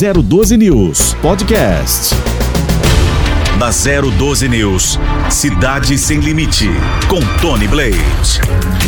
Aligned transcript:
012 0.00 0.56
News 0.56 1.12
Podcast. 1.20 2.14
Na 3.58 3.68
012 3.68 4.48
News, 4.48 4.98
Cidade 5.28 5.98
Sem 5.98 6.20
Limite, 6.20 6.70
com 7.06 7.20
Tony 7.38 7.68
Blade. 7.68 8.40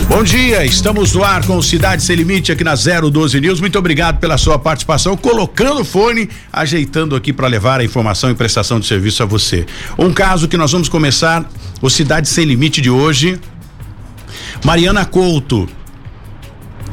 Bom 0.08 0.24
dia, 0.24 0.64
estamos 0.64 1.12
no 1.12 1.22
ar 1.22 1.44
com 1.44 1.60
Cidade 1.60 2.02
Sem 2.02 2.16
Limite 2.16 2.50
aqui 2.50 2.64
na 2.64 2.74
012 2.74 3.38
News. 3.42 3.60
Muito 3.60 3.78
obrigado 3.78 4.20
pela 4.20 4.38
sua 4.38 4.58
participação, 4.58 5.14
colocando 5.14 5.82
o 5.82 5.84
fone, 5.84 6.30
ajeitando 6.50 7.14
aqui 7.14 7.30
para 7.30 7.46
levar 7.46 7.80
a 7.80 7.84
informação 7.84 8.30
e 8.30 8.34
prestação 8.34 8.80
de 8.80 8.86
serviço 8.86 9.22
a 9.22 9.26
você. 9.26 9.66
Um 9.98 10.14
caso 10.14 10.48
que 10.48 10.56
nós 10.56 10.72
vamos 10.72 10.88
começar, 10.88 11.46
o 11.82 11.90
Cidade 11.90 12.26
Sem 12.26 12.46
Limite 12.46 12.80
de 12.80 12.88
hoje. 12.88 13.38
Mariana 14.64 15.04
Couto, 15.04 15.68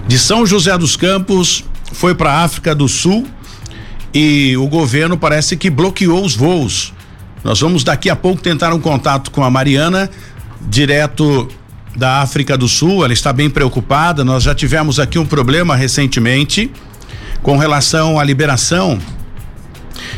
de 0.09 0.19
São 0.19 0.45
José 0.45 0.77
dos 0.77 0.97
Campos, 0.97 1.63
foi 1.93 2.13
para 2.13 2.33
a 2.33 2.43
África 2.43 2.75
do 2.75 2.89
Sul 2.89 3.25
e 4.13 4.55
o 4.57 4.67
governo 4.67 5.17
parece 5.17 5.55
que 5.57 5.69
bloqueou 5.69 6.23
os 6.23 6.35
voos. 6.35 6.93
Nós 7.43 7.59
vamos 7.59 7.83
daqui 7.83 8.09
a 8.09 8.15
pouco 8.15 8.41
tentar 8.41 8.73
um 8.73 8.79
contato 8.79 9.31
com 9.31 9.43
a 9.43 9.49
Mariana, 9.49 10.09
direto 10.61 11.47
da 11.95 12.21
África 12.21 12.57
do 12.57 12.67
Sul. 12.67 13.03
Ela 13.03 13.13
está 13.13 13.31
bem 13.31 13.49
preocupada. 13.49 14.23
Nós 14.23 14.43
já 14.43 14.53
tivemos 14.53 14.99
aqui 14.99 15.17
um 15.17 15.25
problema 15.25 15.75
recentemente 15.75 16.71
com 17.41 17.57
relação 17.57 18.19
à 18.19 18.23
liberação 18.23 18.99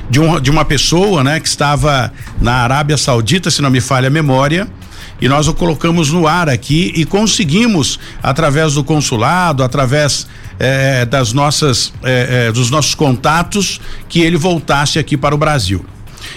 de, 0.09 0.19
um, 0.19 0.39
de 0.39 0.49
uma 0.49 0.65
pessoa, 0.65 1.23
né, 1.23 1.39
que 1.39 1.47
estava 1.47 2.11
na 2.39 2.53
Arábia 2.53 2.97
Saudita, 2.97 3.51
se 3.51 3.61
não 3.61 3.69
me 3.69 3.81
falha 3.81 4.07
a 4.07 4.11
memória 4.11 4.67
e 5.21 5.29
nós 5.29 5.47
o 5.47 5.53
colocamos 5.53 6.09
no 6.09 6.27
ar 6.27 6.49
aqui 6.49 6.91
e 6.95 7.05
conseguimos 7.05 7.99
através 8.23 8.73
do 8.73 8.83
consulado, 8.83 9.63
através 9.63 10.27
eh, 10.59 11.05
das 11.05 11.33
nossas 11.33 11.93
eh, 12.03 12.47
eh, 12.47 12.51
dos 12.51 12.69
nossos 12.69 12.95
contatos 12.95 13.79
que 14.07 14.21
ele 14.21 14.37
voltasse 14.37 14.99
aqui 14.99 15.17
para 15.17 15.33
o 15.33 15.37
Brasil. 15.37 15.85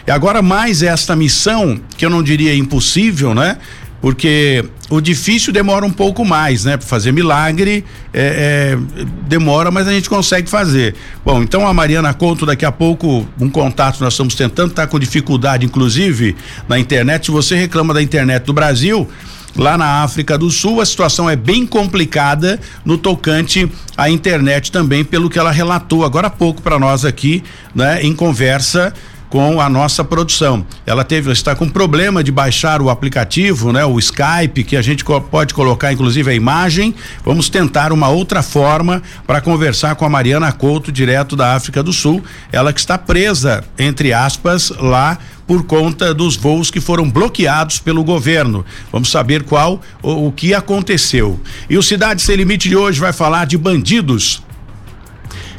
E 0.06 0.10
agora 0.10 0.42
mais 0.42 0.82
esta 0.82 1.14
missão 1.14 1.78
que 1.96 2.04
eu 2.04 2.10
não 2.10 2.22
diria 2.22 2.54
impossível, 2.54 3.34
né? 3.34 3.58
porque 4.04 4.62
o 4.90 5.00
difícil 5.00 5.50
demora 5.50 5.86
um 5.86 5.90
pouco 5.90 6.26
mais, 6.26 6.66
né? 6.66 6.76
Para 6.76 6.86
fazer 6.86 7.10
milagre 7.10 7.82
é, 8.12 8.76
é, 8.76 9.04
demora, 9.26 9.70
mas 9.70 9.88
a 9.88 9.92
gente 9.92 10.10
consegue 10.10 10.46
fazer. 10.46 10.94
Bom, 11.24 11.42
então 11.42 11.66
a 11.66 11.72
Mariana 11.72 12.12
Conto 12.12 12.44
daqui 12.44 12.66
a 12.66 12.70
pouco 12.70 13.26
um 13.40 13.48
contato 13.48 14.02
nós 14.02 14.12
estamos 14.12 14.34
tentando, 14.34 14.74
tá 14.74 14.86
com 14.86 14.98
dificuldade, 14.98 15.64
inclusive 15.64 16.36
na 16.68 16.78
internet. 16.78 17.24
Se 17.24 17.30
você 17.30 17.56
reclama 17.56 17.94
da 17.94 18.02
internet 18.02 18.44
do 18.44 18.52
Brasil, 18.52 19.08
lá 19.56 19.78
na 19.78 20.02
África 20.02 20.36
do 20.36 20.50
Sul, 20.50 20.80
a 20.80 20.86
situação 20.86 21.28
é 21.28 21.36
bem 21.36 21.66
complicada 21.66 22.60
no 22.84 22.98
tocante 22.98 23.70
à 23.96 24.10
internet 24.10 24.72
também, 24.72 25.04
pelo 25.04 25.30
que 25.30 25.38
ela 25.38 25.50
relatou 25.50 26.04
agora 26.04 26.26
há 26.26 26.30
pouco 26.30 26.60
para 26.62 26.78
nós 26.78 27.04
aqui, 27.04 27.42
né, 27.74 28.02
em 28.02 28.14
conversa 28.14 28.92
com 29.34 29.60
a 29.60 29.68
nossa 29.68 30.04
produção. 30.04 30.64
Ela 30.86 31.02
teve 31.02 31.32
está 31.32 31.56
com 31.56 31.68
problema 31.68 32.22
de 32.22 32.30
baixar 32.30 32.80
o 32.80 32.88
aplicativo, 32.88 33.72
né, 33.72 33.84
o 33.84 33.98
Skype, 33.98 34.62
que 34.62 34.76
a 34.76 34.80
gente 34.80 35.04
co 35.04 35.20
pode 35.20 35.52
colocar 35.52 35.92
inclusive 35.92 36.30
a 36.30 36.34
imagem. 36.34 36.94
Vamos 37.24 37.48
tentar 37.48 37.90
uma 37.90 38.08
outra 38.08 38.44
forma 38.44 39.02
para 39.26 39.40
conversar 39.40 39.96
com 39.96 40.04
a 40.04 40.08
Mariana 40.08 40.52
Couto, 40.52 40.92
direto 40.92 41.34
da 41.34 41.56
África 41.56 41.82
do 41.82 41.92
Sul. 41.92 42.22
Ela 42.52 42.72
que 42.72 42.78
está 42.78 42.96
presa, 42.96 43.64
entre 43.76 44.12
aspas, 44.12 44.70
lá 44.78 45.18
por 45.48 45.64
conta 45.64 46.14
dos 46.14 46.36
voos 46.36 46.70
que 46.70 46.80
foram 46.80 47.10
bloqueados 47.10 47.80
pelo 47.80 48.04
governo. 48.04 48.64
Vamos 48.92 49.10
saber 49.10 49.42
qual 49.42 49.80
o, 50.00 50.28
o 50.28 50.32
que 50.32 50.54
aconteceu. 50.54 51.40
E 51.68 51.76
o 51.76 51.82
Cidade 51.82 52.22
Sem 52.22 52.36
Limite 52.36 52.68
de 52.68 52.76
hoje 52.76 53.00
vai 53.00 53.12
falar 53.12 53.46
de 53.46 53.58
bandidos 53.58 54.44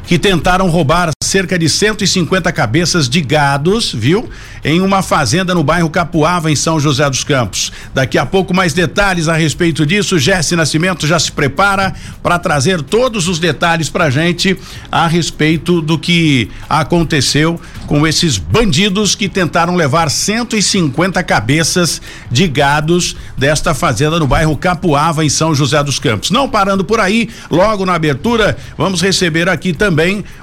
que 0.06 0.18
tentaram 0.18 0.68
roubar 0.70 1.10
cerca 1.22 1.58
de 1.58 1.68
150 1.68 2.50
cabeças 2.52 3.08
de 3.08 3.20
gados, 3.20 3.92
viu? 3.92 4.30
Em 4.64 4.80
uma 4.80 5.02
fazenda 5.02 5.54
no 5.54 5.64
bairro 5.64 5.90
Capuava, 5.90 6.50
em 6.50 6.56
São 6.56 6.78
José 6.78 7.08
dos 7.10 7.24
Campos. 7.24 7.72
Daqui 7.92 8.16
a 8.16 8.24
pouco 8.24 8.54
mais 8.54 8.72
detalhes 8.72 9.28
a 9.28 9.34
respeito 9.34 9.84
disso. 9.84 10.18
Jesse 10.18 10.54
Nascimento 10.54 11.06
já 11.06 11.18
se 11.18 11.32
prepara 11.32 11.92
para 12.22 12.38
trazer 12.38 12.80
todos 12.82 13.26
os 13.26 13.38
detalhes 13.38 13.88
pra 13.88 14.08
gente 14.08 14.56
a 14.90 15.06
respeito 15.08 15.82
do 15.82 15.98
que 15.98 16.48
aconteceu 16.68 17.60
com 17.86 18.06
esses 18.06 18.36
bandidos 18.36 19.14
que 19.14 19.28
tentaram 19.28 19.76
levar 19.76 20.10
150 20.10 21.22
cabeças 21.22 22.00
de 22.30 22.46
gados 22.48 23.16
desta 23.36 23.74
fazenda 23.74 24.18
no 24.18 24.26
bairro 24.26 24.56
Capuava, 24.56 25.24
em 25.24 25.28
São 25.28 25.54
José 25.54 25.82
dos 25.82 25.98
Campos. 25.98 26.30
Não 26.30 26.48
parando 26.48 26.84
por 26.84 27.00
aí, 27.00 27.28
logo 27.50 27.86
na 27.86 27.94
abertura, 27.94 28.56
vamos 28.76 29.00
receber 29.00 29.48
aqui 29.48 29.72
também, 29.72 29.95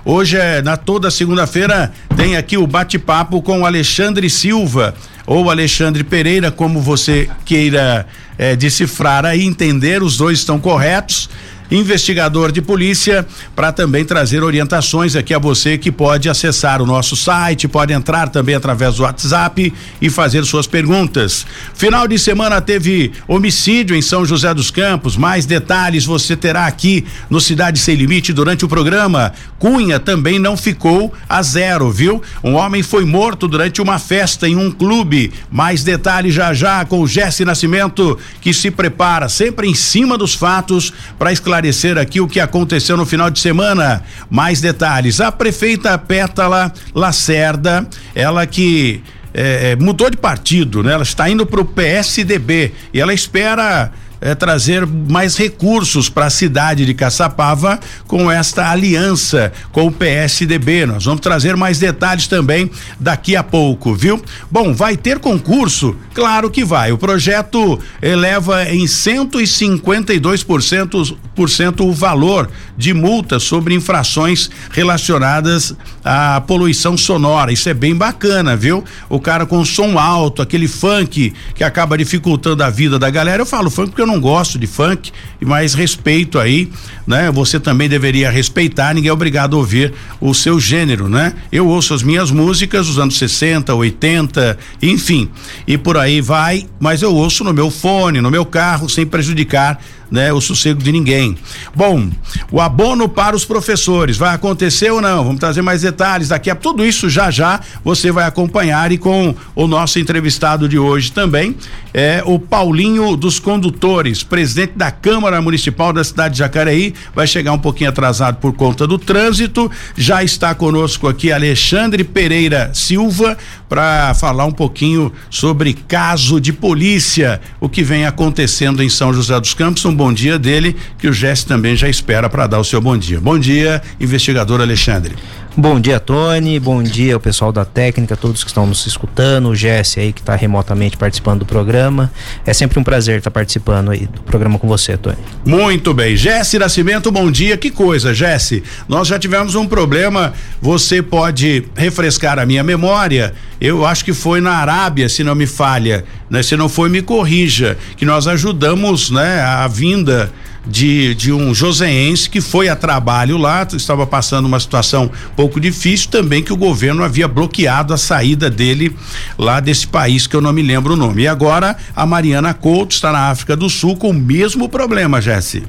hoje 0.04 0.38
é 0.38 0.62
na 0.62 0.78
toda 0.78 1.12
segunda-feira, 1.12 1.92
tem 2.16 2.36
aqui 2.36 2.58
o 2.58 2.66
bate-papo 2.66 3.42
com 3.42 3.66
Alexandre 3.66 4.30
Silva 4.30 4.94
ou 5.26 5.50
Alexandre 5.50 6.04
Pereira, 6.04 6.52
como 6.52 6.82
você 6.82 7.30
queira 7.46 8.06
eh, 8.38 8.56
decifrar 8.56 9.26
aí, 9.26 9.44
entender, 9.44 10.02
os 10.02 10.18
dois 10.18 10.40
estão 10.40 10.60
corretos 10.60 11.30
investigador 11.74 12.52
de 12.52 12.62
polícia, 12.62 13.26
para 13.56 13.72
também 13.72 14.06
trazer 14.06 14.44
orientações 14.44 15.16
aqui 15.16 15.34
a 15.34 15.40
você 15.40 15.78
que 15.78 15.92
pode 15.92 16.30
acessar 16.30 16.82
o 16.82 16.86
nosso 16.86 17.16
site, 17.16 17.68
pode 17.68 17.92
entrar 17.92 18.30
também 18.30 18.54
através 18.54 18.96
do 18.96 19.04
WhatsApp 19.04 19.74
e 20.00 20.10
fazer 20.10 20.46
suas 20.46 20.68
perguntas. 20.68 21.46
Final 21.74 22.08
de 22.08 22.20
semana 22.20 22.62
teve 22.62 23.12
homicídio 23.28 23.96
em 23.96 24.02
São 24.02 24.24
José 24.24 24.54
dos 24.54 24.70
Campos. 24.70 25.18
Mais 25.18 25.46
detalhes 25.46 26.06
você 26.06 26.36
terá 26.36 26.68
aqui 26.68 27.06
no 27.30 27.42
Cidade 27.42 27.80
Sem 27.80 27.96
Limite 27.96 28.32
durante 28.32 28.64
o 28.64 28.68
programa. 28.68 29.34
Cunha 29.58 30.00
também 30.00 30.38
não 30.38 30.56
ficou 30.56 31.12
a 31.28 31.42
zero, 31.42 31.90
viu? 31.90 32.22
Um 32.44 32.54
homem 32.54 32.84
foi 32.84 33.04
morto 33.04 33.48
durante 33.48 33.82
uma 33.82 33.98
festa 33.98 34.48
em 34.48 34.56
um 34.56 34.70
clube. 34.70 35.32
Mais 35.50 35.84
detalhes 35.84 36.34
já 36.36 36.54
já 36.54 36.86
com 36.86 37.02
o 37.02 37.08
Jesse 37.08 37.44
Nascimento 37.44 38.18
que 38.42 38.54
se 38.54 38.70
prepara 38.70 39.28
sempre 39.28 39.68
em 39.68 39.74
cima 39.74 40.18
dos 40.18 40.36
fatos 40.36 40.94
para 41.18 41.32
esclarecer 41.32 41.63
esclarecer 41.64 41.98
aqui 41.98 42.20
o 42.20 42.28
que 42.28 42.40
aconteceu 42.40 42.98
no 42.98 43.06
final 43.06 43.30
de 43.30 43.40
semana. 43.40 44.04
Mais 44.30 44.60
detalhes. 44.60 45.22
A 45.22 45.32
prefeita 45.32 45.98
Pétala 45.98 46.72
Lacerda, 46.94 47.88
ela 48.14 48.46
que 48.46 49.02
é, 49.34 49.76
mudou 49.78 50.10
de 50.10 50.18
partido, 50.18 50.84
né? 50.84 50.94
Ela 50.94 51.04
está 51.04 51.30
indo 51.30 51.46
para 51.46 51.62
o 51.62 51.66
PSDB 51.66 52.74
e 52.94 53.00
ela 53.00 53.14
espera 53.14 53.92
é, 54.24 54.34
trazer 54.34 54.88
mais 54.88 55.36
recursos 55.36 56.08
para 56.08 56.28
a 56.28 56.30
cidade 56.30 56.86
de 56.86 56.94
Caçapava 56.94 57.78
com 58.08 58.32
esta 58.32 58.72
aliança 58.72 59.52
com 59.74 59.88
o 59.88 59.92
PSDB. 59.92 60.86
Nós 60.86 61.04
vamos 61.04 61.20
trazer 61.20 61.58
mais 61.58 61.78
detalhes 61.78 62.26
também 62.26 62.72
daqui 62.98 63.36
a 63.36 63.44
pouco, 63.44 63.94
viu? 63.94 64.24
Bom, 64.50 64.74
vai 64.74 64.96
ter 64.96 65.20
concurso? 65.20 65.94
Claro 66.14 66.50
que 66.50 66.64
vai. 66.64 66.94
O 66.94 66.98
projeto 66.98 67.78
eleva 68.02 68.64
em 68.70 68.86
152% 68.86 71.18
por 71.36 71.50
cento 71.50 71.86
o 71.86 71.92
valor 71.92 72.50
de 72.78 72.94
multa 72.94 73.40
sobre 73.40 73.74
infrações 73.74 74.50
relacionadas 74.72 75.76
à 76.04 76.40
poluição 76.42 76.96
sonora. 76.96 77.52
Isso 77.52 77.68
é 77.68 77.74
bem 77.74 77.96
bacana, 77.96 78.56
viu? 78.56 78.84
O 79.10 79.20
cara 79.20 79.46
com 79.46 79.66
som 79.66 79.98
alto, 79.98 80.42
aquele 80.42 80.68
funk 80.68 81.34
que 81.56 81.64
acaba 81.64 81.98
dificultando 81.98 82.64
a 82.64 82.70
vida 82.70 82.98
da 82.98 83.10
galera. 83.10 83.42
Eu 83.42 83.46
falo 83.46 83.70
funk 83.70 83.90
porque 83.90 84.02
eu 84.02 84.08
não 84.08 84.13
gosto 84.20 84.58
de 84.58 84.68
funk, 84.68 85.12
mas 85.42 85.74
respeito 85.74 86.40
aí, 86.40 86.70
né? 87.06 87.32
Você 87.32 87.60
também 87.60 87.90
deveria 87.90 88.30
respeitar, 88.30 88.94
ninguém 88.94 89.10
é 89.10 89.14
obrigado 89.14 89.56
a 89.56 89.60
ouvir 89.60 89.94
o 90.20 90.34
seu 90.34 90.60
gênero, 90.60 91.10
né? 91.10 91.34
Eu 91.52 91.68
ouço 91.68 91.94
as 91.94 92.04
minhas 92.04 92.32
músicas 92.32 92.88
dos 92.88 92.98
anos 92.98 93.18
60, 93.18 93.74
80, 93.74 94.58
enfim, 94.82 95.30
e 95.68 95.78
por 95.78 95.98
aí 95.98 96.22
vai, 96.22 96.66
mas 96.80 97.02
eu 97.02 97.14
ouço 97.14 97.44
no 97.44 97.54
meu 97.54 97.70
fone, 97.70 98.22
no 98.22 98.32
meu 98.32 98.46
carro, 98.46 98.90
sem 98.90 99.06
prejudicar 99.06 99.80
né, 100.12 100.32
o 100.32 100.42
sossego 100.42 100.82
de 100.82 100.92
ninguém. 100.92 101.38
Bom, 101.76 102.10
o 102.52 102.62
abono 102.62 103.08
para 103.10 103.36
os 103.36 103.46
professores 103.46 104.18
vai 104.18 104.34
acontecer 104.34 104.92
ou 104.92 105.02
não? 105.02 105.24
Vamos 105.24 105.40
trazer 105.40 105.62
mais 105.62 105.82
detalhes 105.82 106.30
daqui 106.30 106.50
a 106.50 106.56
tudo 106.56 106.86
isso 106.86 107.10
já 107.10 107.30
já 107.30 107.60
você 107.84 108.12
vai 108.12 108.26
acompanhar 108.26 108.92
e 108.92 108.98
com 108.98 109.36
o 109.56 109.68
nosso 109.68 110.00
entrevistado 110.00 110.68
de 110.68 110.78
hoje 110.78 111.12
também 111.12 111.56
é 111.94 112.24
o 112.26 112.40
Paulinho 112.40 113.16
dos 113.16 113.40
Condutores, 113.40 114.24
presidente 114.24 114.74
da 114.76 114.92
Câmara 114.92 115.42
Municipal 115.42 115.94
da 115.94 116.04
cidade 116.04 116.34
de 116.34 116.40
Jacareí, 116.40 116.94
vai 117.14 117.28
chegar 117.28 117.54
um 117.54 117.60
pouquinho 117.60 117.90
atrasado 117.90 118.38
por 118.38 118.54
conta 118.54 118.88
do 118.88 118.98
trânsito. 118.98 119.70
Já 119.96 120.24
está 120.24 120.56
conosco 120.56 121.08
aqui 121.08 121.32
Alexandre 121.32 122.04
Pereira 122.04 122.72
Silva 122.74 123.38
para 123.74 124.14
falar 124.14 124.46
um 124.46 124.52
pouquinho 124.52 125.12
sobre 125.32 125.74
caso 125.74 126.40
de 126.40 126.54
polícia, 126.54 127.42
o 127.60 127.68
que 127.68 127.84
vem 127.84 128.06
acontecendo 128.06 128.84
em 128.84 128.88
São 128.88 129.12
José 129.12 129.40
dos 129.40 129.56
Campos. 129.56 129.84
Um 129.84 129.96
bom 129.96 130.14
dia 130.14 130.38
dele, 130.38 130.76
que 131.00 131.08
o 131.08 131.12
Jesse 131.12 131.48
também 131.48 131.76
já 131.76 131.90
espera 131.90 132.30
para 132.30 132.46
dar 132.46 132.60
o 132.60 132.64
seu 132.64 132.80
bom 132.80 132.96
dia. 132.96 133.20
Bom 133.20 133.40
dia, 133.40 133.82
investigador 134.00 134.62
Alexandre. 134.62 135.16
Bom 135.56 135.80
dia, 135.80 136.00
Tony. 136.00 136.60
Bom 136.60 136.82
dia, 136.82 137.16
o 137.16 137.20
pessoal 137.20 137.52
da 137.52 137.64
técnica, 137.64 138.18
todos 138.18 138.44
que 138.44 138.50
estão 138.50 138.66
nos 138.66 138.88
escutando, 138.88 139.50
o 139.50 139.56
Jesse 139.56 140.00
aí 140.00 140.12
que 140.12 140.20
está 140.20 140.36
remotamente 140.36 140.98
participando 140.98 141.42
do 141.42 141.46
programa. 141.46 142.12
É 142.44 142.52
sempre 142.54 142.80
um 142.80 142.84
prazer 142.84 143.20
estar 143.20 143.30
participando 143.30 143.92
aí 143.92 144.08
do 144.08 144.24
programa 144.24 144.58
com 144.58 144.68
você, 144.68 144.98
Tony. 144.98 145.16
Muito 145.46 145.94
bem. 145.94 146.18
Jesse 146.18 146.58
Nascimento, 146.58 147.12
bom 147.12 147.30
dia. 147.30 147.56
Que 147.56 147.70
coisa, 147.70 148.16
Jesse. 148.16 148.64
Nós 148.88 149.08
já 149.08 149.20
tivemos 149.20 149.54
um 149.54 149.68
problema. 149.68 150.34
Você 150.60 151.04
pode 151.04 151.66
refrescar 151.76 152.40
a 152.40 152.48
minha 152.48 152.64
memória. 152.64 153.36
Eu 153.62 153.86
acho 153.86 154.04
que 154.04 154.12
foi 154.12 154.42
na 154.42 154.54
Arábia, 154.54 155.08
se 155.08 155.24
não 155.24 155.36
me 155.36 155.46
falha, 155.46 156.04
né? 156.32 156.42
Se 156.42 156.58
não 156.58 156.68
foi, 156.68 156.90
me 156.90 157.04
corrija, 157.04 157.78
que 157.96 158.06
nós 158.06 158.28
ajudamos, 158.28 159.12
né, 159.12 159.40
a 159.40 159.68
vinda 159.68 160.32
de, 160.66 161.14
de 161.16 161.32
um 161.32 161.54
joseense 161.54 162.30
que 162.30 162.42
foi 162.42 162.70
a 162.70 162.76
trabalho 162.76 163.38
lá, 163.38 163.68
estava 163.74 164.08
passando 164.08 164.46
uma 164.46 164.60
situação 164.60 165.12
pouco 165.36 165.60
difícil 165.60 166.10
também 166.10 166.44
que 166.44 166.54
o 166.54 166.58
governo 166.58 167.04
havia 167.04 167.28
bloqueado 167.28 167.94
a 167.94 167.98
saída 167.98 168.50
dele 168.50 168.96
lá 169.38 169.60
desse 169.60 169.88
país 169.88 170.28
que 170.28 170.36
eu 170.36 170.42
não 170.42 170.54
me 170.54 170.62
lembro 170.62 170.94
o 170.94 170.98
nome. 170.98 171.24
E 171.24 171.28
agora 171.28 171.76
a 171.96 172.06
Mariana 172.06 172.54
Couto 172.54 172.96
está 172.96 173.12
na 173.12 173.30
África 173.30 173.56
do 173.56 173.70
Sul 173.70 173.98
com 173.98 174.10
o 174.10 174.14
mesmo 174.14 174.70
problema, 174.70 175.22
Jesse. 175.22 175.64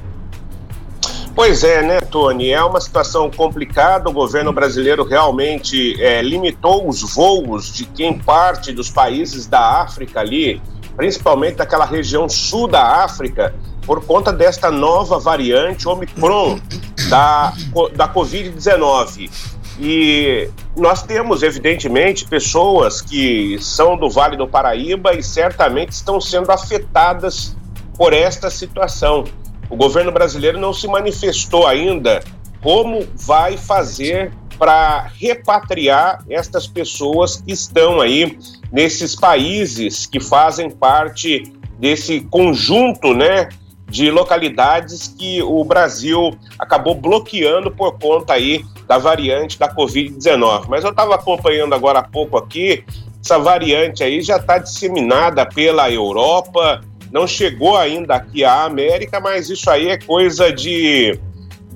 Pois 1.35 1.65
é, 1.65 1.83
né, 1.83 2.01
Tony? 2.01 2.51
É 2.51 2.63
uma 2.63 2.81
situação 2.81 3.29
complicada. 3.29 4.09
O 4.09 4.13
governo 4.13 4.53
brasileiro 4.53 5.03
realmente 5.03 6.01
é, 6.01 6.23
limitou 6.23 6.89
os 6.89 7.03
voos 7.03 7.75
de 7.75 7.85
quem 7.87 8.17
parte 8.17 8.73
dos 8.73 8.89
países 8.89 9.45
da 9.49 9.83
África 9.83 10.21
ali, 10.21 10.63
principalmente 10.97 11.57
daquela 11.57 11.85
região 11.85 12.29
sul 12.29 12.69
da 12.69 13.05
África, 13.05 13.53
por 13.87 14.05
conta 14.05 14.33
desta 14.33 14.71
nova 14.71 15.19
variante 15.19 15.89
Omicron 15.89 16.59
da, 17.09 17.53
da 17.95 18.09
Covid-19. 18.09 19.31
E 19.79 20.49
nós 20.77 21.03
temos, 21.03 21.43
evidentemente, 21.43 22.27
pessoas 22.27 23.01
que 23.01 23.59
são 23.61 23.97
do 23.97 24.09
Vale 24.09 24.37
do 24.37 24.47
Paraíba 24.47 25.15
e 25.15 25.23
certamente 25.23 25.91
estão 25.93 26.21
sendo 26.21 26.51
afetadas 26.51 27.57
por 27.97 28.13
esta 28.13 28.51
situação. 28.51 29.25
O 29.69 29.77
governo 29.77 30.13
brasileiro 30.13 30.59
não 30.59 30.73
se 30.73 30.87
manifestou 30.87 31.67
ainda 31.67 32.23
como 32.63 33.07
vai 33.15 33.57
fazer 33.57 34.33
para 34.59 35.11
repatriar 35.19 36.25
estas 36.31 36.67
pessoas 36.67 37.37
que 37.37 37.53
estão 37.53 38.01
aí 38.01 38.39
nesses 38.71 39.15
países 39.17 40.07
que 40.07 40.21
fazem 40.21 40.71
parte 40.71 41.53
desse 41.79 42.21
conjunto, 42.21 43.13
né, 43.13 43.49
de 43.89 44.11
localidades 44.11 45.09
que 45.09 45.43
o 45.43 45.65
Brasil 45.65 46.37
acabou 46.59 46.95
bloqueando 46.95 47.71
por 47.71 47.99
conta 47.99 48.33
aí 48.33 48.65
da 48.87 48.99
variante 48.99 49.59
da 49.59 49.73
Covid-19. 49.73 50.67
Mas 50.69 50.85
eu 50.85 50.91
estava 50.91 51.15
acompanhando 51.15 51.75
agora 51.75 52.01
há 52.01 52.03
pouco 52.03 52.37
aqui, 52.37 52.85
essa 53.23 53.39
variante 53.39 54.03
aí 54.03 54.21
já 54.21 54.37
está 54.37 54.59
disseminada 54.59 55.47
pela 55.47 55.91
Europa, 55.91 56.83
não 57.11 57.27
chegou 57.27 57.77
ainda 57.77 58.17
aqui 58.17 58.45
à 58.45 58.65
América, 58.65 59.21
mas 59.21 59.49
isso 59.49 59.71
aí 59.71 59.89
é 59.89 59.99
coisa 59.99 60.53
de, 60.53 61.19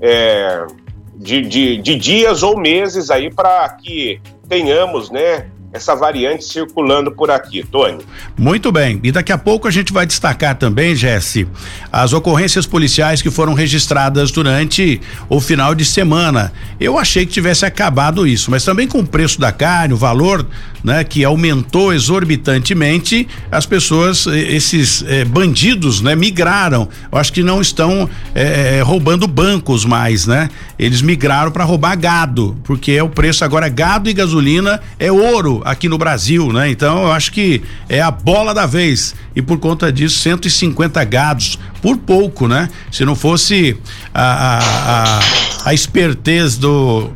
é, 0.00 0.66
de, 1.14 1.42
de, 1.42 1.78
de 1.78 1.94
dias 1.94 2.42
ou 2.42 2.58
meses 2.58 3.10
aí 3.10 3.32
para 3.32 3.68
que 3.70 4.20
tenhamos, 4.48 5.10
né, 5.10 5.48
essa 5.72 5.94
variante 5.94 6.44
circulando 6.44 7.10
por 7.10 7.30
aqui, 7.30 7.62
Tony. 7.62 7.98
Muito 8.36 8.72
bem. 8.72 9.00
E 9.02 9.12
daqui 9.12 9.32
a 9.32 9.38
pouco 9.38 9.68
a 9.68 9.70
gente 9.70 9.92
vai 9.92 10.06
destacar 10.06 10.56
também, 10.56 10.94
Jesse, 10.94 11.46
as 11.92 12.12
ocorrências 12.12 12.66
policiais 12.66 13.20
que 13.20 13.30
foram 13.30 13.52
registradas 13.52 14.30
durante 14.30 15.00
o 15.28 15.40
final 15.40 15.74
de 15.74 15.84
semana. 15.84 16.52
Eu 16.80 16.98
achei 16.98 17.26
que 17.26 17.32
tivesse 17.32 17.66
acabado 17.66 18.26
isso, 18.26 18.50
mas 18.50 18.64
também 18.64 18.88
com 18.88 19.00
o 19.00 19.06
preço 19.06 19.38
da 19.38 19.52
carne, 19.52 19.92
o 19.92 19.96
valor, 19.96 20.46
né, 20.82 21.04
que 21.04 21.24
aumentou 21.24 21.92
exorbitantemente, 21.92 23.28
as 23.50 23.66
pessoas, 23.66 24.26
esses 24.26 25.04
eh, 25.06 25.24
bandidos, 25.24 26.00
né, 26.00 26.14
migraram. 26.14 26.88
Eu 27.10 27.18
acho 27.18 27.32
que 27.32 27.42
não 27.42 27.60
estão 27.60 28.08
eh, 28.34 28.78
eh, 28.78 28.82
roubando 28.82 29.26
bancos 29.26 29.84
mais, 29.84 30.26
né? 30.26 30.48
Eles 30.78 31.02
migraram 31.02 31.50
para 31.50 31.64
roubar 31.64 31.96
gado, 31.96 32.56
porque 32.64 32.92
é 32.92 33.02
o 33.02 33.08
preço 33.08 33.44
agora 33.44 33.68
gado 33.68 34.08
e 34.08 34.12
gasolina 34.12 34.80
é 34.98 35.10
ouro 35.10 35.57
aqui 35.64 35.88
no 35.88 35.98
Brasil, 35.98 36.52
né? 36.52 36.70
Então 36.70 37.04
eu 37.04 37.12
acho 37.12 37.32
que 37.32 37.62
é 37.88 38.00
a 38.00 38.10
bola 38.10 38.52
da 38.52 38.66
vez 38.66 39.14
e 39.34 39.42
por 39.42 39.58
conta 39.58 39.92
disso 39.92 40.18
150 40.18 41.02
gados 41.04 41.58
por 41.82 41.96
pouco, 41.96 42.48
né? 42.48 42.68
Se 42.90 43.04
não 43.04 43.14
fosse 43.14 43.76
a, 44.14 44.22
a, 44.22 44.58
a, 44.58 45.20
a 45.66 45.74
espertez 45.74 46.56
do, 46.56 47.10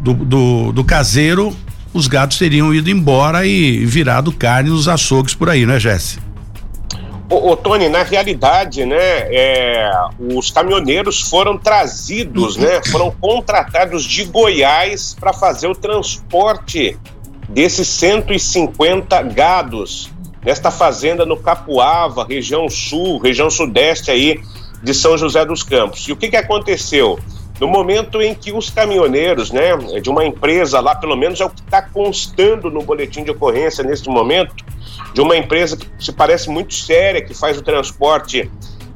do, 0.00 0.14
do, 0.14 0.72
do 0.72 0.84
caseiro, 0.84 1.56
os 1.92 2.08
gados 2.08 2.36
teriam 2.36 2.74
ido 2.74 2.90
embora 2.90 3.46
e 3.46 3.84
virado 3.86 4.32
carne 4.32 4.70
nos 4.70 4.88
açougues 4.88 5.34
por 5.34 5.48
aí, 5.48 5.64
né, 5.64 5.78
Jesse? 5.78 6.18
Ô, 7.30 7.52
ô, 7.52 7.56
Tony, 7.56 7.88
na 7.88 8.02
realidade, 8.02 8.84
né, 8.84 8.96
é, 8.98 9.90
os 10.18 10.50
caminhoneiros 10.50 11.22
foram 11.22 11.56
trazidos, 11.56 12.56
né, 12.56 12.82
foram 12.90 13.10
contratados 13.10 14.04
de 14.04 14.24
Goiás 14.24 15.16
para 15.18 15.32
fazer 15.32 15.68
o 15.68 15.74
transporte 15.74 16.98
desses 17.48 17.88
150 17.88 19.22
gados 19.22 20.10
nesta 20.44 20.70
fazenda 20.70 21.24
no 21.24 21.36
Capuava, 21.36 22.24
região 22.24 22.68
sul, 22.68 23.18
região 23.18 23.48
sudeste 23.48 24.10
aí 24.10 24.40
de 24.82 24.92
São 24.92 25.16
José 25.16 25.44
dos 25.44 25.62
Campos. 25.62 26.06
E 26.06 26.12
o 26.12 26.16
que, 26.16 26.28
que 26.28 26.36
aconteceu? 26.36 27.18
No 27.58 27.68
momento 27.68 28.20
em 28.20 28.34
que 28.34 28.52
os 28.52 28.68
caminhoneiros, 28.68 29.50
né, 29.50 29.76
de 30.02 30.10
uma 30.10 30.24
empresa 30.24 30.80
lá, 30.80 30.94
pelo 30.94 31.16
menos 31.16 31.40
é 31.40 31.44
o 31.44 31.50
que 31.50 31.60
está 31.60 31.80
constando 31.80 32.70
no 32.70 32.82
boletim 32.82 33.22
de 33.22 33.30
ocorrência 33.30 33.84
neste 33.84 34.08
momento, 34.08 34.54
de 35.14 35.20
uma 35.20 35.36
empresa 35.36 35.76
que 35.76 35.86
se 35.98 36.12
parece 36.12 36.50
muito 36.50 36.74
séria, 36.74 37.24
que 37.24 37.32
faz 37.32 37.56
o 37.56 37.62
transporte 37.62 38.50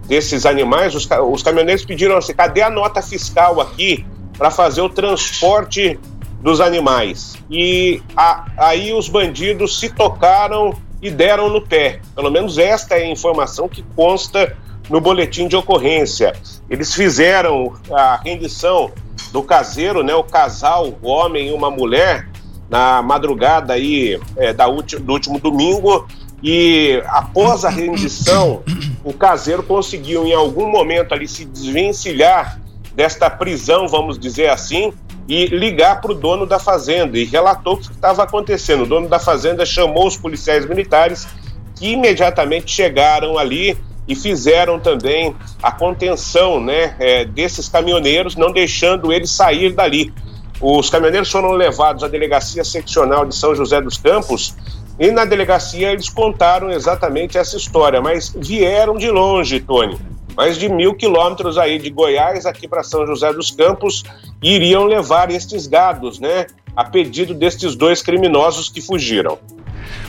desses 0.06 0.44
animais, 0.44 0.94
os, 0.94 1.08
os 1.30 1.42
caminhoneiros 1.42 1.84
pediram 1.84 2.16
assim: 2.16 2.34
cadê 2.34 2.62
a 2.62 2.70
nota 2.70 3.00
fiscal 3.00 3.60
aqui 3.60 4.04
para 4.36 4.50
fazer 4.50 4.80
o 4.80 4.88
transporte 4.88 5.98
dos 6.40 6.60
animais. 6.60 7.36
E 7.50 8.02
a, 8.16 8.46
aí 8.56 8.92
os 8.92 9.08
bandidos 9.08 9.78
se 9.78 9.90
tocaram 9.90 10.74
e 11.02 11.10
deram 11.10 11.48
no 11.48 11.60
pé. 11.60 12.00
Pelo 12.14 12.30
menos 12.30 12.58
esta 12.58 12.96
é 12.96 13.02
a 13.02 13.10
informação 13.10 13.68
que 13.68 13.82
consta 13.94 14.56
no 14.88 15.00
boletim 15.00 15.48
de 15.48 15.56
ocorrência. 15.56 16.34
Eles 16.68 16.94
fizeram 16.94 17.74
a 17.90 18.16
rendição 18.16 18.90
do 19.32 19.42
caseiro, 19.42 20.02
né, 20.02 20.14
o 20.14 20.24
casal, 20.24 20.94
o 21.02 21.08
homem 21.08 21.48
e 21.48 21.52
uma 21.52 21.70
mulher, 21.70 22.28
na 22.68 23.02
madrugada 23.02 23.74
aí 23.74 24.20
é, 24.36 24.52
da 24.52 24.66
do 24.66 25.12
último 25.12 25.38
domingo. 25.38 26.06
E 26.42 27.02
após 27.06 27.64
a 27.64 27.68
rendição, 27.68 28.62
o 29.02 29.12
caseiro 29.12 29.62
conseguiu 29.62 30.26
em 30.26 30.32
algum 30.32 30.70
momento 30.70 31.12
ali 31.12 31.26
se 31.26 31.44
desvencilhar 31.44 32.60
desta 32.94 33.28
prisão, 33.28 33.88
vamos 33.88 34.18
dizer 34.18 34.48
assim, 34.48 34.92
e 35.28 35.46
ligar 35.46 36.00
para 36.00 36.12
o 36.12 36.14
dono 36.14 36.46
da 36.46 36.58
fazenda 36.58 37.18
e 37.18 37.24
relatou 37.24 37.74
o 37.74 37.76
que 37.76 37.90
estava 37.90 38.22
acontecendo. 38.22 38.84
O 38.84 38.86
dono 38.86 39.08
da 39.08 39.18
fazenda 39.18 39.66
chamou 39.66 40.06
os 40.06 40.16
policiais 40.16 40.66
militares 40.66 41.28
que 41.76 41.92
imediatamente 41.92 42.72
chegaram 42.72 43.36
ali 43.36 43.76
e 44.08 44.16
fizeram 44.16 44.80
também 44.80 45.36
a 45.62 45.70
contenção 45.70 46.58
né, 46.58 46.96
é, 46.98 47.26
desses 47.26 47.68
caminhoneiros, 47.68 48.36
não 48.36 48.50
deixando 48.50 49.12
eles 49.12 49.30
sair 49.30 49.74
dali. 49.74 50.12
Os 50.62 50.88
caminhoneiros 50.88 51.30
foram 51.30 51.50
levados 51.50 52.02
à 52.02 52.08
delegacia 52.08 52.64
seccional 52.64 53.26
de 53.26 53.36
São 53.36 53.54
José 53.54 53.82
dos 53.82 53.98
Campos 53.98 54.56
e 54.98 55.10
na 55.10 55.26
delegacia 55.26 55.92
eles 55.92 56.08
contaram 56.08 56.70
exatamente 56.70 57.36
essa 57.36 57.56
história, 57.56 58.00
mas 58.00 58.34
vieram 58.34 58.96
de 58.96 59.10
longe, 59.10 59.60
Tony 59.60 60.17
mais 60.38 60.56
de 60.56 60.68
mil 60.68 60.94
quilômetros 60.94 61.58
aí 61.58 61.80
de 61.80 61.90
Goiás 61.90 62.46
aqui 62.46 62.68
para 62.68 62.84
São 62.84 63.04
José 63.04 63.32
dos 63.32 63.50
Campos 63.50 64.04
iriam 64.40 64.84
levar 64.84 65.32
estes 65.32 65.66
gados, 65.66 66.20
né? 66.20 66.46
A 66.76 66.84
pedido 66.84 67.34
destes 67.34 67.74
dois 67.74 68.02
criminosos 68.02 68.68
que 68.68 68.80
fugiram. 68.80 69.36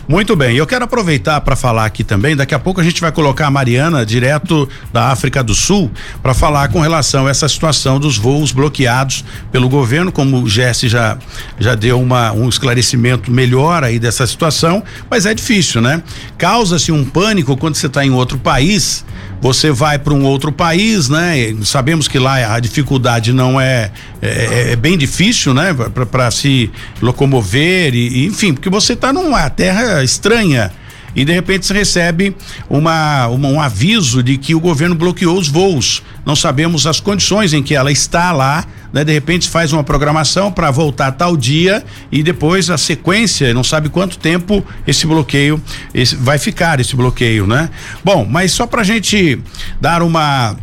Muito 0.07 0.35
bem, 0.35 0.55
eu 0.55 0.67
quero 0.67 0.85
aproveitar 0.85 1.41
para 1.41 1.55
falar 1.55 1.85
aqui 1.85 2.03
também. 2.03 2.35
Daqui 2.35 2.53
a 2.53 2.59
pouco 2.59 2.79
a 2.79 2.83
gente 2.83 3.01
vai 3.01 3.11
colocar 3.11 3.47
a 3.47 3.51
Mariana 3.51 4.05
direto 4.05 4.69
da 4.93 5.07
África 5.07 5.43
do 5.43 5.55
Sul 5.55 5.89
para 6.21 6.35
falar 6.35 6.69
com 6.69 6.79
relação 6.79 7.25
a 7.25 7.31
essa 7.31 7.47
situação 7.47 7.99
dos 7.99 8.15
voos 8.15 8.51
bloqueados 8.51 9.25
pelo 9.51 9.67
governo, 9.67 10.11
como 10.11 10.43
o 10.43 10.49
Jesse 10.49 10.87
já 10.87 11.17
já 11.59 11.73
deu 11.73 11.99
uma, 11.99 12.31
um 12.33 12.47
esclarecimento 12.47 13.31
melhor 13.31 13.83
aí 13.83 13.97
dessa 13.97 14.27
situação, 14.27 14.83
mas 15.09 15.25
é 15.25 15.33
difícil, 15.33 15.81
né? 15.81 16.03
Causa-se 16.37 16.91
um 16.91 17.03
pânico 17.03 17.57
quando 17.57 17.75
você 17.75 17.87
está 17.87 18.05
em 18.05 18.11
outro 18.11 18.37
país 18.37 19.03
você 19.41 19.71
vai 19.71 19.97
para 19.97 20.13
um 20.13 20.25
outro 20.25 20.51
país, 20.51 21.09
né? 21.09 21.55
Sabemos 21.63 22.07
que 22.07 22.19
lá 22.19 22.55
a 22.55 22.59
dificuldade 22.59 23.31
não 23.31 23.59
é 23.59 23.91
é, 24.21 24.71
é 24.71 24.75
bem 24.75 24.97
difícil, 24.97 25.53
né? 25.53 25.73
Para 26.11 26.29
se 26.31 26.69
locomover 27.01 27.93
e, 27.93 28.23
e, 28.23 28.25
enfim, 28.25 28.53
porque 28.53 28.69
você 28.69 28.93
está 28.93 29.13
numa 29.13 29.49
terra 29.49 30.03
estranha. 30.03 30.71
E 31.15 31.25
de 31.25 31.33
repente 31.33 31.65
se 31.65 31.73
recebe 31.73 32.35
uma, 32.69 33.27
uma, 33.27 33.47
um 33.47 33.61
aviso 33.61 34.21
de 34.21 34.37
que 34.37 34.55
o 34.55 34.59
governo 34.59 34.95
bloqueou 34.95 35.37
os 35.37 35.47
voos. 35.47 36.03
Não 36.25 36.35
sabemos 36.35 36.85
as 36.85 36.99
condições 36.99 37.53
em 37.53 37.63
que 37.63 37.75
ela 37.75 37.91
está 37.91 38.31
lá, 38.31 38.65
né? 38.93 39.03
De 39.03 39.11
repente 39.11 39.49
faz 39.49 39.73
uma 39.73 39.83
programação 39.83 40.51
para 40.51 40.69
voltar 40.71 41.11
tal 41.13 41.35
dia 41.35 41.83
e 42.11 42.21
depois 42.21 42.69
a 42.69 42.77
sequência, 42.77 43.53
não 43.53 43.63
sabe 43.63 43.89
quanto 43.89 44.17
tempo 44.17 44.65
esse 44.85 45.05
bloqueio 45.05 45.61
esse, 45.93 46.15
vai 46.15 46.37
ficar 46.37 46.79
esse 46.79 46.95
bloqueio, 46.95 47.47
né? 47.47 47.69
Bom, 48.03 48.25
mas 48.29 48.51
só 48.51 48.65
pra 48.65 48.83
gente 48.83 49.39
dar 49.79 50.01
uma 50.01 50.55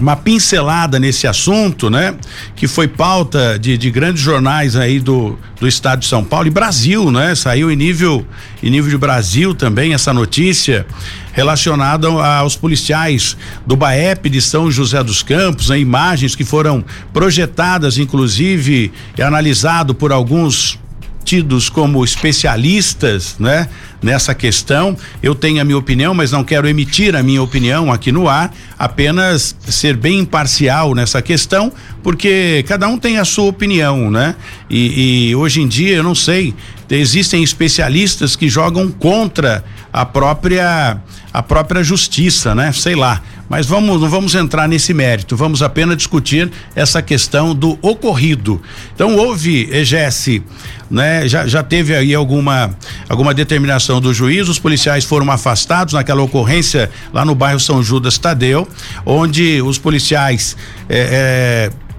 uma 0.00 0.16
pincelada 0.16 0.98
nesse 0.98 1.26
assunto, 1.26 1.90
né? 1.90 2.14
Que 2.56 2.66
foi 2.66 2.88
pauta 2.88 3.58
de, 3.58 3.76
de 3.76 3.90
grandes 3.90 4.22
jornais 4.22 4.76
aí 4.76 4.98
do, 4.98 5.38
do 5.60 5.68
estado 5.68 6.00
de 6.00 6.06
São 6.06 6.24
Paulo 6.24 6.46
e 6.48 6.50
Brasil, 6.50 7.10
né? 7.10 7.34
Saiu 7.34 7.70
em 7.70 7.76
nível 7.76 8.26
em 8.62 8.70
nível 8.70 8.90
de 8.90 8.98
Brasil 8.98 9.54
também 9.54 9.94
essa 9.94 10.12
notícia 10.12 10.86
relacionada 11.32 12.08
aos 12.08 12.56
policiais 12.56 13.36
do 13.66 13.76
BAEP 13.76 14.28
de 14.28 14.42
São 14.42 14.70
José 14.70 15.02
dos 15.02 15.22
Campos, 15.22 15.68
né? 15.68 15.78
imagens 15.78 16.34
que 16.34 16.44
foram 16.44 16.84
projetadas, 17.12 17.98
inclusive, 17.98 18.92
e 19.16 19.22
analisado 19.22 19.94
por 19.94 20.12
alguns 20.12 20.78
tidos 21.24 21.68
como 21.68 22.04
especialistas, 22.04 23.36
né? 23.38 23.68
Nessa 24.02 24.34
questão, 24.34 24.96
eu 25.22 25.34
tenho 25.34 25.60
a 25.60 25.64
minha 25.64 25.76
opinião, 25.76 26.14
mas 26.14 26.32
não 26.32 26.42
quero 26.42 26.66
emitir 26.66 27.14
a 27.14 27.22
minha 27.22 27.42
opinião 27.42 27.92
aqui 27.92 28.10
no 28.10 28.28
ar, 28.28 28.50
apenas 28.78 29.54
ser 29.68 29.94
bem 29.94 30.20
imparcial 30.20 30.94
nessa 30.94 31.20
questão, 31.20 31.70
porque 32.02 32.64
cada 32.66 32.88
um 32.88 32.98
tem 32.98 33.18
a 33.18 33.26
sua 33.26 33.44
opinião, 33.44 34.10
né? 34.10 34.34
E, 34.70 35.28
e 35.28 35.34
hoje 35.36 35.60
em 35.60 35.68
dia, 35.68 35.96
eu 35.96 36.02
não 36.02 36.14
sei, 36.14 36.54
existem 36.88 37.42
especialistas 37.42 38.34
que 38.34 38.48
jogam 38.48 38.90
contra 38.90 39.62
a 39.92 40.06
própria 40.06 40.98
a 41.32 41.42
própria 41.42 41.82
justiça, 41.82 42.54
né? 42.54 42.72
Sei 42.72 42.94
lá. 42.94 43.22
Mas 43.50 43.66
vamos, 43.66 44.00
não 44.00 44.08
vamos 44.08 44.32
entrar 44.36 44.68
nesse 44.68 44.94
mérito, 44.94 45.36
vamos 45.36 45.60
apenas 45.60 45.96
discutir 45.96 46.48
essa 46.72 47.02
questão 47.02 47.52
do 47.52 47.76
ocorrido. 47.82 48.62
Então 48.94 49.16
houve, 49.16 49.68
EGS, 49.72 50.40
né? 50.88 51.26
Já, 51.26 51.48
já 51.48 51.60
teve 51.60 51.92
aí 51.92 52.14
alguma, 52.14 52.70
alguma 53.08 53.34
determinação 53.34 54.00
do 54.00 54.14
juiz, 54.14 54.48
os 54.48 54.60
policiais 54.60 55.04
foram 55.04 55.28
afastados 55.32 55.94
naquela 55.94 56.22
ocorrência 56.22 56.92
lá 57.12 57.24
no 57.24 57.34
bairro 57.34 57.58
São 57.58 57.82
Judas 57.82 58.18
Tadeu, 58.18 58.68
onde 59.04 59.60
os 59.62 59.78
policiais 59.78 60.56
é, 60.88 61.70
é, 61.70 61.89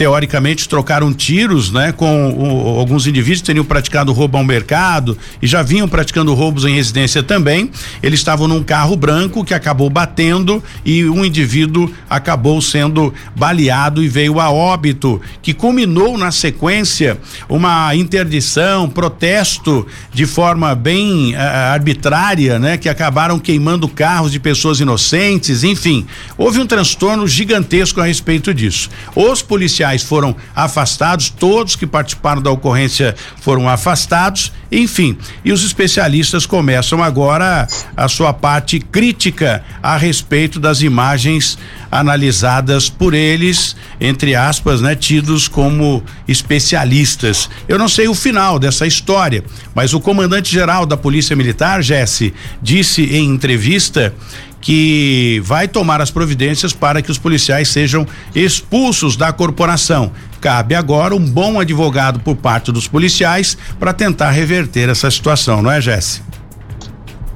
teoricamente 0.00 0.66
trocaram 0.66 1.12
tiros, 1.12 1.70
né, 1.70 1.92
com 1.92 2.30
o, 2.32 2.78
alguns 2.78 3.06
indivíduos 3.06 3.42
que 3.42 3.46
teriam 3.48 3.66
praticado 3.66 4.14
roubo 4.14 4.38
ao 4.38 4.42
mercado 4.42 5.18
e 5.42 5.46
já 5.46 5.62
vinham 5.62 5.86
praticando 5.86 6.32
roubos 6.32 6.64
em 6.64 6.74
residência 6.74 7.22
também. 7.22 7.70
Eles 8.02 8.20
estavam 8.20 8.48
num 8.48 8.62
carro 8.62 8.96
branco 8.96 9.44
que 9.44 9.52
acabou 9.52 9.90
batendo 9.90 10.64
e 10.86 11.04
um 11.04 11.22
indivíduo 11.22 11.92
acabou 12.08 12.62
sendo 12.62 13.12
baleado 13.36 14.02
e 14.02 14.08
veio 14.08 14.40
a 14.40 14.50
óbito, 14.50 15.20
que 15.42 15.52
culminou 15.52 16.16
na 16.16 16.32
sequência 16.32 17.18
uma 17.46 17.94
interdição, 17.94 18.88
protesto 18.88 19.86
de 20.14 20.24
forma 20.24 20.74
bem 20.74 21.34
uh, 21.34 21.38
arbitrária, 21.74 22.58
né, 22.58 22.78
que 22.78 22.88
acabaram 22.88 23.38
queimando 23.38 23.86
carros 23.86 24.32
de 24.32 24.40
pessoas 24.40 24.80
inocentes, 24.80 25.62
enfim, 25.62 26.06
houve 26.38 26.58
um 26.58 26.66
transtorno 26.66 27.28
gigantesco 27.28 28.00
a 28.00 28.06
respeito 28.06 28.54
disso. 28.54 28.88
Os 29.14 29.42
policiais 29.42 29.89
policiais 29.90 30.02
foram 30.02 30.36
afastados, 30.54 31.30
todos 31.30 31.74
que 31.76 31.86
participaram 31.86 32.42
da 32.42 32.50
ocorrência 32.50 33.14
foram 33.40 33.68
afastados, 33.68 34.52
enfim. 34.70 35.16
E 35.44 35.52
os 35.52 35.64
especialistas 35.64 36.46
começam 36.46 37.02
agora 37.02 37.66
a 37.96 38.08
sua 38.08 38.32
parte 38.32 38.78
crítica 38.78 39.64
a 39.82 39.96
respeito 39.96 40.60
das 40.60 40.82
imagens 40.82 41.58
analisadas 41.90 42.88
por 42.88 43.14
eles, 43.14 43.74
entre 44.00 44.34
aspas, 44.34 44.80
né, 44.80 44.94
tidos 44.94 45.48
como 45.48 46.02
especialistas. 46.28 47.50
Eu 47.66 47.78
não 47.78 47.88
sei 47.88 48.06
o 48.06 48.14
final 48.14 48.58
dessa 48.58 48.86
história, 48.86 49.42
mas 49.74 49.92
o 49.92 50.00
comandante 50.00 50.52
geral 50.52 50.86
da 50.86 50.96
Polícia 50.96 51.34
Militar, 51.34 51.82
Jesse, 51.82 52.32
disse 52.62 53.02
em 53.02 53.28
entrevista 53.28 54.14
que 54.60 55.40
vai 55.44 55.66
tomar 55.66 56.00
as 56.00 56.10
providências 56.10 56.72
para 56.72 57.00
que 57.00 57.10
os 57.10 57.18
policiais 57.18 57.68
sejam 57.68 58.06
expulsos 58.34 59.16
da 59.16 59.32
corporação. 59.32 60.12
Cabe 60.40 60.74
agora 60.74 61.14
um 61.14 61.24
bom 61.24 61.58
advogado 61.58 62.20
por 62.20 62.36
parte 62.36 62.70
dos 62.70 62.86
policiais 62.86 63.56
para 63.78 63.92
tentar 63.92 64.30
reverter 64.30 64.88
essa 64.88 65.10
situação, 65.10 65.62
não 65.62 65.70
é, 65.70 65.80
Jesse? 65.80 66.22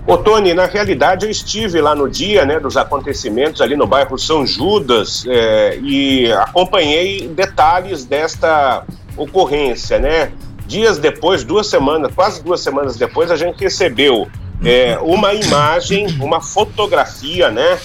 Ô 0.06 0.18
Tony, 0.18 0.52
na 0.52 0.66
realidade 0.66 1.24
eu 1.24 1.30
estive 1.30 1.80
lá 1.80 1.94
no 1.94 2.10
dia 2.10 2.44
né, 2.44 2.60
dos 2.60 2.76
acontecimentos 2.76 3.62
ali 3.62 3.74
no 3.74 3.86
bairro 3.86 4.18
São 4.18 4.46
Judas 4.46 5.24
eh, 5.26 5.78
e 5.82 6.30
acompanhei 6.32 7.26
detalhes 7.28 8.04
desta 8.04 8.84
ocorrência, 9.16 9.98
né? 9.98 10.30
Dias 10.66 10.98
depois, 10.98 11.42
duas 11.42 11.68
semanas, 11.68 12.12
quase 12.14 12.42
duas 12.42 12.60
semanas 12.60 12.96
depois, 12.96 13.30
a 13.30 13.36
gente 13.36 13.60
recebeu 13.60 14.28
é, 14.62 14.98
uma 15.00 15.32
imagem, 15.34 16.06
uma 16.20 16.40
fotografia, 16.40 17.50
né? 17.50 17.78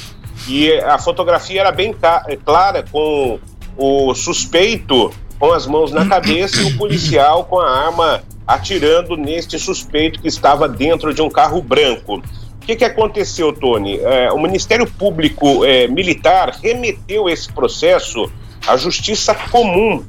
E 0.48 0.72
a 0.80 0.98
fotografia 0.98 1.62
era 1.62 1.72
bem 1.72 1.96
clara, 2.44 2.84
com 2.92 3.40
o 3.78 4.14
suspeito 4.14 5.12
com 5.40 5.54
as 5.54 5.66
mãos 5.66 5.92
na 5.92 6.06
cabeça 6.06 6.62
e 6.62 6.66
o 6.66 6.78
policial 6.78 7.46
com 7.46 7.60
a 7.60 7.86
arma 7.86 8.22
atirando 8.46 9.16
neste 9.16 9.58
suspeito 9.58 10.22
que 10.22 10.28
estava 10.28 10.68
dentro 10.68 11.14
de 11.14 11.22
um 11.22 11.30
carro 11.30 11.62
branco. 11.62 12.18
O 12.18 12.66
que, 12.66 12.76
que 12.76 12.84
aconteceu, 12.84 13.54
Tony? 13.54 13.98
É, 14.00 14.32
o 14.32 14.38
Ministério 14.38 14.86
Público 14.86 15.64
é, 15.64 15.88
Militar 15.88 16.58
remeteu 16.62 17.30
esse 17.30 17.52
processo 17.52 18.30
à 18.68 18.76
Justiça 18.76 19.34
Comum, 19.34 20.04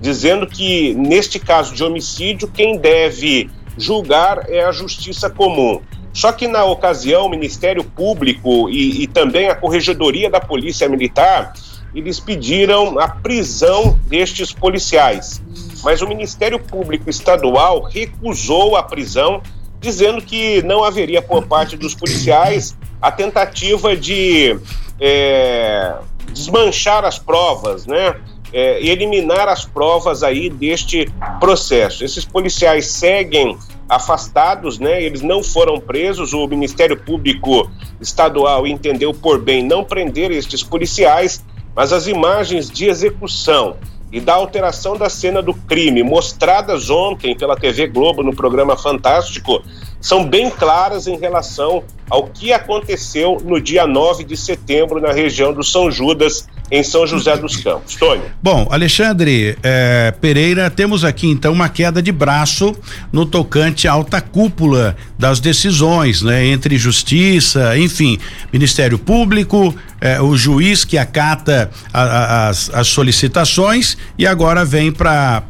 dizendo 0.00 0.46
que, 0.46 0.94
neste 0.94 1.38
caso 1.38 1.74
de 1.74 1.84
homicídio, 1.84 2.48
quem 2.48 2.76
deve 2.76 3.48
julgar 3.78 4.50
é 4.50 4.64
a 4.64 4.72
Justiça 4.72 5.30
Comum. 5.30 5.80
Só 6.12 6.30
que 6.32 6.46
na 6.46 6.64
ocasião, 6.64 7.26
o 7.26 7.30
Ministério 7.30 7.82
Público 7.82 8.68
e, 8.68 9.02
e 9.02 9.06
também 9.06 9.48
a 9.48 9.54
Corregedoria 9.54 10.28
da 10.28 10.40
Polícia 10.40 10.88
Militar, 10.88 11.52
eles 11.94 12.20
pediram 12.20 12.98
a 12.98 13.08
prisão 13.08 13.98
destes 14.06 14.52
policiais. 14.52 15.42
Mas 15.82 16.00
o 16.00 16.06
Ministério 16.06 16.58
Público 16.58 17.10
Estadual 17.10 17.82
recusou 17.82 18.76
a 18.76 18.82
prisão, 18.82 19.42
dizendo 19.80 20.22
que 20.22 20.62
não 20.62 20.84
haveria 20.84 21.20
por 21.20 21.46
parte 21.46 21.76
dos 21.76 21.94
policiais 21.94 22.76
a 23.00 23.10
tentativa 23.10 23.96
de 23.96 24.58
é, 25.00 25.96
desmanchar 26.32 27.04
as 27.04 27.18
provas, 27.18 27.84
né? 27.86 28.14
É, 28.52 28.84
eliminar 28.84 29.48
as 29.48 29.64
provas 29.64 30.22
aí 30.22 30.50
deste 30.50 31.10
processo. 31.40 32.04
Esses 32.04 32.24
policiais 32.24 32.86
seguem 32.86 33.56
afastados, 33.88 34.78
né? 34.78 35.02
Eles 35.02 35.22
não 35.22 35.42
foram 35.42 35.80
presos. 35.80 36.32
O 36.32 36.46
Ministério 36.46 36.96
Público 36.96 37.70
Estadual 38.00 38.66
entendeu 38.66 39.12
por 39.14 39.40
bem 39.40 39.62
não 39.62 39.84
prender 39.84 40.30
estes 40.30 40.62
policiais, 40.62 41.44
mas 41.74 41.92
as 41.92 42.06
imagens 42.06 42.70
de 42.70 42.86
execução 42.86 43.76
e 44.12 44.20
da 44.20 44.34
alteração 44.34 44.96
da 44.96 45.08
cena 45.08 45.40
do 45.40 45.54
crime 45.54 46.02
mostradas 46.02 46.90
ontem 46.90 47.34
pela 47.34 47.56
TV 47.56 47.86
Globo 47.86 48.22
no 48.22 48.36
programa 48.36 48.76
Fantástico 48.76 49.62
são 50.02 50.28
bem 50.28 50.50
claras 50.50 51.06
em 51.06 51.16
relação 51.16 51.84
ao 52.10 52.24
que 52.24 52.52
aconteceu 52.52 53.38
no 53.42 53.58
dia 53.58 53.86
9 53.86 54.24
de 54.24 54.36
setembro 54.36 55.00
na 55.00 55.12
região 55.12 55.50
do 55.50 55.64
São 55.64 55.90
Judas, 55.90 56.46
em 56.70 56.82
São 56.82 57.06
José 57.06 57.36
dos 57.36 57.56
Campos. 57.56 57.96
Tony. 57.96 58.22
Bom, 58.42 58.66
Alexandre 58.70 59.56
é, 59.62 60.12
Pereira, 60.20 60.68
temos 60.70 61.04
aqui 61.04 61.28
então 61.28 61.52
uma 61.52 61.68
queda 61.68 62.02
de 62.02 62.10
braço 62.10 62.74
no 63.12 63.24
tocante 63.24 63.86
à 63.86 63.92
alta 63.92 64.20
cúpula 64.20 64.96
das 65.18 65.38
decisões, 65.38 66.22
né? 66.22 66.46
Entre 66.46 66.76
justiça, 66.76 67.78
enfim, 67.78 68.18
Ministério 68.52 68.98
Público, 68.98 69.74
é, 70.00 70.20
o 70.20 70.36
juiz 70.36 70.84
que 70.84 70.98
acata 70.98 71.70
a, 71.92 72.02
a, 72.02 72.48
as, 72.48 72.70
as 72.74 72.88
solicitações 72.88 73.96
e 74.18 74.26
agora 74.26 74.64
vem 74.64 74.90
para 74.90 75.42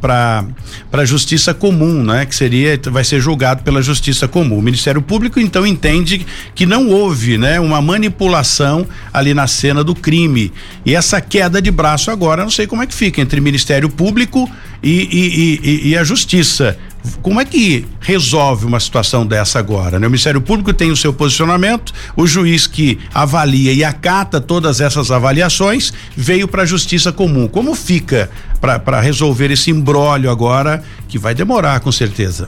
para 0.91 1.05
justiça 1.05 1.53
comum, 1.53 2.03
né? 2.03 2.25
Que 2.25 2.35
seria 2.35 2.79
vai 2.91 3.03
ser 3.03 3.19
julgado 3.19 3.63
pela 3.63 3.81
justiça 3.81 4.27
comum. 4.27 4.42
O 4.51 4.61
Ministério 4.61 5.01
Público 5.01 5.39
então 5.39 5.65
entende 5.65 6.25
que 6.53 6.65
não 6.65 6.89
houve, 6.89 7.37
né? 7.37 7.59
Uma 7.59 7.81
manipulação 7.81 8.85
ali 9.11 9.33
na 9.33 9.47
cena 9.47 9.83
do 9.83 9.95
crime 9.95 10.51
e 10.85 10.95
essa 10.95 11.21
queda 11.21 11.61
de 11.61 11.71
braço 11.71 12.11
agora 12.11 12.43
não 12.43 12.51
sei 12.51 12.67
como 12.67 12.83
é 12.83 12.87
que 12.87 12.93
fica 12.93 13.21
entre 13.21 13.39
Ministério 13.39 13.89
Público 13.89 14.49
e, 14.81 14.91
e, 14.91 15.59
e, 15.63 15.89
e 15.89 15.97
a 15.97 16.03
Justiça. 16.03 16.77
Como 17.21 17.39
é 17.39 17.45
que 17.45 17.85
resolve 17.99 18.65
uma 18.65 18.79
situação 18.79 19.25
dessa 19.25 19.59
agora? 19.59 19.99
Né? 19.99 20.07
O 20.07 20.09
Ministério 20.09 20.39
Público 20.39 20.73
tem 20.73 20.89
o 20.89 20.95
seu 20.95 21.13
posicionamento, 21.13 21.93
o 22.15 22.25
juiz 22.25 22.65
que 22.65 22.97
avalia 23.13 23.73
e 23.73 23.83
acata 23.83 24.39
todas 24.39 24.79
essas 24.79 25.11
avaliações 25.11 25.91
veio 26.15 26.47
para 26.47 26.63
a 26.63 26.65
Justiça 26.65 27.11
Comum. 27.11 27.47
Como 27.47 27.75
fica 27.75 28.29
para 28.61 29.01
resolver 29.01 29.51
esse 29.51 29.69
imbróglio 29.69 30.31
agora, 30.31 30.81
que 31.09 31.17
vai 31.17 31.35
demorar 31.35 31.81
com 31.81 31.91
certeza? 31.91 32.47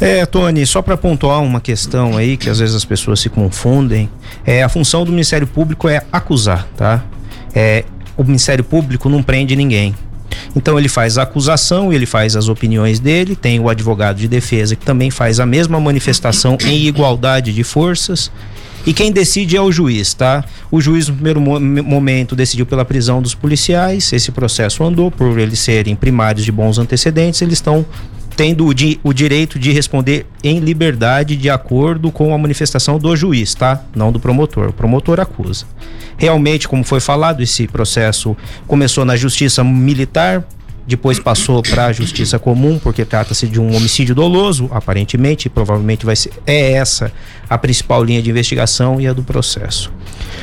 É, 0.00 0.24
Tony, 0.24 0.64
só 0.64 0.80
para 0.80 0.96
pontuar 0.96 1.42
uma 1.42 1.60
questão 1.60 2.16
aí 2.16 2.36
que 2.36 2.48
às 2.48 2.60
vezes 2.60 2.74
as 2.74 2.84
pessoas 2.84 3.18
se 3.18 3.28
confundem, 3.28 4.08
é 4.46 4.62
a 4.62 4.68
função 4.68 5.04
do 5.04 5.10
Ministério 5.10 5.46
Público 5.46 5.88
é 5.88 6.04
acusar, 6.12 6.68
tá? 6.76 7.04
É, 7.52 7.84
o 8.16 8.22
Ministério 8.22 8.62
Público 8.62 9.08
não 9.08 9.22
prende 9.22 9.56
ninguém. 9.56 9.94
Então 10.54 10.78
ele 10.78 10.88
faz 10.88 11.18
a 11.18 11.22
acusação, 11.22 11.92
ele 11.92 12.06
faz 12.06 12.36
as 12.36 12.48
opiniões 12.48 13.00
dele, 13.00 13.34
tem 13.34 13.58
o 13.58 13.68
advogado 13.68 14.18
de 14.18 14.28
defesa 14.28 14.76
que 14.76 14.84
também 14.84 15.10
faz 15.10 15.40
a 15.40 15.46
mesma 15.46 15.80
manifestação 15.80 16.56
em 16.64 16.86
igualdade 16.86 17.52
de 17.52 17.64
forças. 17.64 18.30
E 18.86 18.92
quem 18.92 19.10
decide 19.12 19.56
é 19.56 19.60
o 19.60 19.70
juiz, 19.70 20.14
tá? 20.14 20.44
O 20.70 20.80
juiz, 20.80 21.08
no 21.08 21.14
primeiro 21.14 21.40
mo 21.40 21.58
momento, 21.60 22.36
decidiu 22.36 22.64
pela 22.64 22.84
prisão 22.84 23.20
dos 23.20 23.34
policiais. 23.34 24.12
Esse 24.12 24.30
processo 24.30 24.82
andou 24.84 25.10
por 25.10 25.38
eles 25.38 25.58
serem 25.58 25.94
primários 25.96 26.44
de 26.44 26.52
bons 26.52 26.78
antecedentes. 26.78 27.42
Eles 27.42 27.54
estão 27.54 27.84
tendo 28.38 28.66
o, 28.66 28.72
di 28.72 29.00
o 29.02 29.12
direito 29.12 29.58
de 29.58 29.72
responder 29.72 30.24
em 30.44 30.60
liberdade 30.60 31.34
de 31.34 31.50
acordo 31.50 32.12
com 32.12 32.32
a 32.32 32.38
manifestação 32.38 32.96
do 32.96 33.16
juiz, 33.16 33.52
tá? 33.52 33.82
Não 33.96 34.12
do 34.12 34.20
promotor. 34.20 34.68
O 34.68 34.72
promotor 34.72 35.18
acusa. 35.18 35.66
Realmente, 36.16 36.68
como 36.68 36.84
foi 36.84 37.00
falado, 37.00 37.42
esse 37.42 37.66
processo 37.66 38.36
começou 38.64 39.04
na 39.04 39.16
justiça 39.16 39.64
militar, 39.64 40.46
depois 40.86 41.18
passou 41.18 41.64
para 41.64 41.86
a 41.86 41.92
justiça 41.92 42.38
comum, 42.38 42.78
porque 42.78 43.04
trata-se 43.04 43.48
de 43.48 43.60
um 43.60 43.74
homicídio 43.74 44.14
doloso, 44.14 44.70
aparentemente, 44.70 45.48
provavelmente 45.48 46.06
vai 46.06 46.14
ser 46.14 46.30
é 46.46 46.74
essa 46.74 47.10
a 47.50 47.58
principal 47.58 48.04
linha 48.04 48.22
de 48.22 48.30
investigação 48.30 49.00
e 49.00 49.08
a 49.08 49.12
do 49.12 49.24
processo. 49.24 49.92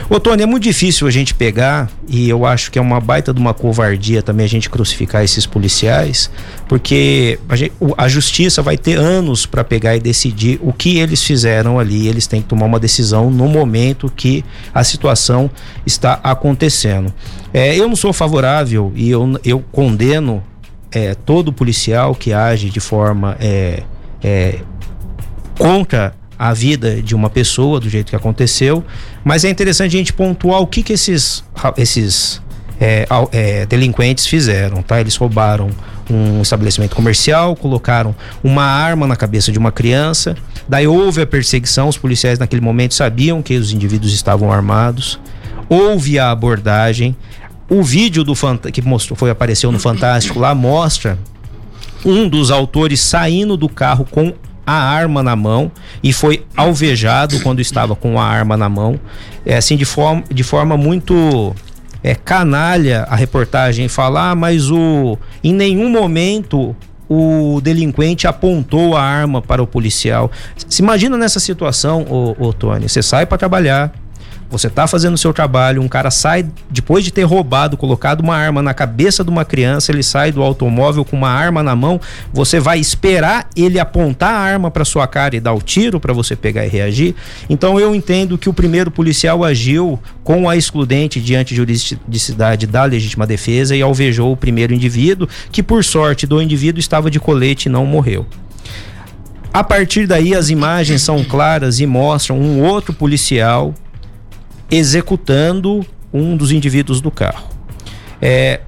Ô 0.09 0.19
Tony, 0.19 0.43
é 0.43 0.45
muito 0.45 0.63
difícil 0.63 1.07
a 1.07 1.11
gente 1.11 1.33
pegar, 1.33 1.89
e 2.07 2.29
eu 2.29 2.45
acho 2.45 2.71
que 2.71 2.77
é 2.77 2.81
uma 2.81 2.99
baita 2.99 3.33
de 3.33 3.39
uma 3.39 3.53
covardia 3.53 4.21
também 4.21 4.45
a 4.45 4.49
gente 4.49 4.69
crucificar 4.69 5.23
esses 5.23 5.45
policiais, 5.45 6.29
porque 6.67 7.39
a, 7.49 7.55
gente, 7.55 7.73
a 7.97 8.07
justiça 8.07 8.61
vai 8.61 8.77
ter 8.77 8.97
anos 8.97 9.45
para 9.45 9.63
pegar 9.63 9.95
e 9.95 9.99
decidir 9.99 10.59
o 10.61 10.71
que 10.71 10.99
eles 10.99 11.23
fizeram 11.23 11.79
ali. 11.79 12.07
Eles 12.07 12.27
têm 12.27 12.41
que 12.41 12.47
tomar 12.47 12.65
uma 12.65 12.79
decisão 12.79 13.29
no 13.31 13.47
momento 13.47 14.11
que 14.15 14.43
a 14.73 14.83
situação 14.83 15.49
está 15.85 16.19
acontecendo. 16.23 17.13
É, 17.53 17.75
eu 17.75 17.87
não 17.87 17.95
sou 17.95 18.13
favorável 18.13 18.91
e 18.95 19.09
eu, 19.09 19.39
eu 19.43 19.63
condeno 19.71 20.43
é, 20.91 21.13
todo 21.13 21.51
policial 21.51 22.15
que 22.15 22.31
age 22.31 22.69
de 22.69 22.79
forma 22.79 23.35
é, 23.39 23.83
é 24.23 24.59
contra 25.57 26.13
a 26.37 26.53
vida 26.53 27.01
de 27.01 27.15
uma 27.15 27.29
pessoa 27.29 27.79
do 27.79 27.89
jeito 27.89 28.09
que 28.09 28.15
aconteceu, 28.15 28.83
mas 29.23 29.43
é 29.43 29.49
interessante 29.49 29.95
a 29.95 29.97
gente 29.97 30.13
pontuar 30.13 30.61
o 30.61 30.67
que 30.67 30.83
que 30.83 30.93
esses, 30.93 31.43
esses 31.77 32.41
é, 32.79 33.07
é, 33.31 33.65
delinquentes 33.65 34.27
fizeram, 34.27 34.81
tá? 34.81 34.99
Eles 34.99 35.15
roubaram 35.15 35.69
um 36.09 36.41
estabelecimento 36.41 36.95
comercial, 36.95 37.55
colocaram 37.55 38.15
uma 38.43 38.63
arma 38.63 39.07
na 39.07 39.15
cabeça 39.15 39.51
de 39.51 39.57
uma 39.57 39.71
criança, 39.71 40.35
daí 40.67 40.87
houve 40.87 41.21
a 41.21 41.27
perseguição, 41.27 41.87
os 41.87 41.97
policiais 41.97 42.37
naquele 42.37 42.61
momento 42.61 42.93
sabiam 42.93 43.41
que 43.41 43.55
os 43.55 43.71
indivíduos 43.71 44.13
estavam 44.13 44.51
armados, 44.51 45.19
houve 45.69 46.19
a 46.19 46.29
abordagem, 46.29 47.15
o 47.69 47.81
vídeo 47.81 48.23
do 48.23 48.33
que 48.71 48.81
mostrou, 48.81 49.17
foi 49.17 49.31
apareceu 49.31 49.71
no 49.71 49.79
Fantástico 49.79 50.39
lá 50.39 50.53
mostra 50.53 51.17
um 52.05 52.29
dos 52.29 52.51
autores 52.51 53.01
saindo 53.01 53.57
do 53.57 53.67
carro 53.67 54.05
com 54.05 54.31
a 54.65 54.73
arma 54.73 55.21
na 55.21 55.35
mão 55.35 55.71
e 56.03 56.11
foi 56.11 56.43
alvejado 56.55 57.39
quando 57.41 57.59
estava 57.59 57.95
com 57.95 58.19
a 58.19 58.25
arma 58.25 58.57
na 58.57 58.67
mão. 58.67 58.99
É 59.45 59.57
assim 59.57 59.77
de 59.77 59.85
forma, 59.85 60.23
de 60.31 60.43
forma 60.43 60.75
muito 60.75 61.55
é, 62.03 62.15
canalha 62.15 63.05
a 63.09 63.15
reportagem 63.15 63.87
falar, 63.87 64.31
ah, 64.31 64.35
mas 64.35 64.71
o 64.71 65.17
em 65.43 65.53
nenhum 65.53 65.89
momento 65.89 66.75
o 67.07 67.59
delinquente 67.61 68.27
apontou 68.27 68.95
a 68.95 69.01
arma 69.01 69.41
para 69.41 69.61
o 69.61 69.67
policial. 69.67 70.31
Se 70.67 70.81
imagina 70.81 71.17
nessa 71.17 71.39
situação, 71.39 72.05
ô 72.09 72.51
Tony, 72.51 72.89
você 72.89 73.03
sai 73.03 73.25
para 73.25 73.37
trabalhar, 73.37 73.93
você 74.57 74.69
tá 74.69 74.87
fazendo 74.87 75.15
o 75.15 75.17
seu 75.17 75.33
trabalho, 75.33 75.81
um 75.81 75.87
cara 75.87 76.09
sai, 76.09 76.45
depois 76.69 77.03
de 77.03 77.11
ter 77.11 77.23
roubado, 77.23 77.75
colocado 77.75 78.21
uma 78.21 78.35
arma 78.35 78.61
na 78.61 78.73
cabeça 78.73 79.23
de 79.23 79.29
uma 79.29 79.43
criança, 79.43 79.91
ele 79.91 80.01
sai 80.01 80.31
do 80.31 80.41
automóvel 80.41 81.03
com 81.03 81.17
uma 81.17 81.29
arma 81.29 81.61
na 81.61 81.75
mão, 81.75 81.99
você 82.31 82.59
vai 82.59 82.79
esperar 82.79 83.49
ele 83.55 83.79
apontar 83.79 84.33
a 84.33 84.39
arma 84.39 84.71
para 84.71 84.85
sua 84.85 85.05
cara 85.07 85.35
e 85.35 85.41
dar 85.41 85.53
o 85.53 85.61
tiro 85.61 85.99
para 85.99 86.13
você 86.13 86.35
pegar 86.35 86.65
e 86.65 86.69
reagir? 86.69 87.15
Então 87.49 87.77
eu 87.77 87.93
entendo 87.93 88.37
que 88.37 88.47
o 88.47 88.53
primeiro 88.53 88.89
policial 88.89 89.43
agiu 89.43 89.99
com 90.23 90.49
a 90.49 90.55
excludente 90.55 91.19
diante 91.19 91.49
de 91.49 91.57
juridicidade 91.57 92.65
da 92.65 92.85
legítima 92.85 93.27
defesa 93.27 93.75
e 93.75 93.81
alvejou 93.81 94.31
o 94.31 94.37
primeiro 94.37 94.73
indivíduo, 94.73 95.27
que 95.51 95.61
por 95.61 95.83
sorte 95.83 96.25
do 96.25 96.41
indivíduo 96.41 96.79
estava 96.79 97.11
de 97.11 97.19
colete 97.19 97.67
e 97.67 97.71
não 97.71 97.85
morreu. 97.85 98.25
A 99.53 99.63
partir 99.63 100.05
daí, 100.05 100.35
as 100.35 100.49
imagens 100.49 101.01
são 101.01 101.23
claras 101.23 101.79
e 101.79 101.85
mostram 101.85 102.37
um 102.37 102.61
outro 102.61 102.93
policial 102.93 103.73
executando 104.69 105.85
um 106.13 106.35
dos 106.35 106.51
indivíduos 106.51 107.01
do 107.01 107.11
carro. 107.11 107.49
É, 108.21 108.61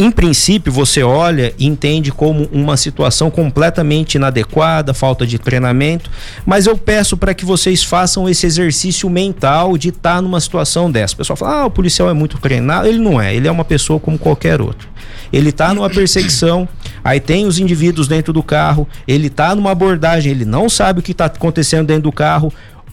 em 0.00 0.12
princípio, 0.12 0.72
você 0.72 1.02
olha 1.02 1.52
e 1.58 1.66
entende 1.66 2.12
como 2.12 2.48
uma 2.52 2.76
situação 2.76 3.32
completamente 3.32 4.14
inadequada, 4.14 4.94
falta 4.94 5.26
de 5.26 5.40
treinamento, 5.40 6.08
mas 6.46 6.66
eu 6.66 6.78
peço 6.78 7.16
para 7.16 7.34
que 7.34 7.44
vocês 7.44 7.82
façam 7.82 8.28
esse 8.28 8.46
exercício 8.46 9.10
mental 9.10 9.76
de 9.76 9.88
estar 9.88 10.14
tá 10.14 10.22
numa 10.22 10.40
situação 10.40 10.88
dessa. 10.88 11.14
O 11.14 11.16
pessoal 11.16 11.36
fala: 11.36 11.62
ah, 11.62 11.66
o 11.66 11.70
policial 11.70 12.08
é 12.08 12.12
muito 12.12 12.38
treinado. 12.38 12.86
Ele 12.86 12.98
não 12.98 13.20
é, 13.20 13.34
ele 13.34 13.48
é 13.48 13.50
uma 13.50 13.64
pessoa 13.64 13.98
como 13.98 14.16
qualquer 14.16 14.60
outro. 14.60 14.88
Ele 15.32 15.48
está 15.48 15.74
numa 15.74 15.90
perseguição, 15.90 16.68
aí 17.02 17.18
tem 17.18 17.44
os 17.44 17.58
indivíduos 17.58 18.06
dentro 18.06 18.32
do 18.32 18.42
carro, 18.42 18.88
ele 19.06 19.26
está 19.26 19.52
numa 19.52 19.72
abordagem, 19.72 20.30
ele 20.30 20.44
não 20.44 20.68
sabe 20.68 21.00
o 21.00 21.02
que 21.02 21.10
está 21.10 21.24
acontecendo 21.24 21.88
dentro 21.88 22.04
do 22.04 22.12
carro 22.12 22.52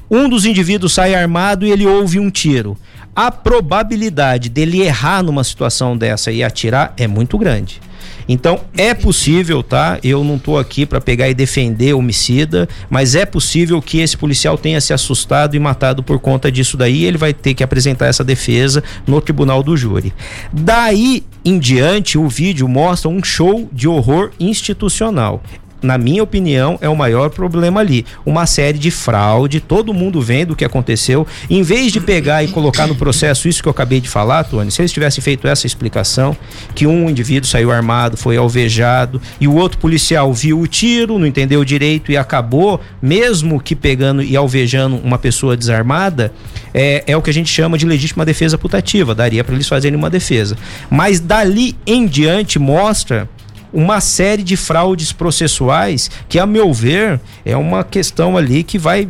um 0.09 0.29
dos 0.29 0.45
indivíduos 0.45 0.93
sai 0.93 1.15
armado 1.15 1.65
e 1.65 1.71
ele 1.71 1.85
ouve 1.85 2.19
um 2.19 2.29
tiro. 2.29 2.77
A 3.15 3.31
probabilidade 3.31 4.49
dele 4.49 4.81
errar 4.81 5.23
numa 5.23 5.43
situação 5.43 5.97
dessa 5.97 6.31
e 6.31 6.43
atirar 6.43 6.93
é 6.97 7.07
muito 7.07 7.37
grande. 7.37 7.81
Então 8.27 8.59
é 8.75 8.93
possível, 8.93 9.61
tá? 9.61 9.99
Eu 10.03 10.23
não 10.23 10.35
estou 10.35 10.57
aqui 10.57 10.85
para 10.85 10.99
pegar 10.99 11.29
e 11.29 11.33
defender 11.33 11.93
homicida, 11.93 12.67
mas 12.89 13.15
é 13.15 13.25
possível 13.25 13.81
que 13.81 13.99
esse 13.99 14.17
policial 14.17 14.57
tenha 14.57 14.81
se 14.81 14.93
assustado 14.93 15.55
e 15.55 15.59
matado 15.59 16.01
por 16.01 16.19
conta 16.19 16.51
disso 16.51 16.75
daí. 16.75 17.05
Ele 17.05 17.17
vai 17.17 17.33
ter 17.33 17.53
que 17.53 17.63
apresentar 17.63 18.07
essa 18.07 18.23
defesa 18.23 18.83
no 19.05 19.21
tribunal 19.21 19.61
do 19.61 19.77
júri. 19.77 20.13
Daí 20.51 21.23
em 21.43 21.59
diante, 21.59 22.17
o 22.17 22.27
vídeo 22.27 22.67
mostra 22.67 23.09
um 23.09 23.23
show 23.23 23.69
de 23.71 23.87
horror 23.87 24.31
institucional 24.39 25.41
na 25.81 25.97
minha 25.97 26.23
opinião, 26.23 26.77
é 26.81 26.89
o 26.89 26.95
maior 26.95 27.29
problema 27.29 27.79
ali. 27.79 28.05
Uma 28.25 28.45
série 28.45 28.77
de 28.77 28.89
fraude, 28.89 29.59
todo 29.59 29.93
mundo 29.93 30.21
vendo 30.21 30.51
o 30.51 30.55
que 30.55 30.65
aconteceu. 30.65 31.27
Em 31.49 31.61
vez 31.61 31.91
de 31.91 31.99
pegar 31.99 32.43
e 32.43 32.47
colocar 32.47 32.87
no 32.87 32.95
processo 32.95 33.47
isso 33.47 33.61
que 33.61 33.67
eu 33.67 33.71
acabei 33.71 34.01
de 34.01 34.09
falar, 34.09 34.43
Tony, 34.45 34.71
se 34.71 34.81
eles 34.81 34.91
tivessem 34.91 35.23
feito 35.23 35.47
essa 35.47 35.67
explicação, 35.67 36.35
que 36.73 36.87
um 36.87 37.09
indivíduo 37.09 37.49
saiu 37.49 37.71
armado, 37.71 38.17
foi 38.17 38.37
alvejado, 38.37 39.21
e 39.39 39.47
o 39.47 39.55
outro 39.55 39.77
policial 39.77 40.33
viu 40.33 40.59
o 40.59 40.67
tiro, 40.67 41.19
não 41.19 41.27
entendeu 41.27 41.63
direito 41.63 42.11
e 42.11 42.17
acabou, 42.17 42.81
mesmo 43.01 43.59
que 43.59 43.75
pegando 43.75 44.23
e 44.23 44.35
alvejando 44.35 44.97
uma 44.97 45.17
pessoa 45.17 45.55
desarmada, 45.55 46.33
é, 46.73 47.03
é 47.07 47.15
o 47.15 47.21
que 47.21 47.29
a 47.29 47.33
gente 47.33 47.49
chama 47.49 47.77
de 47.77 47.85
legítima 47.85 48.25
defesa 48.25 48.57
putativa. 48.57 49.13
Daria 49.13 49.43
para 49.43 49.55
eles 49.55 49.67
fazerem 49.67 49.97
uma 49.97 50.09
defesa. 50.09 50.57
Mas 50.89 51.19
dali 51.19 51.75
em 51.85 52.05
diante 52.05 52.59
mostra 52.59 53.29
uma 53.75 53.99
série 53.99 54.41
de 54.41 54.55
fraudes 54.55 55.11
processuais 55.11 56.09
que, 56.29 56.39
a 56.39 56.45
meu 56.45 56.73
ver, 56.73 57.19
é 57.45 57.57
uma 57.57 57.83
questão 57.83 58.37
ali 58.37 58.63
que 58.63 58.79
vai. 58.79 59.07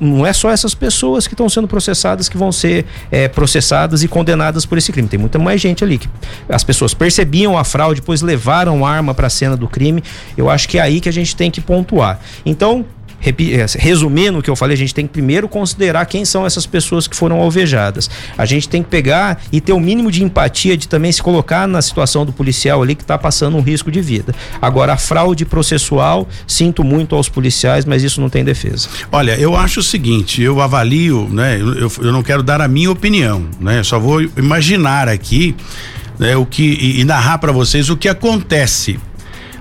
Não 0.00 0.26
é 0.26 0.32
só 0.32 0.50
essas 0.50 0.74
pessoas 0.74 1.28
que 1.28 1.34
estão 1.34 1.48
sendo 1.48 1.68
processadas 1.68 2.28
que 2.28 2.36
vão 2.36 2.50
ser 2.50 2.84
é, 3.10 3.28
processadas 3.28 4.02
e 4.02 4.08
condenadas 4.08 4.66
por 4.66 4.76
esse 4.76 4.90
crime. 4.90 5.06
Tem 5.06 5.18
muita 5.18 5.38
mais 5.38 5.60
gente 5.60 5.84
ali 5.84 5.96
que 5.96 6.08
as 6.48 6.64
pessoas 6.64 6.92
percebiam 6.92 7.56
a 7.56 7.62
fraude, 7.62 8.00
depois 8.00 8.20
levaram 8.20 8.84
arma 8.84 9.14
para 9.14 9.28
a 9.28 9.30
cena 9.30 9.56
do 9.56 9.68
crime. 9.68 10.02
Eu 10.36 10.50
acho 10.50 10.68
que 10.68 10.78
é 10.78 10.80
aí 10.80 11.00
que 11.00 11.08
a 11.08 11.12
gente 11.12 11.36
tem 11.36 11.48
que 11.48 11.60
pontuar. 11.60 12.18
Então, 12.44 12.84
resumindo 13.78 14.38
o 14.38 14.42
que 14.42 14.50
eu 14.50 14.56
falei, 14.56 14.74
a 14.74 14.78
gente 14.78 14.94
tem 14.94 15.06
que 15.06 15.12
primeiro 15.12 15.48
considerar 15.48 16.06
quem 16.06 16.24
são 16.24 16.46
essas 16.46 16.66
pessoas 16.66 17.06
que 17.06 17.14
foram 17.14 17.40
alvejadas. 17.40 18.10
A 18.36 18.46
gente 18.46 18.68
tem 18.68 18.82
que 18.82 18.88
pegar 18.88 19.42
e 19.52 19.60
ter 19.60 19.72
o 19.72 19.80
mínimo 19.80 20.10
de 20.10 20.24
empatia 20.24 20.76
de 20.76 20.88
também 20.88 21.12
se 21.12 21.22
colocar 21.22 21.68
na 21.68 21.82
situação 21.82 22.24
do 22.24 22.32
policial 22.32 22.82
ali 22.82 22.94
que 22.94 23.02
está 23.02 23.18
passando 23.18 23.56
um 23.56 23.60
risco 23.60 23.90
de 23.90 24.00
vida. 24.00 24.34
Agora, 24.60 24.94
a 24.94 24.96
fraude 24.96 25.44
processual, 25.44 26.28
sinto 26.46 26.82
muito 26.82 27.14
aos 27.14 27.28
policiais, 27.28 27.84
mas 27.84 28.02
isso 28.02 28.20
não 28.20 28.30
tem 28.30 28.44
defesa. 28.44 28.88
Olha, 29.12 29.38
eu 29.38 29.56
acho 29.56 29.80
o 29.80 29.82
seguinte, 29.82 30.42
eu 30.42 30.60
avalio, 30.60 31.28
né? 31.30 31.60
Eu, 31.60 31.92
eu 32.00 32.12
não 32.12 32.22
quero 32.22 32.42
dar 32.42 32.60
a 32.60 32.68
minha 32.68 32.90
opinião, 32.90 33.46
né? 33.60 33.82
Só 33.82 33.98
vou 33.98 34.22
imaginar 34.22 35.08
aqui 35.08 35.54
né, 36.18 36.36
o 36.36 36.44
que 36.44 36.62
e, 36.62 37.00
e 37.00 37.04
narrar 37.04 37.38
para 37.38 37.50
vocês 37.50 37.88
o 37.88 37.96
que 37.96 38.08
acontece 38.08 38.98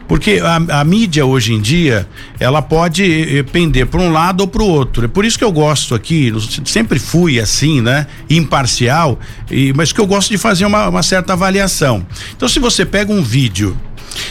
porque 0.09 0.41
a, 0.43 0.79
a, 0.79 0.83
mídia 0.83 1.23
hoje 1.23 1.53
em 1.53 1.61
dia, 1.61 2.09
ela 2.39 2.63
pode 2.63 3.03
eh, 3.03 3.37
eh, 3.37 3.43
pender 3.43 3.85
para 3.85 4.01
um 4.01 4.11
lado 4.11 4.41
ou 4.41 4.47
para 4.47 4.63
o 4.63 4.67
outro. 4.67 5.05
É 5.05 5.07
por 5.07 5.23
isso 5.23 5.37
que 5.37 5.43
eu 5.43 5.51
gosto 5.51 5.93
aqui, 5.93 6.33
sempre 6.65 6.97
fui 6.97 7.39
assim, 7.39 7.79
né? 7.79 8.07
Imparcial, 8.27 9.19
e, 9.51 9.71
mas 9.73 9.93
que 9.93 10.01
eu 10.01 10.07
gosto 10.07 10.31
de 10.31 10.39
fazer 10.39 10.65
uma, 10.65 10.89
uma 10.89 11.03
certa 11.03 11.33
avaliação. 11.33 12.03
Então, 12.35 12.49
se 12.49 12.57
você 12.57 12.87
pega 12.87 13.13
um 13.13 13.21
vídeo 13.21 13.77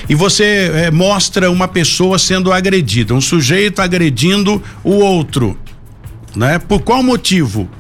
e 0.09 0.17
você 0.17 0.69
é, 0.75 0.91
mostra 0.91 1.49
uma 1.49 1.69
pessoa 1.69 2.19
sendo 2.19 2.53
agredida, 2.53 3.15
um 3.15 3.21
sujeito 3.21 3.81
agredindo 3.81 4.61
o 4.83 4.95
outro, 4.97 5.57
né? 6.35 6.59
Por 6.59 6.81
qual 6.81 7.05
motivo? 7.05 7.71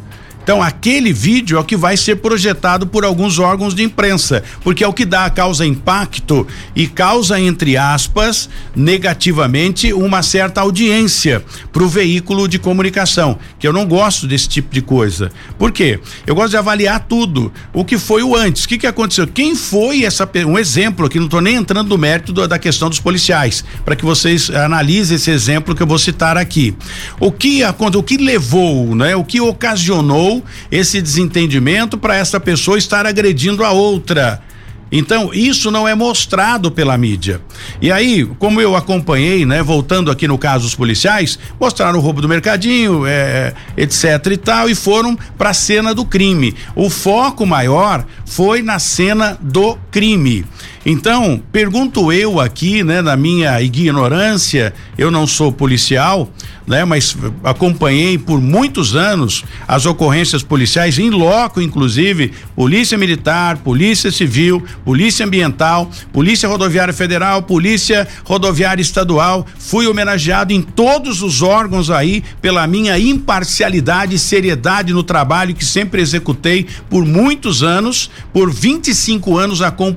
Então, 0.49 0.63
aquele 0.63 1.13
vídeo 1.13 1.59
é 1.59 1.61
o 1.61 1.65
que 1.65 1.77
vai 1.77 1.95
ser 1.95 2.17
projetado 2.17 2.87
por 2.87 3.05
alguns 3.05 3.39
órgãos 3.39 3.75
de 3.75 3.83
imprensa, 3.83 4.43
porque 4.63 4.83
é 4.83 4.89
o 4.89 4.95
que 4.95 5.05
dá 5.05 5.29
causa 5.29 5.67
impacto 5.67 6.47
e 6.75 6.87
causa, 6.87 7.39
entre 7.39 7.77
aspas, 7.77 8.49
negativamente 8.75 9.93
uma 9.93 10.23
certa 10.23 10.63
audiência 10.63 11.45
para 11.71 11.83
o 11.83 11.87
veículo 11.87 12.49
de 12.49 12.59
comunicação, 12.59 13.39
que 13.59 13.69
eu 13.69 13.75
não 13.75 13.85
gosto 13.85 14.27
desse 14.27 14.49
tipo 14.49 14.73
de 14.73 14.81
coisa. 14.81 15.31
Por 15.59 15.71
quê? 15.71 16.01
Eu 16.27 16.35
gosto 16.35 16.53
de 16.53 16.57
avaliar 16.57 17.01
tudo. 17.01 17.53
O 17.75 17.85
que 17.85 17.99
foi 17.99 18.23
o 18.23 18.35
antes, 18.35 18.65
o 18.65 18.69
que, 18.69 18.79
que 18.79 18.87
aconteceu, 18.87 19.27
quem 19.27 19.55
foi 19.55 20.05
essa. 20.05 20.27
Um 20.47 20.59
exemplo 20.59 21.05
aqui, 21.05 21.19
não 21.19 21.27
estou 21.27 21.43
nem 21.43 21.57
entrando 21.57 21.89
no 21.89 21.99
mérito 21.99 22.33
do, 22.33 22.49
da 22.49 22.59
questão 22.59 22.89
dos 22.89 23.01
policiais, 23.01 23.63
para 23.85 23.95
que 23.95 24.05
vocês 24.07 24.49
analisem 24.49 25.17
esse 25.17 25.31
exemplo 25.31 25.75
que 25.75 25.83
eu 25.83 25.87
vou 25.87 25.99
citar 25.99 26.39
aqui. 26.39 26.75
O 27.21 27.31
que 27.31 27.63
aconteceu, 27.63 28.01
o 28.01 28.03
que 28.03 28.17
levou, 28.17 28.95
né? 28.95 29.15
O 29.15 29.23
que 29.23 29.43
ocasionou 29.43 30.38
esse 30.71 31.01
desentendimento 31.01 31.99
para 31.99 32.17
essa 32.17 32.39
pessoa 32.39 32.79
estar 32.79 33.07
agredindo 33.07 33.65
a 33.65 33.71
outra. 33.71 34.43
Então, 34.91 35.31
isso 35.35 35.71
não 35.71 35.87
é 35.87 35.95
mostrado 35.95 36.71
pela 36.71 36.97
mídia. 36.97 37.41
E 37.81 37.93
aí, 37.93 38.25
como 38.39 38.61
eu 38.61 38.75
acompanhei, 38.75 39.45
né, 39.45 39.63
voltando 39.63 40.11
aqui 40.11 40.27
no 40.27 40.39
caso 40.39 40.65
dos 40.65 40.75
policiais, 40.75 41.39
mostraram 41.61 41.99
o 41.99 42.03
roubo 42.03 42.23
do 42.23 42.29
mercadinho, 42.29 43.07
é, 43.07 43.53
etc 43.77 44.05
e 44.33 44.37
tal, 44.37 44.71
e 44.71 44.75
foram 44.75 45.17
para 45.37 45.51
a 45.51 45.55
cena 45.55 45.95
do 45.95 46.05
crime. 46.05 46.55
O 46.75 46.89
foco 46.89 47.45
maior 47.45 48.05
foi 48.25 48.63
na 48.63 48.79
cena 48.79 49.37
do 49.41 49.77
crime. 49.91 50.45
Então, 50.87 51.43
pergunto 51.53 52.11
eu 52.13 52.41
aqui, 52.41 52.83
né, 52.83 53.03
na 53.03 53.17
minha 53.17 53.61
ignorância, 53.61 54.73
eu 54.97 55.11
não 55.11 55.27
sou 55.27 55.53
policial, 55.53 56.31
né, 56.67 56.85
mas 56.85 57.17
acompanhei 57.45 58.17
por 58.17 58.41
muitos 58.41 58.95
anos 58.95 59.45
as 59.67 59.87
ocorrências 59.87 60.43
policiais 60.43 60.99
em 60.99 61.11
loco, 61.11 61.61
inclusive, 61.61 62.33
Polícia 62.55 62.97
Militar, 62.97 63.59
Polícia 63.59 64.11
Civil, 64.11 64.63
Polícia 64.85 65.27
Ambiental, 65.27 65.91
Polícia 66.13 66.49
Rodoviária 66.49 66.95
Federal, 66.95 67.43
Polícia 67.43 68.07
Rodoviária 68.25 68.81
Estadual. 68.81 69.47
Fui 69.59 69.87
homenageado 69.87 70.53
em 70.53 70.63
todos 70.63 71.23
os 71.23 71.43
órgãos 71.43 71.91
aí 71.91 72.23
pela 72.41 72.67
minha 72.67 72.99
imparcialidade 72.99 74.15
e 74.15 74.19
seriedade 74.19 74.93
no 74.93 75.03
trabalho 75.03 75.55
que 75.55 75.65
sempre 75.65 76.01
executei 76.01 76.67
por 76.89 77.05
muitos 77.05 77.63
anos, 77.63 78.11
por 78.33 78.51
25 78.51 79.37
anos 79.37 79.61
acompanhando 79.61 79.88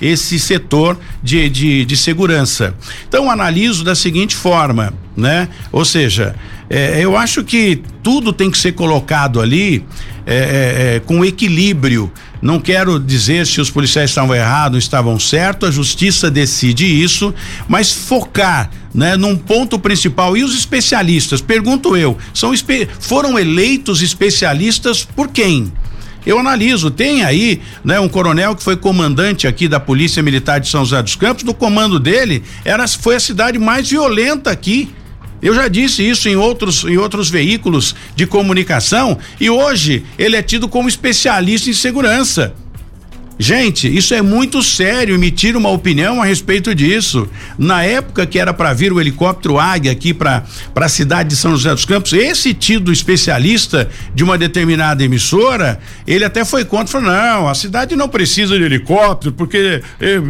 esse 0.00 0.38
setor 0.38 0.98
de, 1.22 1.48
de, 1.48 1.84
de 1.84 1.96
segurança. 1.96 2.74
Então, 3.08 3.30
analiso 3.30 3.84
da 3.84 3.94
seguinte 3.94 4.34
forma, 4.36 4.92
né? 5.16 5.48
Ou 5.70 5.84
seja, 5.84 6.34
é, 6.68 7.00
eu 7.00 7.16
acho 7.16 7.44
que 7.44 7.82
tudo 8.02 8.32
tem 8.32 8.50
que 8.50 8.58
ser 8.58 8.72
colocado 8.72 9.40
ali 9.40 9.84
é, 10.26 10.36
é, 10.36 10.96
é 10.96 11.00
com 11.00 11.24
equilíbrio. 11.24 12.10
Não 12.40 12.60
quero 12.60 13.00
dizer 13.00 13.46
se 13.46 13.60
os 13.60 13.70
policiais 13.70 14.10
estavam 14.10 14.34
errados, 14.34 14.84
estavam 14.84 15.18
certos, 15.18 15.68
a 15.68 15.72
justiça 15.72 16.30
decide 16.30 16.84
isso, 16.84 17.34
mas 17.66 17.90
focar 17.90 18.70
né, 18.94 19.16
num 19.16 19.34
ponto 19.34 19.78
principal. 19.78 20.36
E 20.36 20.44
os 20.44 20.54
especialistas, 20.54 21.40
pergunto 21.40 21.96
eu, 21.96 22.18
são 22.34 22.52
foram 23.00 23.38
eleitos 23.38 24.02
especialistas 24.02 25.04
por 25.04 25.28
quem? 25.28 25.72
Eu 26.26 26.38
analiso, 26.38 26.90
tem 26.90 27.22
aí, 27.22 27.60
né, 27.84 28.00
um 28.00 28.08
coronel 28.08 28.56
que 28.56 28.62
foi 28.62 28.76
comandante 28.76 29.46
aqui 29.46 29.68
da 29.68 29.78
Polícia 29.78 30.22
Militar 30.22 30.58
de 30.58 30.68
São 30.68 30.84
José 30.84 31.02
dos 31.02 31.16
Campos, 31.16 31.44
do 31.44 31.52
comando 31.52 32.00
dele, 32.00 32.42
era 32.64 32.88
foi 32.88 33.16
a 33.16 33.20
cidade 33.20 33.58
mais 33.58 33.88
violenta 33.88 34.50
aqui. 34.50 34.88
Eu 35.42 35.54
já 35.54 35.68
disse 35.68 36.02
isso 36.02 36.26
em 36.28 36.36
outros, 36.36 36.84
em 36.84 36.96
outros 36.96 37.28
veículos 37.28 37.94
de 38.16 38.26
comunicação 38.26 39.18
e 39.38 39.50
hoje 39.50 40.02
ele 40.18 40.36
é 40.36 40.42
tido 40.42 40.68
como 40.68 40.88
especialista 40.88 41.68
em 41.68 41.74
segurança. 41.74 42.54
Gente, 43.36 43.92
isso 43.92 44.14
é 44.14 44.22
muito 44.22 44.62
sério, 44.62 45.16
emitir 45.16 45.56
uma 45.56 45.68
opinião 45.68 46.22
a 46.22 46.24
respeito 46.24 46.72
disso. 46.72 47.28
Na 47.58 47.82
época 47.82 48.26
que 48.26 48.38
era 48.38 48.54
para 48.54 48.72
vir 48.72 48.92
o 48.92 49.00
helicóptero 49.00 49.58
Águia 49.58 49.90
aqui 49.90 50.14
para 50.14 50.44
a 50.74 50.88
cidade 50.88 51.30
de 51.30 51.36
São 51.36 51.50
José 51.50 51.70
dos 51.70 51.84
Campos, 51.84 52.12
esse 52.12 52.54
tido 52.54 52.92
especialista 52.92 53.90
de 54.14 54.22
uma 54.22 54.38
determinada 54.38 55.02
emissora, 55.02 55.80
ele 56.06 56.24
até 56.24 56.44
foi 56.44 56.64
contra, 56.64 56.86
falou: 56.86 57.10
não, 57.10 57.48
a 57.48 57.54
cidade 57.56 57.96
não 57.96 58.08
precisa 58.08 58.56
de 58.56 58.64
helicóptero, 58.64 59.32
porque. 59.32 59.82
Eh, 60.00 60.20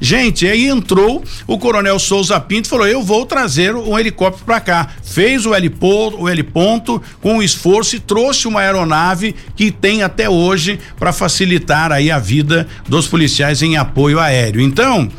gente, 0.00 0.46
aí 0.46 0.68
entrou 0.68 1.22
o 1.46 1.58
Coronel 1.58 1.98
Souza 1.98 2.40
Pinto 2.40 2.66
falou: 2.66 2.86
eu 2.86 3.02
vou 3.02 3.26
trazer 3.26 3.74
um 3.74 3.98
helicóptero 3.98 4.46
para 4.46 4.60
cá. 4.60 4.88
Fez 5.02 5.44
o 5.44 5.54
heliponto, 5.54 6.22
o 6.22 6.30
heliponto 6.30 7.02
com 7.20 7.42
esforço 7.42 7.96
e 7.96 8.00
trouxe 8.00 8.48
uma 8.48 8.60
aeronave 8.60 9.34
que 9.54 9.70
tem 9.70 10.02
até 10.02 10.30
hoje 10.30 10.80
para 10.98 11.12
facilitar 11.12 11.92
aí 11.92 12.10
a 12.10 12.21
vida 12.22 12.66
dos 12.88 13.06
policiais 13.06 13.60
em 13.60 13.76
apoio 13.76 14.18
aéreo. 14.18 14.62
Então, 14.62 15.10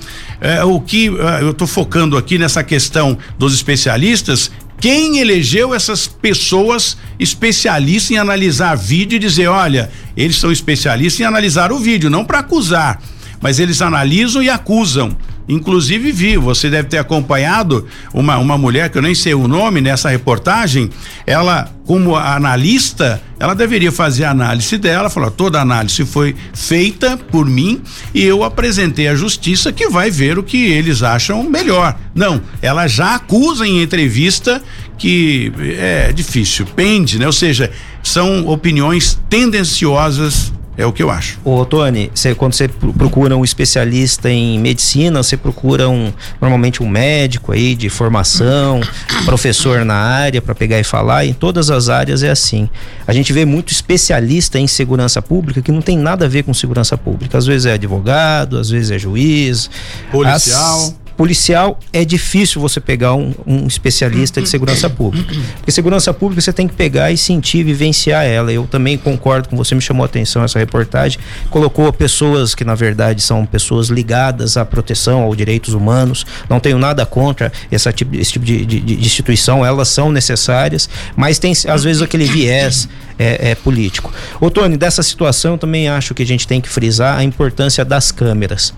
é, 0.41 0.63
o 0.63 0.81
que 0.81 1.07
é, 1.07 1.43
eu 1.43 1.51
estou 1.51 1.67
focando 1.67 2.17
aqui 2.17 2.39
nessa 2.39 2.63
questão 2.63 3.15
dos 3.37 3.53
especialistas 3.53 4.49
quem 4.83 5.19
elegeu 5.19 5.73
essas 5.73 6.07
pessoas 6.07 6.97
especialistas 7.17 8.11
em 8.11 8.17
analisar 8.17 8.75
vídeo 8.75 9.15
e 9.15 9.19
dizer, 9.19 9.47
olha, 9.47 9.89
eles 10.17 10.35
são 10.35 10.51
especialistas 10.51 11.21
em 11.21 11.23
analisar 11.23 11.71
o 11.71 11.79
vídeo, 11.79 12.09
não 12.09 12.25
para 12.25 12.39
acusar, 12.39 13.01
mas 13.43 13.59
eles 13.59 13.81
analisam 13.81 14.41
e 14.41 14.49
acusam. 14.49 15.15
Inclusive 15.49 16.13
vi, 16.13 16.37
você 16.37 16.69
deve 16.69 16.87
ter 16.87 16.97
acompanhado 16.97 17.85
uma, 18.13 18.37
uma 18.37 18.57
mulher 18.57 18.89
que 18.89 18.97
eu 18.97 19.01
nem 19.01 19.13
sei 19.13 19.33
o 19.33 19.45
nome 19.49 19.81
nessa 19.81 20.07
reportagem, 20.07 20.89
ela 21.27 21.69
como 21.85 22.15
analista, 22.15 23.21
ela 23.37 23.53
deveria 23.53 23.91
fazer 23.91 24.23
a 24.23 24.31
análise 24.31 24.77
dela, 24.77 25.09
falar 25.09 25.31
toda 25.31 25.59
a 25.59 25.61
análise 25.61 26.05
foi 26.05 26.33
feita 26.53 27.17
por 27.17 27.45
mim 27.45 27.81
e 28.13 28.23
eu 28.23 28.45
apresentei 28.45 29.09
à 29.09 29.15
justiça 29.15 29.73
que 29.73 29.89
vai 29.89 30.09
ver 30.09 30.39
o 30.39 30.43
que 30.43 30.71
eles 30.71 31.03
acham 31.03 31.43
melhor. 31.43 31.97
Não, 32.15 32.41
ela 32.61 32.87
já 32.87 33.15
acusa 33.15 33.67
em 33.67 33.83
entrevista 33.83 34.63
que 34.97 35.51
é 35.77 36.13
difícil, 36.13 36.65
pende, 36.65 37.19
né? 37.19 37.25
Ou 37.25 37.33
seja, 37.33 37.69
são 38.01 38.47
opiniões 38.47 39.19
tendenciosas 39.29 40.53
é 40.77 40.85
o 40.85 40.91
que 40.91 41.03
eu 41.03 41.09
acho. 41.09 41.39
Ô, 41.43 41.63
Tony, 41.65 42.11
quando 42.37 42.53
você 42.53 42.67
procura 42.67 43.37
um 43.37 43.43
especialista 43.43 44.29
em 44.29 44.59
medicina, 44.59 45.21
você 45.21 45.37
procura 45.37 45.87
um 45.87 46.11
normalmente 46.41 46.81
um 46.81 46.87
médico 46.87 47.51
aí 47.51 47.75
de 47.75 47.89
formação, 47.89 48.81
professor 49.25 49.85
na 49.85 49.95
área 49.95 50.41
para 50.41 50.55
pegar 50.55 50.79
e 50.79 50.83
falar. 50.83 51.25
Em 51.25 51.33
todas 51.33 51.69
as 51.69 51.89
áreas 51.89 52.23
é 52.23 52.29
assim. 52.29 52.69
A 53.05 53.13
gente 53.13 53.31
vê 53.31 53.45
muito 53.45 53.71
especialista 53.71 54.59
em 54.59 54.67
segurança 54.67 55.21
pública 55.21 55.61
que 55.61 55.71
não 55.71 55.81
tem 55.81 55.97
nada 55.97 56.25
a 56.25 56.27
ver 56.27 56.43
com 56.43 56.53
segurança 56.53 56.97
pública. 56.97 57.37
Às 57.37 57.45
vezes 57.45 57.65
é 57.65 57.73
advogado, 57.73 58.57
às 58.57 58.69
vezes 58.69 58.91
é 58.91 58.97
juiz, 58.97 59.69
policial. 60.11 60.79
As, 60.79 61.02
policial 61.17 61.79
é 61.91 62.03
difícil 62.03 62.61
você 62.61 62.79
pegar 62.79 63.13
um, 63.13 63.33
um, 63.45 63.67
especialista 63.67 64.41
de 64.41 64.49
segurança 64.49 64.89
pública. 64.89 65.33
Porque 65.57 65.71
segurança 65.71 66.13
pública 66.13 66.41
você 66.41 66.53
tem 66.53 66.67
que 66.67 66.73
pegar 66.73 67.11
e 67.11 67.17
sentir, 67.17 67.63
vivenciar 67.63 68.25
ela. 68.25 68.51
Eu 68.51 68.67
também 68.67 68.97
concordo 68.97 69.49
com 69.49 69.55
você, 69.55 69.73
me 69.75 69.81
chamou 69.81 70.03
a 70.03 70.05
atenção 70.05 70.43
essa 70.43 70.59
reportagem. 70.59 71.19
Colocou 71.49 71.91
pessoas 71.93 72.53
que, 72.53 72.63
na 72.63 72.75
verdade, 72.75 73.21
são 73.21 73.45
pessoas 73.45 73.87
ligadas 73.87 74.57
à 74.57 74.65
proteção, 74.65 75.21
aos 75.21 75.37
direitos 75.37 75.73
humanos. 75.73 76.25
Não 76.49 76.59
tenho 76.59 76.77
nada 76.77 77.05
contra 77.05 77.51
essa 77.71 77.93
esse 78.13 78.31
tipo 78.31 78.45
de, 78.45 78.65
de, 78.65 78.79
de 78.79 78.93
instituição, 79.05 79.65
elas 79.65 79.87
são 79.87 80.11
necessárias, 80.11 80.89
mas 81.15 81.39
tem 81.39 81.53
às 81.67 81.83
vezes 81.83 82.01
aquele 82.01 82.25
viés 82.25 82.87
é, 83.17 83.51
é, 83.51 83.55
político. 83.55 84.11
Ô, 84.39 84.49
Tony, 84.49 84.77
dessa 84.77 85.03
situação 85.03 85.53
eu 85.53 85.57
também 85.57 85.87
acho 85.87 86.13
que 86.13 86.23
a 86.23 86.25
gente 86.25 86.47
tem 86.47 86.59
que 86.59 86.69
frisar 86.69 87.17
a 87.17 87.23
importância 87.23 87.85
das 87.85 88.11
câmeras. 88.11 88.73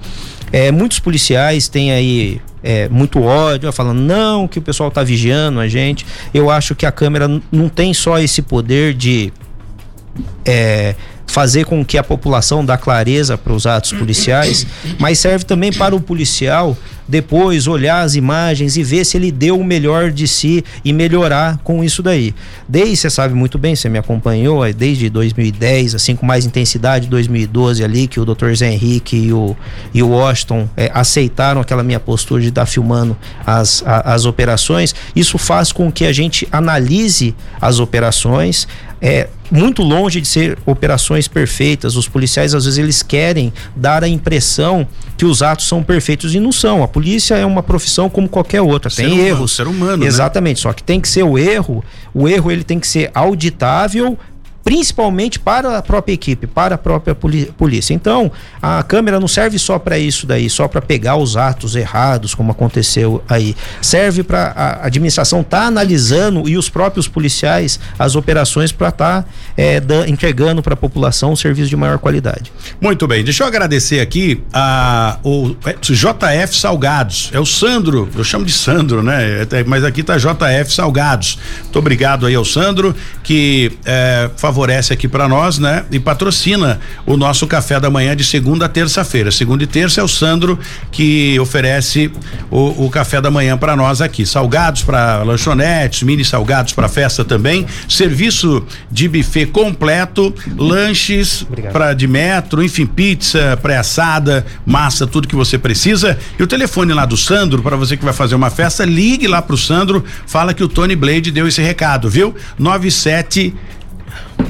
É, 0.51 0.71
muitos 0.71 0.99
policiais 0.99 1.67
têm 1.67 1.91
aí 1.91 2.41
é, 2.63 2.89
muito 2.89 3.21
ódio, 3.21 3.71
falando 3.71 3.99
não, 3.99 4.47
que 4.47 4.59
o 4.59 4.61
pessoal 4.61 4.89
está 4.89 5.03
vigiando 5.03 5.59
a 5.59 5.67
gente. 5.67 6.05
Eu 6.33 6.49
acho 6.49 6.75
que 6.75 6.85
a 6.85 6.91
câmera 6.91 7.27
não 7.51 7.69
tem 7.69 7.93
só 7.93 8.17
esse 8.19 8.41
poder 8.41 8.93
de 8.93 9.31
é, 10.45 10.95
fazer 11.27 11.65
com 11.65 11.83
que 11.83 11.97
a 11.97 12.03
população 12.03 12.63
dá 12.63 12.77
clareza 12.77 13.37
para 13.37 13.53
os 13.53 13.65
atos 13.65 13.91
policiais, 13.91 14.65
mas 14.99 15.19
serve 15.19 15.43
também 15.45 15.71
para 15.71 15.95
o 15.95 16.01
policial 16.01 16.77
depois 17.07 17.67
olhar 17.67 18.01
as 18.01 18.15
imagens 18.15 18.77
e 18.77 18.83
ver 18.83 19.05
se 19.05 19.17
ele 19.17 19.31
deu 19.31 19.59
o 19.59 19.63
melhor 19.63 20.11
de 20.11 20.27
si 20.27 20.63
e 20.83 20.91
melhorar 20.91 21.59
com 21.63 21.83
isso 21.83 22.01
daí. 22.01 22.33
Desde, 22.67 22.97
você 22.97 23.09
sabe 23.09 23.33
muito 23.33 23.57
bem, 23.57 23.75
você 23.75 23.87
me 23.89 23.99
acompanhou, 23.99 24.61
desde 24.73 25.09
2010, 25.09 25.95
assim, 25.95 26.15
com 26.15 26.25
mais 26.25 26.45
intensidade, 26.45 27.07
2012 27.07 27.83
ali, 27.83 28.07
que 28.07 28.19
o 28.19 28.25
Dr. 28.25 28.53
Zé 28.55 28.71
Henrique 28.71 29.15
e 29.15 29.33
o, 29.33 29.55
e 29.93 30.01
o 30.01 30.09
Washington 30.09 30.67
é, 30.75 30.89
aceitaram 30.93 31.61
aquela 31.61 31.83
minha 31.83 31.99
postura 31.99 32.41
de 32.41 32.49
estar 32.49 32.65
filmando 32.65 33.15
as, 33.45 33.83
a, 33.85 34.13
as 34.13 34.25
operações. 34.25 34.95
Isso 35.15 35.37
faz 35.37 35.71
com 35.71 35.91
que 35.91 36.05
a 36.05 36.13
gente 36.13 36.47
analise 36.51 37.35
as 37.61 37.79
operações, 37.79 38.67
é, 38.99 39.27
muito 39.51 39.81
longe 39.81 40.19
de 40.21 40.27
ser 40.27 40.57
operações 40.65 41.27
perfeitas. 41.27 41.95
Os 41.95 42.07
policiais 42.07 42.53
às 42.53 42.65
vezes 42.65 42.77
eles 42.79 43.03
querem 43.03 43.53
dar 43.75 44.03
a 44.03 44.07
impressão 44.07 44.87
que 45.17 45.25
os 45.25 45.41
atos 45.41 45.67
são 45.67 45.81
perfeitos 45.83 46.33
e 46.35 46.39
não 46.39 46.51
são. 46.51 46.83
A 46.83 46.87
polícia 46.87 47.35
é 47.35 47.45
uma 47.45 47.63
profissão 47.63 48.09
como 48.09 48.27
qualquer 48.27 48.61
outra, 48.61 48.89
Ser 48.89 49.03
tem 49.03 49.13
humano, 49.13 49.27
erros. 49.27 49.55
ser 49.55 49.67
humano, 49.67 49.97
né? 49.97 50.07
Exatamente, 50.07 50.59
só 50.59 50.73
que 50.73 50.83
tem 50.83 50.99
que 50.99 51.07
ser 51.07 51.23
o 51.23 51.37
erro, 51.37 51.83
o 52.13 52.27
erro 52.27 52.51
ele 52.51 52.63
tem 52.63 52.79
que 52.79 52.87
ser 52.87 53.11
auditável 53.13 54.17
principalmente 54.65 55.39
para 55.39 55.77
a 55.77 55.81
própria 55.83 56.13
equipe, 56.13 56.47
para 56.47 56.73
a 56.73 56.77
própria 56.77 57.13
polícia. 57.13 57.93
Então, 57.93 58.31
a 58.59 58.81
câmera 58.81 59.19
não 59.19 59.27
serve 59.27 59.59
só 59.59 59.77
para 59.77 59.99
isso 59.99 60.25
daí, 60.25 60.49
só 60.49 60.67
para 60.67 60.81
pegar 60.81 61.17
os 61.17 61.37
atos 61.37 61.75
errados, 61.75 62.33
como 62.33 62.51
aconteceu 62.51 63.23
aí. 63.29 63.55
Serve 63.79 64.23
para 64.23 64.53
a 64.55 64.87
administração 64.87 65.41
estar 65.41 65.67
analisando 65.67 66.49
e 66.49 66.57
os 66.57 66.67
próprios 66.67 67.07
policiais 67.07 67.79
as 67.99 68.15
operações 68.15 68.71
para 68.71 68.89
estar 68.89 69.29
entregando 70.07 70.63
para 70.63 70.73
a 70.73 70.77
população 70.77 71.33
um 71.33 71.35
serviço 71.35 71.69
de 71.69 71.75
maior 71.75 71.99
qualidade. 71.99 72.51
Muito 72.81 73.07
bem, 73.07 73.23
deixa 73.23 73.43
eu 73.43 73.47
agradecer 73.47 73.99
aqui 73.99 74.41
a 74.51 75.19
o 75.23 75.55
é, 75.63 75.73
JF 75.79 76.57
Salgados. 76.57 77.29
É 77.31 77.39
o 77.39 77.45
Sandro, 77.45 78.09
eu 78.15 78.23
chamo 78.23 78.43
de 78.43 78.51
Sandro, 78.51 79.03
né? 79.03 79.43
É, 79.51 79.63
Mas 79.63 79.83
aqui 79.83 80.01
tá 80.01 80.17
JF 80.17 80.73
Salgados. 80.73 81.37
Muito 81.65 81.77
obrigado 81.77 82.25
aí 82.25 82.33
ao 82.33 82.43
Sandro 82.43 82.95
que 83.21 83.71
é, 83.85 84.31
favorece 84.55 84.93
aqui 84.93 85.05
para 85.05 85.27
nós, 85.27 85.59
né? 85.59 85.83
E 85.91 85.99
patrocina 85.99 86.79
o 87.05 87.17
nosso 87.17 87.45
café 87.45 87.77
da 87.77 87.89
manhã 87.89 88.15
de 88.15 88.23
segunda 88.23 88.67
a 88.67 88.69
terça-feira. 88.69 89.29
Segunda 89.29 89.65
e 89.65 89.67
terça 89.67 89.99
é 89.99 90.03
o 90.03 90.07
Sandro 90.07 90.57
que 90.89 91.37
oferece 91.41 92.09
o, 92.49 92.85
o 92.85 92.89
café 92.89 93.19
da 93.19 93.29
manhã 93.29 93.57
para 93.57 93.75
nós 93.75 93.99
aqui. 93.99 94.25
Salgados 94.25 94.81
para 94.81 95.23
lanchonetes, 95.23 96.03
mini 96.03 96.23
salgados 96.23 96.71
para 96.71 96.87
festa 96.87 97.25
também. 97.25 97.65
Serviço 97.89 98.65
de 98.89 99.09
buffet 99.09 99.47
completo, 99.47 100.33
lanches 100.57 101.45
para 101.73 101.93
de 101.93 102.07
metro, 102.07 102.63
enfim, 102.63 102.85
pizza, 102.85 103.59
pré-assada, 103.61 104.45
massa, 104.65 105.05
tudo 105.05 105.27
que 105.27 105.35
você 105.35 105.57
precisa. 105.57 106.17
E 106.39 106.43
o 106.43 106.47
telefone 106.47 106.93
lá 106.93 107.05
do 107.05 107.17
Sandro, 107.17 107.61
para 107.61 107.75
você 107.75 107.97
que 107.97 108.05
vai 108.05 108.13
fazer 108.13 108.35
uma 108.35 108.49
festa, 108.49 108.85
ligue 108.85 109.27
lá 109.27 109.41
pro 109.41 109.57
Sandro, 109.57 110.01
fala 110.25 110.53
que 110.53 110.63
o 110.63 110.69
Tony 110.69 110.95
Blade 110.95 111.29
deu 111.29 111.45
esse 111.45 111.61
recado, 111.61 112.09
viu? 112.09 112.33
97 112.57 113.53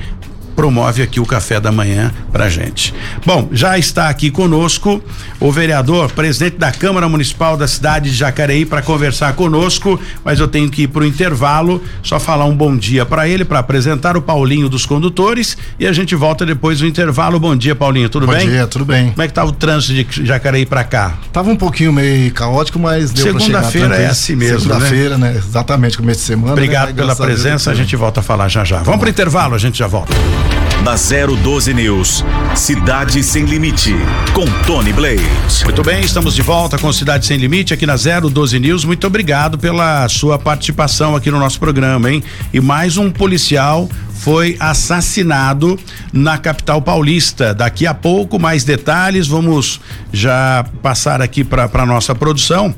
promove 0.54 1.02
aqui 1.02 1.20
o 1.20 1.26
café 1.26 1.60
da 1.60 1.72
manhã 1.72 2.12
pra 2.30 2.48
gente. 2.48 2.94
Bom, 3.24 3.48
já 3.52 3.78
está 3.78 4.08
aqui 4.08 4.30
conosco 4.30 5.02
o 5.40 5.50
vereador, 5.50 6.10
presidente 6.12 6.56
da 6.56 6.70
Câmara 6.70 7.08
Municipal 7.08 7.56
da 7.56 7.66
cidade 7.66 8.10
de 8.10 8.16
Jacareí 8.16 8.64
para 8.64 8.82
conversar 8.82 9.32
conosco, 9.34 10.00
mas 10.24 10.40
eu 10.40 10.48
tenho 10.48 10.70
que 10.70 10.82
ir 10.82 10.88
pro 10.88 11.04
intervalo, 11.04 11.82
só 12.02 12.18
falar 12.20 12.44
um 12.44 12.56
bom 12.56 12.76
dia 12.76 13.04
para 13.04 13.28
ele 13.28 13.44
para 13.44 13.58
apresentar 13.58 14.16
o 14.16 14.22
Paulinho 14.22 14.68
dos 14.68 14.86
condutores 14.86 15.56
e 15.78 15.86
a 15.86 15.92
gente 15.92 16.14
volta 16.14 16.46
depois 16.46 16.78
do 16.78 16.86
intervalo. 16.86 17.38
Bom 17.38 17.56
dia, 17.56 17.74
Paulinho, 17.74 18.08
tudo 18.08 18.26
Bom 18.26 18.32
bem? 18.32 18.48
dia, 18.48 18.66
tudo 18.66 18.84
bem. 18.84 19.10
Como 19.10 19.22
é 19.22 19.28
que 19.28 19.34
tá 19.34 19.44
o 19.44 19.52
trânsito 19.52 20.20
de 20.20 20.26
Jacareí 20.26 20.66
para 20.66 20.84
cá? 20.84 21.14
Tava 21.32 21.50
um 21.50 21.56
pouquinho 21.56 21.92
meio 21.92 22.32
caótico, 22.32 22.78
mas 22.78 23.10
deu 23.10 23.32
pra 23.32 23.40
chegar 23.40 23.62
Segunda-feira 23.62 23.96
é 23.96 24.06
assim 24.06 24.36
mesmo, 24.36 24.60
Segunda-feira, 24.60 25.18
né? 25.18 25.34
Exatamente, 25.36 25.96
começo 25.96 26.20
de 26.20 26.26
semana. 26.26 26.52
Obrigado 26.52 26.88
né? 26.88 26.94
pela 26.94 27.12
a 27.12 27.16
presença, 27.16 27.70
a 27.70 27.74
gente 27.74 27.94
volta 27.96 28.20
a 28.20 28.22
falar 28.22 28.48
já 28.48 28.64
já. 28.64 28.82
Vamos 28.82 29.00
pro 29.00 29.08
intervalo, 29.08 29.54
a 29.54 29.58
gente 29.58 29.78
já 29.78 29.86
volta. 29.86 30.12
Na 30.85 30.97
012 30.97 31.73
News, 31.75 32.25
Cidade 32.57 33.23
Sem 33.23 33.45
Limite, 33.45 33.95
com 34.35 34.45
Tony 34.66 34.92
Blade. 34.92 35.23
Muito 35.62 35.81
bem, 35.85 36.01
estamos 36.01 36.35
de 36.35 36.42
volta 36.42 36.77
com 36.77 36.92
Cidade 36.92 37.25
Sem 37.25 37.37
Limite 37.37 37.73
aqui 37.73 37.87
na 37.87 37.95
012 37.95 38.59
News. 38.59 38.85
Muito 38.85 39.07
obrigado 39.07 39.57
pela 39.57 40.09
sua 40.09 40.40
participação 40.40 41.14
aqui 41.14 41.31
no 41.31 41.38
nosso 41.38 41.61
programa, 41.61 42.11
hein? 42.11 42.21
E 42.53 42.61
mais 42.61 42.97
um 42.97 43.12
policial 43.12 43.88
foi 44.12 44.57
assassinado 44.59 45.79
na 46.12 46.37
capital 46.37 46.83
paulista. 46.83 47.55
Daqui 47.55 47.87
a 47.87 47.95
pouco 47.95 48.40
mais 48.40 48.64
detalhes, 48.64 49.29
vamos 49.29 49.81
já 50.12 50.64
passar 50.83 51.23
aqui 51.23 51.45
para 51.45 51.87
nossa 51.87 52.12
produção 52.12 52.75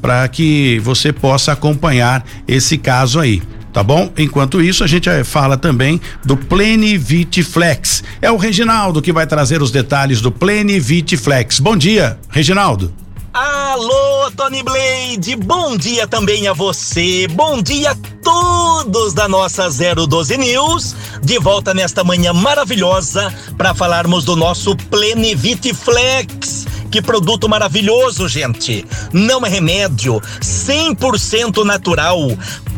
para 0.00 0.28
que 0.28 0.78
você 0.78 1.12
possa 1.12 1.52
acompanhar 1.52 2.24
esse 2.46 2.78
caso 2.78 3.18
aí. 3.18 3.42
Tá 3.78 3.84
bom? 3.84 4.10
Enquanto 4.18 4.60
isso, 4.60 4.82
a 4.82 4.88
gente 4.88 5.08
eh, 5.08 5.22
fala 5.22 5.56
também 5.56 6.00
do 6.24 6.36
Plenivit 6.36 7.44
Flex. 7.44 8.02
É 8.20 8.28
o 8.28 8.36
Reginaldo 8.36 9.00
que 9.00 9.12
vai 9.12 9.24
trazer 9.24 9.62
os 9.62 9.70
detalhes 9.70 10.20
do 10.20 10.32
Plenivit 10.32 11.16
Flex. 11.16 11.60
Bom 11.60 11.76
dia, 11.76 12.18
Reginaldo. 12.28 12.92
Alô, 13.32 14.32
Tony 14.36 14.64
Blade, 14.64 15.36
bom 15.36 15.76
dia 15.76 16.08
também 16.08 16.48
a 16.48 16.52
você, 16.52 17.28
bom 17.28 17.62
dia 17.62 17.92
a 17.92 17.96
todos 18.20 19.14
da 19.14 19.28
nossa 19.28 19.68
012 19.68 20.36
News, 20.36 20.96
de 21.22 21.38
volta 21.38 21.72
nesta 21.72 22.02
manhã 22.02 22.32
maravilhosa 22.32 23.32
para 23.56 23.74
falarmos 23.74 24.24
do 24.24 24.34
nosso 24.34 24.74
Plenivit 24.74 25.72
Flex. 25.72 26.66
Que 26.90 27.02
produto 27.02 27.48
maravilhoso, 27.48 28.26
gente! 28.26 28.84
Não 29.12 29.44
é 29.44 29.48
remédio, 29.48 30.20
100% 30.40 31.62
natural. 31.62 32.18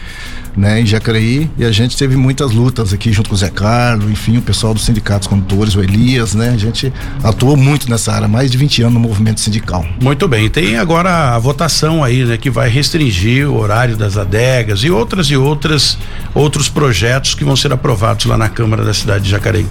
né, 0.57 0.81
em 0.81 0.87
Jacareí, 0.87 1.51
e 1.59 1.65
a 1.65 1.71
gente 1.71 1.99
teve 1.99 2.17
muitas 2.17 2.51
lutas 2.51 2.95
aqui 2.95 3.13
junto 3.13 3.29
com 3.29 3.35
o 3.35 3.39
Zé 3.39 3.51
Carlos, 3.51 4.11
enfim, 4.11 4.39
o 4.39 4.43
pessoal 4.43 4.73
dos 4.73 4.87
sindicatos 4.87 5.29
condutores, 5.29 5.77
o 5.77 5.83
Elias, 5.83 6.35
né? 6.35 6.49
A 6.49 6.57
gente 6.57 6.91
atuou 7.23 7.55
muito 7.55 7.91
nessa 7.91 8.13
área, 8.13 8.27
mais 8.27 8.51
de 8.51 8.57
20 8.57 8.83
anos 8.83 8.95
no 8.95 9.01
movimento 9.01 9.41
sindical. 9.41 9.87
Muito 10.01 10.27
bem, 10.27 10.49
tem 10.49 10.79
agora 10.79 11.35
a 11.35 11.39
votação 11.39 12.03
aí, 12.03 12.25
né, 12.25 12.39
que 12.39 12.49
vai 12.49 12.71
restringir 12.71 13.49
o 13.51 13.57
horário 13.59 13.99
das 13.99 14.17
adegas 14.17 14.81
e 14.81 14.91
outras 14.91 15.27
e 15.27 15.37
outras 15.37 15.99
outros 16.35 16.71
projetos 16.71 17.35
que 17.35 17.45
vão 17.45 17.55
ser 17.55 17.71
aprovados 17.71 18.25
lá 18.25 18.39
na 18.39 18.49
Câmara 18.49 18.83
da 18.83 18.95
cidade 18.95 19.25
de 19.25 19.31
Jacareí. 19.31 19.67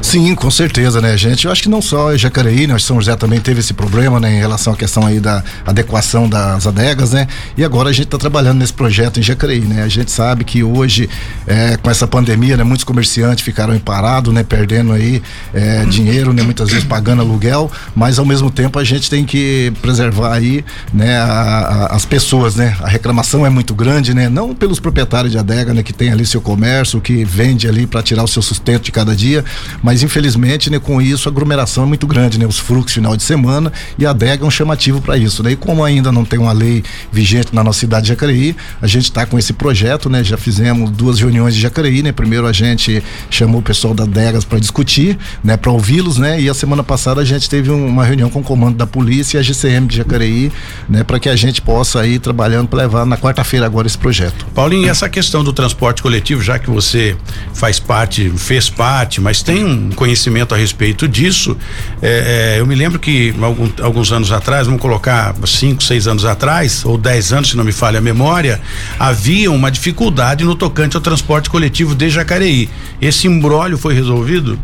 Sim, 0.00 0.34
com 0.34 0.50
certeza, 0.50 1.00
né, 1.00 1.16
gente? 1.16 1.46
Eu 1.46 1.52
acho 1.52 1.62
que 1.62 1.68
não 1.68 1.80
só 1.80 2.16
Jacareí, 2.16 2.66
né? 2.66 2.78
São 2.78 2.96
José 2.96 3.16
também 3.16 3.40
teve 3.40 3.60
esse 3.60 3.72
problema, 3.72 4.20
né, 4.20 4.34
em 4.34 4.38
relação 4.38 4.72
à 4.72 4.76
questão 4.76 5.06
aí 5.06 5.20
da 5.20 5.42
adequação 5.66 6.28
das 6.28 6.66
adegas, 6.66 7.12
né? 7.12 7.26
E 7.56 7.64
agora 7.64 7.90
a 7.90 7.92
gente 7.92 8.06
está 8.06 8.18
trabalhando 8.18 8.58
nesse 8.58 8.72
projeto 8.72 9.20
em 9.20 9.22
Jacareí, 9.22 9.60
né? 9.60 9.82
A 9.82 9.88
gente 9.88 10.10
sabe 10.10 10.44
que 10.44 10.62
hoje, 10.62 11.08
é, 11.46 11.76
com 11.76 11.90
essa 11.90 12.06
pandemia, 12.06 12.56
né, 12.56 12.64
muitos 12.64 12.84
comerciantes 12.84 13.44
ficaram 13.44 13.78
parados, 13.78 14.32
né, 14.32 14.42
perdendo 14.42 14.92
aí 14.92 15.22
é, 15.54 15.84
dinheiro, 15.86 16.32
né, 16.32 16.42
muitas 16.42 16.68
vezes 16.68 16.84
pagando 16.84 17.22
aluguel, 17.22 17.70
mas 17.94 18.18
ao 18.18 18.24
mesmo 18.24 18.50
tempo 18.50 18.78
a 18.78 18.84
gente 18.84 19.08
tem 19.08 19.24
que 19.24 19.72
preservar 19.80 20.34
aí, 20.34 20.64
né, 20.92 21.18
a, 21.18 21.24
a, 21.24 21.96
as 21.96 22.04
pessoas, 22.04 22.54
né? 22.56 22.76
A 22.80 22.88
reclamação 22.88 23.46
é 23.46 23.50
muito 23.50 23.74
grande, 23.74 24.14
né? 24.14 24.28
Não 24.28 24.54
pelos 24.54 24.78
proprietários 24.78 25.32
de 25.32 25.38
adega, 25.38 25.72
né, 25.72 25.82
que 25.82 25.92
tem 25.92 26.10
ali 26.10 26.26
seu 26.26 26.40
comércio, 26.40 27.00
que 27.00 27.24
vende 27.24 27.66
ali 27.68 27.86
para 27.86 28.02
tirar 28.02 28.22
o 28.24 28.28
seu 28.28 28.42
sustento 28.42 28.84
de 28.84 28.92
cada 28.92 29.14
dia, 29.14 29.44
mas 29.82 30.02
infelizmente, 30.02 30.70
né, 30.70 30.78
com 30.78 31.00
isso 31.00 31.28
a 31.28 31.32
aglomeração 31.32 31.84
é 31.84 31.86
muito 31.86 32.06
grande, 32.06 32.38
né? 32.38 32.46
Os 32.46 32.58
fluxos 32.58 32.94
final 32.94 33.16
de 33.16 33.22
semana 33.22 33.72
e 33.98 34.06
a 34.06 34.10
adega 34.10 34.44
é 34.44 34.46
um 34.46 34.50
chamativo 34.50 35.00
para 35.00 35.16
isso, 35.16 35.42
né? 35.42 35.52
E 35.52 35.56
como 35.56 35.84
ainda 35.84 36.10
não 36.10 36.24
tem 36.24 36.38
uma 36.38 36.52
lei 36.52 36.82
vigente 37.10 37.54
na 37.54 37.62
nossa 37.62 37.80
cidade 37.80 38.02
de 38.02 38.08
Jacareí, 38.08 38.56
a 38.80 38.86
gente 38.86 39.04
está 39.04 39.24
com 39.26 39.38
esse 39.38 39.52
projeto, 39.52 40.08
né? 40.08 40.22
Já 40.22 40.36
fizemos 40.36 40.90
duas 40.90 41.18
reuniões 41.20 41.54
de 41.54 41.60
Jacareí, 41.60 42.02
né? 42.02 42.12
Primeiro 42.12 42.46
a 42.46 42.52
gente 42.52 43.02
chamou 43.30 43.60
o 43.60 43.62
pessoal 43.62 43.94
da 43.94 44.04
Adegas 44.04 44.44
para 44.44 44.58
discutir, 44.58 45.18
né? 45.42 45.56
Para 45.56 45.70
ouvi-los, 45.70 46.18
né? 46.18 46.40
E 46.40 46.48
a 46.48 46.54
semana 46.54 46.82
passada 46.82 47.20
a 47.20 47.24
gente 47.24 47.48
teve 47.48 47.70
um, 47.70 47.86
uma 47.86 48.04
reunião 48.04 48.28
com 48.28 48.40
o 48.40 48.42
comando 48.42 48.76
da 48.76 48.86
polícia 48.86 49.38
e 49.38 49.40
a 49.40 49.42
GCM 49.42 49.86
de 49.86 49.96
Jacareí, 49.96 50.52
né? 50.88 51.04
Para 51.04 51.18
que 51.18 51.28
a 51.28 51.36
gente 51.36 51.62
possa 51.62 52.06
ir 52.06 52.18
trabalhando 52.18 52.68
para 52.68 52.82
levar 52.82 53.06
na 53.06 53.16
quarta-feira 53.16 53.66
agora 53.66 53.86
esse 53.86 53.98
projeto. 53.98 54.46
Paulinho, 54.54 54.88
essa 54.88 55.08
questão 55.08 55.42
do 55.42 55.52
transporte 55.52 56.02
coletivo, 56.02 56.42
já 56.42 56.58
que 56.58 56.70
você 56.70 57.16
faz 57.54 57.78
parte, 57.78 58.30
fez 58.36 58.68
parte, 58.68 59.20
mas 59.20 59.42
tem 59.42 59.61
um 59.64 59.90
conhecimento 59.90 60.54
a 60.54 60.58
respeito 60.58 61.06
disso, 61.08 61.56
é, 62.00 62.56
é, 62.56 62.60
eu 62.60 62.66
me 62.66 62.74
lembro 62.74 62.98
que 62.98 63.34
algum, 63.40 63.68
alguns 63.80 64.12
anos 64.12 64.32
atrás, 64.32 64.66
vamos 64.66 64.80
colocar 64.80 65.34
cinco, 65.46 65.82
seis 65.82 66.06
anos 66.06 66.24
atrás, 66.24 66.84
ou 66.84 66.96
dez 66.98 67.32
anos, 67.32 67.50
se 67.50 67.56
não 67.56 67.64
me 67.64 67.72
falha 67.72 67.98
a 67.98 68.02
memória, 68.02 68.60
havia 68.98 69.50
uma 69.50 69.70
dificuldade 69.70 70.44
no 70.44 70.54
tocante 70.54 70.96
ao 70.96 71.02
transporte 71.02 71.50
coletivo 71.50 71.94
de 71.94 72.08
Jacareí. 72.08 72.68
Esse 73.00 73.26
embrólio 73.26 73.78
foi 73.78 73.94
resolvido? 73.94 74.58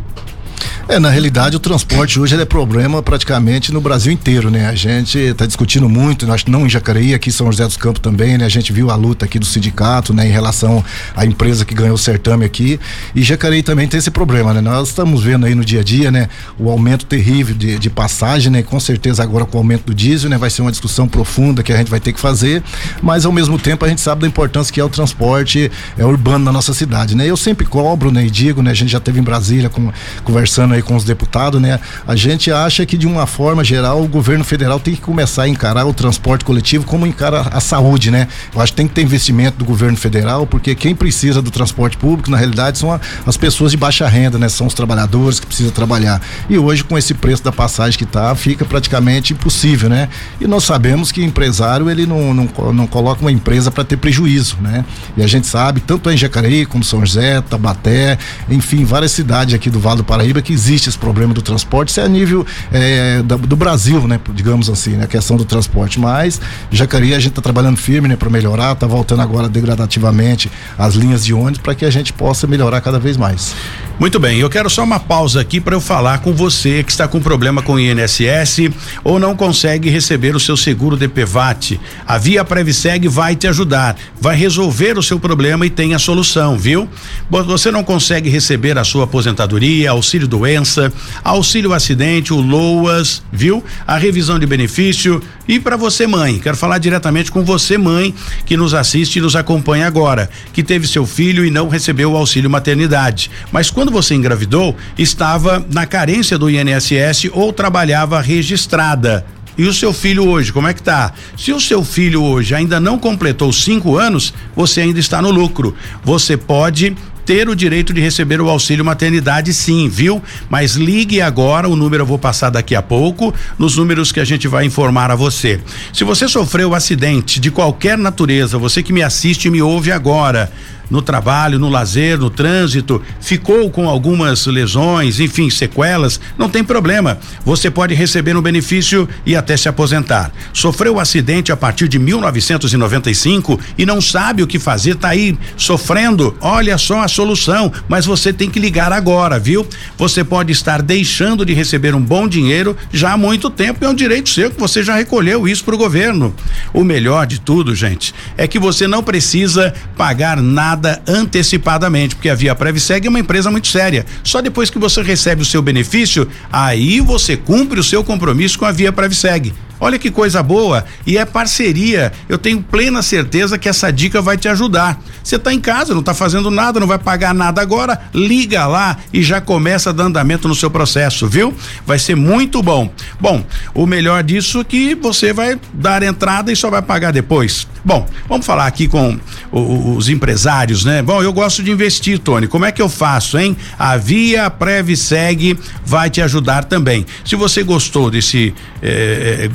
É, 0.88 0.99
na 0.99 1.11
realidade 1.11 1.55
o 1.55 1.61
transporte 1.61 2.18
hoje 2.18 2.35
é 2.35 2.44
problema 2.47 3.03
praticamente 3.03 3.71
no 3.73 3.81
Brasil 3.81 4.11
inteiro, 4.11 4.51
né? 4.51 4.68
A 4.68 4.75
gente 4.75 5.18
está 5.18 5.44
discutindo 5.44 5.87
muito, 5.87 6.31
acho 6.33 6.51
não 6.51 6.66
em 6.66 6.71
Jacareí, 6.71 7.12
aqui 7.12 7.29
em 7.29 7.33
São 7.33 7.53
José 7.53 7.64
dos 7.64 7.77
Campos 7.77 8.01
também, 8.01 8.38
né? 8.38 8.47
A 8.47 8.49
gente 8.49 8.73
viu 8.73 8.90
a 8.90 8.97
luta 8.97 9.27
aqui 9.27 9.38
do 9.38 9.44
sindicato, 9.44 10.14
né? 10.14 10.27
Em 10.27 10.31
relação 10.31 10.83
à 11.14 11.27
empresa 11.27 11.64
que 11.64 11.75
ganhou 11.75 11.94
o 11.94 11.99
certame 11.99 12.44
aqui 12.44 12.81
e 13.14 13.23
Jacareí 13.23 13.62
também 13.62 13.87
tem 13.87 13.99
esse 13.99 14.11
problema, 14.11 14.55
né? 14.55 14.62
Nós 14.62 14.88
estamos 14.88 15.23
vendo 15.23 15.44
aí 15.44 15.55
no 15.55 15.62
dia 15.62 15.81
a 15.81 15.85
dia, 15.85 16.11
né? 16.11 16.29
O 16.59 16.71
aumento 16.71 17.05
terrível 17.05 17.55
de, 17.55 17.79
de 17.79 17.90
passagem, 17.90 18.51
né? 18.51 18.62
Com 18.62 18.81
certeza 18.81 19.23
agora 19.23 19.44
com 19.44 19.59
o 19.59 19.61
aumento 19.61 19.85
do 19.85 19.94
diesel, 19.94 20.31
né? 20.31 20.38
Vai 20.38 20.49
ser 20.49 20.62
uma 20.62 20.71
discussão 20.71 21.07
profunda 21.07 21.62
que 21.62 21.71
a 21.71 21.77
gente 21.77 21.90
vai 21.90 22.01
ter 22.01 22.14
que 22.14 22.21
fazer, 22.21 22.62
mas 23.03 23.27
ao 23.27 23.33
mesmo 23.33 23.59
tempo 23.59 23.85
a 23.85 23.88
gente 23.88 24.01
sabe 24.01 24.23
da 24.23 24.27
importância 24.27 24.73
que 24.73 24.81
é 24.81 24.85
o 24.85 24.88
transporte 24.88 25.71
é, 25.99 26.05
urbano 26.05 26.47
na 26.47 26.53
nossa 26.53 26.73
cidade, 26.73 27.14
né? 27.14 27.27
Eu 27.27 27.37
sempre 27.37 27.66
cobro, 27.66 28.11
né? 28.11 28.25
E 28.25 28.31
digo, 28.31 28.62
né? 28.62 28.71
A 28.71 28.75
gente 28.75 28.90
já 28.90 29.01
teve 29.01 29.21
em 29.21 29.23
Brasília 29.23 29.68
com, 29.68 29.92
conversando 30.25 30.48
aí 30.75 30.83
com 30.83 30.97
os 30.97 31.05
deputados, 31.05 31.61
né? 31.61 31.79
A 32.07 32.17
gente 32.17 32.51
acha 32.51 32.85
que 32.87 32.97
de 32.97 33.07
uma 33.07 33.27
forma 33.27 33.63
geral 33.63 34.03
o 34.03 34.09
governo 34.09 34.45
federal 34.45 34.81
tem 34.81 34.95
que 34.95 35.01
começar 35.01 35.45
a 35.45 35.49
encarar 35.49 35.87
o 35.87 35.93
transporte 35.93 36.45
coletivo 36.45 36.85
como 36.85 37.07
encara 37.07 37.43
a 37.53 37.61
saúde, 37.61 38.11
né? 38.11 38.29
Eu 38.55 38.61
acho 38.61 38.73
que 38.73 38.77
tem 38.77 38.89
que 38.89 38.95
ter 38.95 39.03
investimento 39.03 39.59
do 39.59 39.65
governo 39.65 39.97
federal, 39.97 40.47
porque 40.47 40.75
quem 40.75 40.95
precisa 40.95 41.43
do 41.43 41.51
transporte 41.51 41.97
público, 41.97 42.31
na 42.31 42.37
realidade, 42.37 42.79
são 42.79 42.93
a, 42.93 43.01
as 43.27 43.37
pessoas 43.37 43.71
de 43.71 43.77
baixa 43.77 44.07
renda, 44.09 44.39
né? 44.39 44.49
São 44.49 44.67
os 44.67 44.75
trabalhadores 44.75 45.41
que 45.41 45.47
precisam 45.47 45.73
trabalhar. 45.73 46.21
E 46.49 46.59
hoje, 46.59 46.83
com 46.85 46.97
esse 46.97 47.15
preço 47.15 47.43
da 47.43 47.53
passagem 47.53 47.99
que 47.99 48.07
tá, 48.07 48.35
fica 48.35 48.65
praticamente 48.65 49.33
impossível, 49.33 49.89
né? 49.89 50.09
E 50.41 50.47
nós 50.47 50.65
sabemos 50.65 51.13
que 51.13 51.23
empresário, 51.23 51.91
ele 51.91 52.07
não, 52.07 52.33
não, 52.33 52.73
não 52.73 52.87
coloca 52.87 53.21
uma 53.21 53.33
empresa 53.33 53.71
para 53.71 53.85
ter 53.85 53.97
prejuízo, 53.97 54.57
né? 54.61 54.85
E 55.17 55.23
a 55.23 55.27
gente 55.27 55.47
sabe, 55.47 55.81
tanto 55.81 56.11
em 56.11 56.17
Jacareí 56.17 56.65
como 56.65 56.83
São 56.83 57.05
José, 57.05 57.41
Tabaté, 57.43 58.19
enfim, 58.49 58.85
várias 58.85 59.13
cidades 59.13 59.55
aqui 59.55 59.71
do 59.71 59.81
Vale 59.81 59.99
do 59.99 60.05
Paraíba 60.05 60.38
que 60.42 60.53
existe 60.53 60.88
esse 60.88 60.98
problema 60.98 61.35
do 61.35 61.42
transporte, 61.42 61.90
isso 61.90 62.01
é 62.01 62.05
a 62.05 62.09
nível 62.09 62.46
é, 62.72 63.22
do, 63.22 63.38
do, 63.38 63.57
Brasil, 63.57 64.07
né? 64.07 64.20
Digamos 64.35 64.68
assim, 64.68 64.92
né? 64.92 65.05
A 65.05 65.07
questão 65.07 65.37
do 65.37 65.44
transporte. 65.44 65.98
Mas 65.98 66.40
Jacareí 66.70 67.14
a 67.14 67.18
gente 67.18 67.31
está 67.31 67.42
trabalhando 67.42 67.77
firme, 67.77 68.09
né? 68.09 68.16
Para 68.16 68.31
melhorar, 68.31 68.72
está 68.72 68.87
voltando 68.87 69.22
agora 69.22 69.48
degradativamente 69.48 70.51
as 70.77 70.94
linhas 70.94 71.24
de 71.24 71.35
ônibus 71.35 71.59
para 71.59 71.74
que 71.74 71.85
a 71.85 71.90
gente 71.90 72.12
possa 72.12 72.46
melhorar 72.46 72.81
cada 72.81 72.98
vez 72.98 73.16
mais. 73.16 73.55
Muito 73.98 74.20
bem, 74.20 74.38
eu 74.38 74.48
quero 74.48 74.70
só 74.70 74.85
uma 74.85 75.01
pausa 75.01 75.40
aqui 75.40 75.61
para 75.61 75.74
eu 75.74 75.81
falar 75.81 76.18
com 76.20 76.33
você 76.33 76.85
que 76.85 76.92
está 76.92 77.09
com 77.09 77.18
problema 77.20 77.61
com 77.62 77.72
o 77.72 77.81
INSS 77.81 78.70
ou 79.03 79.18
não 79.18 79.35
consegue 79.35 79.90
receber 79.90 80.37
o 80.37 80.40
seu 80.40 80.57
seguro 80.57 80.96
DPVAT. 80.96 81.81
A 82.07 82.16
Via 82.16 82.44
Previseg 82.44 83.09
vai 83.09 83.35
te 83.35 83.48
ajudar, 83.48 83.96
vai 84.20 84.37
resolver 84.37 84.96
o 84.96 85.03
seu 85.03 85.18
problema 85.18 85.66
e 85.66 85.70
tem 85.70 85.94
a 85.94 85.98
solução, 85.98 86.57
viu? 86.57 86.88
Você 87.29 87.72
não 87.72 87.83
consegue 87.83 88.31
receber 88.31 88.79
a 88.79 88.85
sua 88.85 89.03
aposentadoria, 89.03 89.90
auxílio 89.90 90.28
doença, 90.29 90.93
auxílio 91.25 91.73
acidente, 91.73 92.33
o 92.33 92.41
LOAS, 92.41 93.23
viu? 93.33 93.64
A 93.87 93.97
revisão 93.99 94.38
de 94.38 94.47
benefício 94.47 95.21
e 95.49 95.59
para 95.59 95.77
você 95.77 96.07
mãe, 96.07 96.38
quero 96.38 96.57
falar 96.59 96.77
diretamente 96.77 97.33
com 97.33 97.43
você 97.43 97.79
mãe 97.79 98.14
que 98.45 98.57
nos 98.57 98.75
assiste 98.75 99.17
e 99.17 99.21
nos 99.23 99.35
acompanha 99.35 99.87
agora, 99.87 100.29
que 100.53 100.62
teve 100.62 100.87
seu 100.87 101.07
filho 101.07 101.45
e 101.45 101.51
não 101.51 101.69
recebeu 101.69 102.12
o 102.12 102.17
auxílio 102.17 102.51
maternidade. 102.51 103.31
Mas 103.51 103.71
quando 103.71 103.91
você 103.91 104.14
engravidou, 104.14 104.77
estava 104.99 105.64
na 105.73 105.87
carência 105.87 106.37
do 106.38 106.51
INSS 106.51 107.31
ou 107.33 107.53
trabalhava 107.53 108.21
registrada. 108.21 109.25
E 109.57 109.64
o 109.64 109.75
seu 109.75 109.93
filho 109.93 110.29
hoje, 110.29 110.53
como 110.53 110.69
é 110.69 110.75
que 110.75 110.83
tá? 110.83 111.12
Se 111.37 111.53
o 111.53 111.61
seu 111.61 111.83
filho 111.83 112.23
hoje 112.23 112.55
ainda 112.55 112.79
não 112.79 112.97
completou 112.97 113.53
cinco 113.53 113.97
anos, 113.97 114.33
você 114.55 114.83
ainda 114.83 115.01
está 115.01 115.21
no 115.21 115.33
lucro. 115.33 115.75
Você 116.05 116.37
pode 116.37 116.97
ter 117.29 117.47
o 117.47 117.55
direito 117.55 117.93
de 117.93 118.01
receber 118.01 118.41
o 118.41 118.49
auxílio 118.49 118.83
maternidade, 118.83 119.53
sim, 119.53 119.87
viu? 119.87 120.23
Mas 120.49 120.77
ligue 120.77 121.21
agora, 121.21 121.69
o 121.69 121.77
número 121.77 122.05
eu 122.05 122.07
vou 122.07 122.19
passar 122.19 122.49
daqui 122.49 122.75
a 122.75 122.81
pouco, 122.81 123.35
nos 123.59 123.77
números 123.77 124.11
que 124.11 124.19
a 124.19 124.25
gente 124.25 124.49
vai 124.49 124.64
informar 124.64 125.11
a 125.11 125.14
você. 125.14 125.61
Se 125.93 126.05
você 126.05 126.27
sofreu 126.27 126.71
um 126.71 126.75
acidente 126.75 127.38
de 127.38 127.51
qualquer 127.51 127.99
natureza, 127.99 128.57
você 128.57 128.83
que 128.83 128.95
me 128.95 129.03
assiste 129.03 129.45
e 129.45 129.51
me 129.51 129.61
ouve 129.61 129.93
agora, 129.93 130.51
no 130.90 131.03
trabalho, 131.03 131.59
no 131.59 131.68
lazer, 131.68 132.18
no 132.18 132.31
trânsito, 132.31 133.03
ficou 133.20 133.70
com 133.70 133.88
algumas 133.88 134.46
lesões, 134.46 135.20
enfim, 135.20 135.51
sequelas, 135.51 136.20
não 136.37 136.48
tem 136.48 136.64
problema. 136.64 137.18
Você 137.44 137.70
pode 137.70 137.94
receber 137.94 138.37
um 138.37 138.42
benefício 138.42 139.09
e 139.24 139.37
até 139.37 139.57
se 139.57 139.68
aposentar. 139.68 140.33
Sofreu 140.53 140.96
um 140.96 141.01
acidente 141.01 141.53
a 141.53 141.57
partir 141.57 141.88
de 141.88 141.98
1995 141.98 143.59
e 143.77 143.85
não 143.85 144.01
sabe 144.01 144.42
o 144.42 144.46
que 144.46 144.59
fazer, 144.59 144.96
tá 144.96 145.09
aí 145.09 145.37
sofrendo. 145.57 146.37
Olha 146.40 146.79
só 146.79 147.03
a 147.03 147.09
solução, 147.09 147.72
mas 147.88 148.07
você 148.07 148.33
tem 148.33 148.51
que 148.51 148.61
ligar 148.61 148.92
agora, 148.92 149.38
viu? 149.38 149.66
Você 149.96 150.24
pode 150.24 150.53
estar 150.53 150.83
deixando 150.83 151.44
de 151.44 151.53
receber 151.53 151.94
um 151.94 152.01
bom 152.01 152.29
dinheiro 152.29 152.77
já 152.92 153.12
há 153.12 153.16
muito 153.16 153.51
tempo, 153.51 153.85
é 153.85 153.88
um 153.88 153.94
direito 153.94 154.29
seu 154.29 154.51
que 154.51 154.61
você 154.61 154.83
já 154.83 154.94
recolheu 154.94 155.46
isso 155.46 155.65
para 155.65 155.75
o 155.75 155.79
governo. 155.79 156.35
O 156.73 156.85
melhor 156.85 157.27
de 157.27 157.40
tudo, 157.40 157.75
gente, 157.75 158.15
é 158.37 158.46
que 158.46 158.58
você 158.58 158.87
não 158.87 159.02
precisa 159.02 159.75
pagar 159.96 160.40
nada 160.40 160.77
antecipadamente, 161.06 162.14
porque 162.14 162.29
a 162.29 162.35
Via 162.35 162.54
Previseg 162.54 163.06
é 163.06 163.10
uma 163.10 163.20
empresa 163.20 163.50
muito 163.50 163.68
séria. 163.68 164.04
Só 164.22 164.40
depois 164.40 164.70
que 164.70 164.79
você 164.79 165.02
recebe 165.02 165.42
o 165.42 165.44
seu 165.44 165.62
benefício, 165.62 166.29
aí 166.52 167.00
você 167.00 167.37
cumpre 167.37 167.81
o 167.81 167.85
seu 167.85 168.02
compromisso 168.04 168.58
com 168.58 168.64
a 168.64 168.72
Via 168.72 168.92
Previseg. 168.92 169.52
Olha 169.81 169.98
que 169.98 170.10
coisa 170.10 170.42
boa 170.42 170.85
e 171.06 171.16
é 171.16 171.24
parceria. 171.24 172.12
Eu 172.29 172.38
tenho 172.38 172.62
plena 172.62 173.02
certeza 173.02 173.58
que 173.58 173.68
essa 173.68 173.92
dica 173.92 174.20
vai 174.20 174.37
te 174.37 174.48
ajudar. 174.48 175.00
Você 175.22 175.37
está 175.37 175.52
em 175.52 175.60
casa, 175.60 175.92
não 175.92 176.00
está 176.00 176.14
fazendo 176.14 176.50
nada, 176.50 176.81
não 176.81 176.87
vai 176.87 176.98
pagar 176.98 177.35
nada 177.35 177.60
agora, 177.60 178.00
liga 178.14 178.66
lá 178.66 178.96
e 179.12 179.22
já 179.22 179.40
começa 179.40 179.92
dando 179.92 180.18
andamento 180.18 180.48
no 180.48 180.54
seu 180.54 180.70
processo, 180.70 181.29
viu? 181.29 181.54
Vai 181.87 181.98
ser 181.98 182.16
muito 182.16 182.62
bom. 182.62 182.90
Bom, 183.20 183.44
o 183.74 183.87
melhor 183.87 184.22
disso 184.22 184.60
é 184.60 184.64
que 184.64 184.94
você 184.94 185.33
vai 185.33 185.58
dar 185.72 186.02
entrada 186.02 186.50
e 186.50 186.56
só 186.56 186.70
vai 186.70 186.83
pagar 186.83 187.12
depois. 187.12 187.66
Bom, 187.85 188.06
vamos 188.29 188.44
falar 188.44 188.66
aqui 188.66 188.88
com 188.88 189.18
os 189.52 190.08
empresários, 190.08 190.85
né? 190.85 191.02
Bom, 191.02 191.22
eu 191.22 191.33
gosto 191.33 191.62
de 191.62 191.70
investir, 191.70 192.18
Tony. 192.18 192.46
Como 192.46 192.64
é 192.64 192.72
que 192.72 192.83
eu 192.83 192.88
faço, 192.88 193.38
hein? 193.38 193.56
A 193.79 193.96
Via 193.96 194.50
Previseg 194.50 195.58
vai 195.85 196.10
te 196.10 196.20
ajudar 196.20 196.64
também. 196.64 197.06
Se 197.24 197.37
você 197.37 197.62
gostou 197.62 198.10
desse 198.10 198.54
eh, 198.83 199.50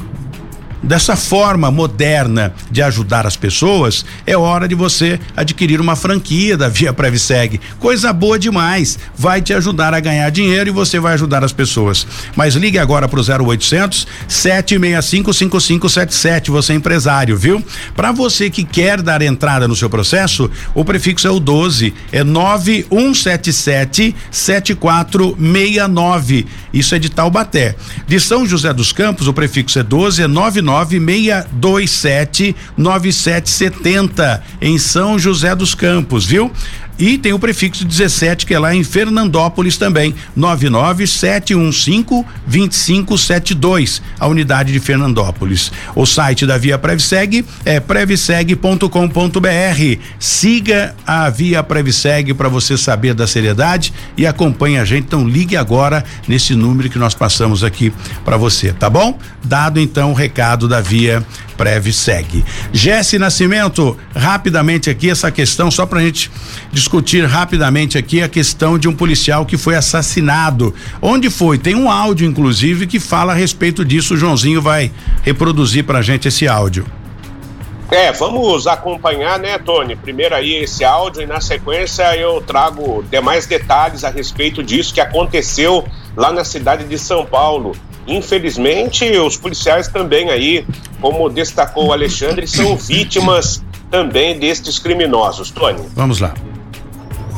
dessa 0.84 1.16
forma 1.16 1.72
moderna 1.72 2.54
de 2.70 2.82
ajudar 2.82 3.26
as 3.26 3.38
pessoas, 3.38 4.06
é 4.28 4.38
hora 4.38 4.68
de 4.68 4.76
você 4.76 5.20
adquirir 5.36 5.80
uma 5.80 5.96
franquia 5.96 6.58
da 6.58 6.68
Via 6.68 6.94
Previseg. 6.94 7.60
Coisa 7.80 8.12
boa 8.12 8.38
demais. 8.38 9.00
Vai 9.16 9.42
te 9.42 9.54
ajudar 9.54 9.94
a 9.94 10.00
ganhar 10.00 10.30
dinheiro 10.30 10.70
e 10.70 10.74
você 10.74 11.00
vai 11.00 11.14
ajudar 11.14 11.44
as 11.44 11.54
pessoas. 11.54 12.06
Mas 12.36 12.56
ligue 12.56 12.78
agora 12.78 13.08
pro 13.08 13.22
0800 13.22 14.06
765 14.28 15.34
5577, 15.34 16.52
você 16.52 16.74
é 16.74 16.76
empresário, 16.76 17.38
viu? 17.38 17.64
Para 17.96 18.12
você 18.12 18.50
que 18.50 18.64
quer 18.64 19.02
dar 19.02 19.22
entrada 19.22 19.68
no 19.68 19.76
seu 19.76 19.90
processo, 19.90 20.50
o 20.74 20.84
prefixo 20.84 21.28
é 21.28 21.32
o 21.32 21.40
12, 21.40 21.94
é 22.12 22.24
9177 22.24 24.16
7469. 24.30 26.46
Isso 26.74 26.96
é 26.96 27.00
de 27.00 27.10
Taubaté. 27.10 27.76
De 28.08 28.20
São 28.20 28.46
José 28.46 28.74
dos 28.74 28.92
Campos, 28.92 29.28
o 29.28 29.34
prefixo 29.34 29.80
é 29.80 29.84
12, 29.84 30.24
é 30.24 30.28
99 30.28 30.62
9627 30.74 32.56
9770 32.76 34.44
em 34.60 34.78
São 34.80 35.20
José 35.20 35.56
dos 35.56 35.76
Campos, 35.76 36.26
viu? 36.26 36.52
E 36.98 37.18
tem 37.18 37.34
o 37.34 37.40
prefixo 37.40 37.86
17 37.86 38.46
que 38.46 38.54
é 38.54 38.60
lá 38.60 38.74
em 38.74 38.84
Fernandópolis 38.84 39.78
também, 39.78 40.16
99715 40.36 42.26
2572, 42.46 44.02
a 44.20 44.28
unidade 44.28 44.72
de 44.72 44.80
Fernandópolis. 44.80 45.72
O 45.96 46.06
site 46.06 46.46
da 46.46 46.58
Via 46.58 46.78
Previseg 46.78 47.46
é 47.66 47.80
previseg.com.br. 47.80 48.88
Siga 50.20 50.96
a 51.06 51.30
Via 51.30 51.64
Previseg 51.64 52.34
para 52.34 52.50
você 52.50 52.78
saber 52.78 53.14
da 53.14 53.28
seriedade 53.28 53.94
e 54.16 54.26
acompanhe 54.26 54.78
a 54.78 54.86
gente. 54.86 55.06
Então 55.06 55.28
ligue 55.28 55.58
agora 55.58 56.04
nesse 56.28 56.56
número 56.56 56.90
que 56.90 57.00
nós 57.00 57.14
passamos 57.14 57.64
aqui 57.64 57.92
para 58.24 58.38
você, 58.38 58.72
tá 58.72 58.90
bom? 58.90 59.18
Dado 59.44 59.80
então 59.80 60.12
o 60.12 60.14
recado 60.14 60.68
da 60.68 60.80
Via 60.80 61.26
Previseg. 61.58 62.44
Jesse 62.72 63.20
Nascimento, 63.20 63.98
rapidamente 64.16 64.90
aqui 64.90 65.10
essa 65.10 65.32
questão 65.32 65.70
só 65.70 65.86
pra 65.86 66.02
gente 66.02 66.32
discutir 66.72 66.83
rapidamente 67.28 67.98
aqui 67.98 68.22
a 68.22 68.30
questão 68.30 68.78
de 68.78 68.88
um 68.88 68.96
policial 68.96 69.46
que 69.46 69.58
foi 69.58 69.76
assassinado. 69.76 70.74
Onde 71.02 71.30
foi? 71.30 71.58
Tem 71.58 71.76
um 71.76 71.90
áudio, 71.90 72.28
inclusive, 72.28 72.88
que 72.88 73.00
fala 73.00 73.34
a 73.34 73.36
respeito 73.36 73.84
disso. 73.84 74.14
O 74.14 74.18
Joãozinho 74.18 74.62
vai 74.62 74.92
reproduzir 75.22 75.84
pra 75.84 76.02
gente 76.02 76.28
esse 76.28 76.48
áudio. 76.48 76.86
É, 77.92 78.12
vamos 78.12 78.66
acompanhar, 78.66 79.38
né, 79.38 79.60
Tony? 79.60 79.96
Primeiro 79.96 80.34
aí 80.34 80.56
esse 80.56 80.84
áudio 80.84 81.22
e 81.22 81.26
na 81.28 81.40
sequência 81.40 82.16
eu 82.18 82.42
trago 82.42 83.04
demais 83.10 83.46
detalhes 83.46 84.04
a 84.04 84.10
respeito 84.10 84.64
disso 84.64 84.94
que 84.94 85.00
aconteceu 85.00 85.86
lá 86.16 86.32
na 86.32 86.44
cidade 86.44 86.86
de 86.86 86.98
São 86.98 87.24
Paulo. 87.24 87.74
Infelizmente, 88.08 89.06
os 89.18 89.38
policiais 89.38 89.88
também 89.88 90.30
aí, 90.30 90.66
como 91.00 91.30
destacou 91.30 91.88
o 91.88 91.94
Alexandre, 91.94 92.48
são 92.48 92.76
vítimas 92.76 93.64
também 93.92 94.40
destes 94.40 94.80
criminosos. 94.80 95.52
Tony. 95.52 95.88
Vamos 95.96 96.20
lá. 96.20 96.34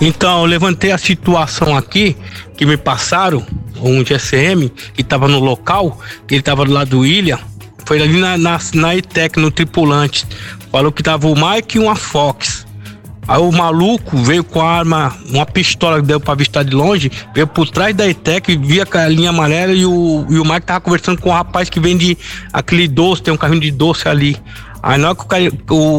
Então, 0.01 0.41
eu 0.41 0.45
levantei 0.45 0.91
a 0.91 0.97
situação 0.97 1.75
aqui 1.75 2.15
que 2.57 2.65
me 2.65 2.77
passaram, 2.77 3.45
um 3.81 4.03
GSM 4.03 4.69
que 4.93 5.01
estava 5.01 5.27
no 5.27 5.39
local, 5.39 5.99
ele 6.29 6.39
estava 6.39 6.65
do 6.65 6.71
lado 6.71 6.89
do 6.89 7.05
Ilha, 7.05 7.39
foi 7.85 8.01
ali 8.01 8.19
na, 8.19 8.37
na, 8.37 8.59
na 8.73 8.95
ETEC, 8.95 9.39
no 9.39 9.51
tripulante. 9.51 10.25
Falou 10.71 10.91
que 10.91 11.03
tava 11.03 11.27
o 11.27 11.35
Mike 11.35 11.77
e 11.77 11.81
uma 11.81 11.95
Fox. 11.95 12.65
Aí 13.27 13.39
o 13.39 13.51
maluco 13.51 14.17
veio 14.17 14.43
com 14.43 14.61
a 14.61 14.69
arma, 14.69 15.15
uma 15.29 15.45
pistola 15.45 15.99
que 15.99 16.05
deu 16.05 16.19
pra 16.19 16.35
vista 16.35 16.63
de 16.63 16.75
longe, 16.75 17.11
veio 17.33 17.47
por 17.47 17.67
trás 17.67 17.95
da 17.95 18.07
ETEC, 18.07 18.55
via 18.55 18.87
a 18.91 19.07
linha 19.07 19.31
amarela 19.31 19.73
e 19.73 19.83
o, 19.83 20.25
e 20.29 20.37
o 20.37 20.45
Mike 20.45 20.67
tava 20.67 20.81
conversando 20.81 21.19
com 21.19 21.29
o 21.29 21.31
um 21.31 21.35
rapaz 21.35 21.67
que 21.67 21.79
vende 21.79 22.15
aquele 22.53 22.87
doce, 22.87 23.23
tem 23.23 23.33
um 23.33 23.37
carrinho 23.37 23.61
de 23.61 23.71
doce 23.71 24.07
ali. 24.07 24.37
Aí 24.85 24.99
na 24.99 25.07
hora 25.07 25.15
que 25.15 25.23
o 25.23 25.25
cara, 25.25 25.51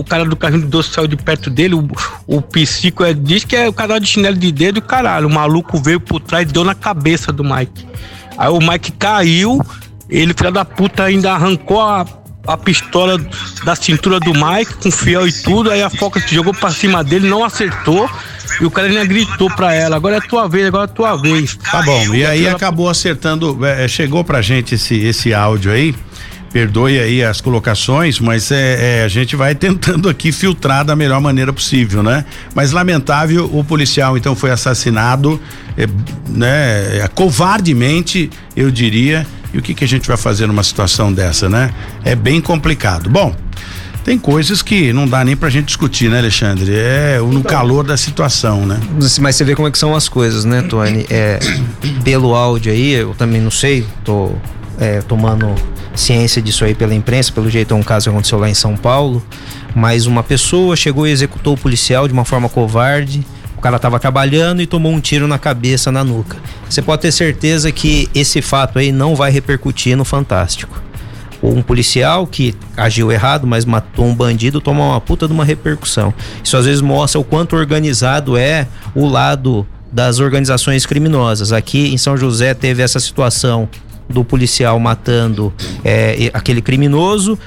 cara 0.08 0.24
do 0.24 0.36
carrinho 0.36 0.62
de 0.62 0.68
doce 0.68 0.90
saiu 0.90 1.08
de 1.08 1.16
perto 1.16 1.50
dele, 1.50 1.74
o, 1.74 1.88
o 2.24 2.40
psico 2.40 3.02
é, 3.02 3.12
diz 3.12 3.42
que 3.42 3.56
é 3.56 3.68
o 3.68 3.72
canal 3.72 3.98
de 3.98 4.06
chinelo 4.06 4.36
de 4.36 4.52
dedo 4.52 4.80
caralho. 4.80 5.26
O 5.26 5.30
maluco 5.30 5.76
veio 5.82 5.98
por 5.98 6.20
trás 6.20 6.48
e 6.48 6.52
deu 6.52 6.62
na 6.62 6.72
cabeça 6.72 7.32
do 7.32 7.42
Mike. 7.42 7.84
Aí 8.38 8.48
o 8.48 8.60
Mike 8.60 8.92
caiu, 8.92 9.60
ele, 10.08 10.32
filho 10.32 10.52
da 10.52 10.64
puta, 10.64 11.02
ainda 11.02 11.32
arrancou 11.32 11.80
a 11.80 12.06
a 12.46 12.56
pistola 12.56 13.18
da 13.64 13.74
cintura 13.74 14.20
do 14.20 14.32
Mike 14.32 14.74
com 14.74 14.88
fiel 14.88 15.26
e 15.26 15.32
tudo, 15.32 15.68
aí 15.68 15.82
a 15.82 15.90
Foca 15.90 16.22
jogou 16.28 16.54
pra 16.54 16.70
cima 16.70 17.02
dele, 17.02 17.28
não 17.28 17.44
acertou. 17.44 18.08
E 18.60 18.64
o 18.64 18.70
cara 18.70 18.86
ainda 18.86 19.04
gritou 19.04 19.50
pra 19.50 19.74
ela, 19.74 19.96
agora 19.96 20.18
é 20.18 20.20
tua 20.20 20.48
vez, 20.48 20.66
agora 20.66 20.84
é 20.84 20.94
tua 20.94 21.16
vez. 21.16 21.56
Tá 21.56 21.82
bom, 21.82 22.14
e 22.14 22.24
aí 22.24 22.46
acabou 22.46 22.88
acertando, 22.88 23.58
é, 23.66 23.88
chegou 23.88 24.22
pra 24.22 24.40
gente 24.40 24.76
esse, 24.76 24.94
esse 24.94 25.34
áudio 25.34 25.72
aí, 25.72 25.92
perdoe 26.56 26.98
aí 26.98 27.22
as 27.22 27.38
colocações, 27.38 28.18
mas 28.18 28.50
é, 28.50 29.00
é, 29.00 29.04
a 29.04 29.08
gente 29.08 29.36
vai 29.36 29.52
tentando 29.54 30.08
aqui 30.08 30.32
filtrar 30.32 30.86
da 30.86 30.96
melhor 30.96 31.20
maneira 31.20 31.52
possível, 31.52 32.02
né? 32.02 32.24
Mas 32.54 32.72
lamentável, 32.72 33.44
o 33.52 33.62
policial 33.62 34.16
então 34.16 34.34
foi 34.34 34.50
assassinado, 34.50 35.38
é, 35.76 35.86
né? 36.26 37.00
É, 37.00 37.10
covardemente, 37.14 38.30
eu 38.56 38.70
diria, 38.70 39.26
e 39.52 39.58
o 39.58 39.62
que, 39.62 39.74
que 39.74 39.84
a 39.84 39.86
gente 39.86 40.08
vai 40.08 40.16
fazer 40.16 40.46
numa 40.46 40.62
situação 40.62 41.12
dessa, 41.12 41.46
né? 41.46 41.74
É 42.02 42.14
bem 42.14 42.40
complicado. 42.40 43.10
Bom, 43.10 43.36
tem 44.02 44.18
coisas 44.18 44.62
que 44.62 44.94
não 44.94 45.06
dá 45.06 45.22
nem 45.22 45.36
pra 45.36 45.50
gente 45.50 45.66
discutir, 45.66 46.08
né, 46.08 46.20
Alexandre? 46.20 46.72
É 46.74 47.18
no 47.18 47.40
então, 47.40 47.42
calor 47.42 47.84
da 47.84 47.98
situação, 47.98 48.64
né? 48.64 48.80
Mas 49.20 49.36
você 49.36 49.44
vê 49.44 49.54
como 49.54 49.68
é 49.68 49.70
que 49.70 49.76
são 49.76 49.94
as 49.94 50.08
coisas, 50.08 50.46
né, 50.46 50.62
Tony? 50.62 51.04
É, 51.10 51.38
pelo 52.02 52.34
áudio 52.34 52.72
aí, 52.72 52.92
eu 52.92 53.14
também 53.14 53.42
não 53.42 53.50
sei, 53.50 53.84
tô 54.02 54.32
é, 54.78 55.02
tomando 55.02 55.54
ciência 55.96 56.40
disso 56.42 56.64
aí 56.64 56.74
pela 56.74 56.94
imprensa, 56.94 57.32
pelo 57.32 57.50
jeito 57.50 57.74
é 57.74 57.76
um 57.76 57.82
caso 57.82 58.04
que 58.04 58.10
aconteceu 58.10 58.38
lá 58.38 58.48
em 58.48 58.54
São 58.54 58.76
Paulo, 58.76 59.24
mas 59.74 60.06
uma 60.06 60.22
pessoa 60.22 60.76
chegou 60.76 61.06
e 61.06 61.10
executou 61.10 61.54
o 61.54 61.58
policial 61.58 62.06
de 62.06 62.12
uma 62.12 62.24
forma 62.24 62.48
covarde, 62.48 63.24
o 63.56 63.60
cara 63.60 63.76
estava 63.76 63.98
trabalhando 63.98 64.60
e 64.60 64.66
tomou 64.66 64.92
um 64.92 65.00
tiro 65.00 65.26
na 65.26 65.38
cabeça, 65.38 65.90
na 65.90 66.04
nuca. 66.04 66.36
Você 66.68 66.82
pode 66.82 67.02
ter 67.02 67.12
certeza 67.12 67.72
que 67.72 68.08
esse 68.14 68.42
fato 68.42 68.78
aí 68.78 68.92
não 68.92 69.16
vai 69.16 69.30
repercutir 69.30 69.96
no 69.96 70.04
Fantástico. 70.04 70.82
Um 71.42 71.62
policial 71.62 72.26
que 72.26 72.54
agiu 72.76 73.10
errado, 73.12 73.46
mas 73.46 73.64
matou 73.64 74.06
um 74.06 74.14
bandido, 74.14 74.60
toma 74.60 74.84
uma 74.84 75.00
puta 75.00 75.26
de 75.26 75.32
uma 75.32 75.44
repercussão. 75.44 76.12
Isso 76.42 76.56
às 76.56 76.66
vezes 76.66 76.80
mostra 76.80 77.20
o 77.20 77.24
quanto 77.24 77.56
organizado 77.56 78.36
é 78.36 78.66
o 78.94 79.06
lado 79.06 79.66
das 79.92 80.18
organizações 80.18 80.84
criminosas. 80.84 81.52
Aqui 81.52 81.92
em 81.92 81.96
São 81.96 82.16
José 82.16 82.52
teve 82.52 82.82
essa 82.82 83.00
situação 83.00 83.68
do 84.08 84.24
policial 84.24 84.78
matando 84.78 85.52
é, 85.84 86.30
aquele 86.32 86.62
criminoso 86.62 87.38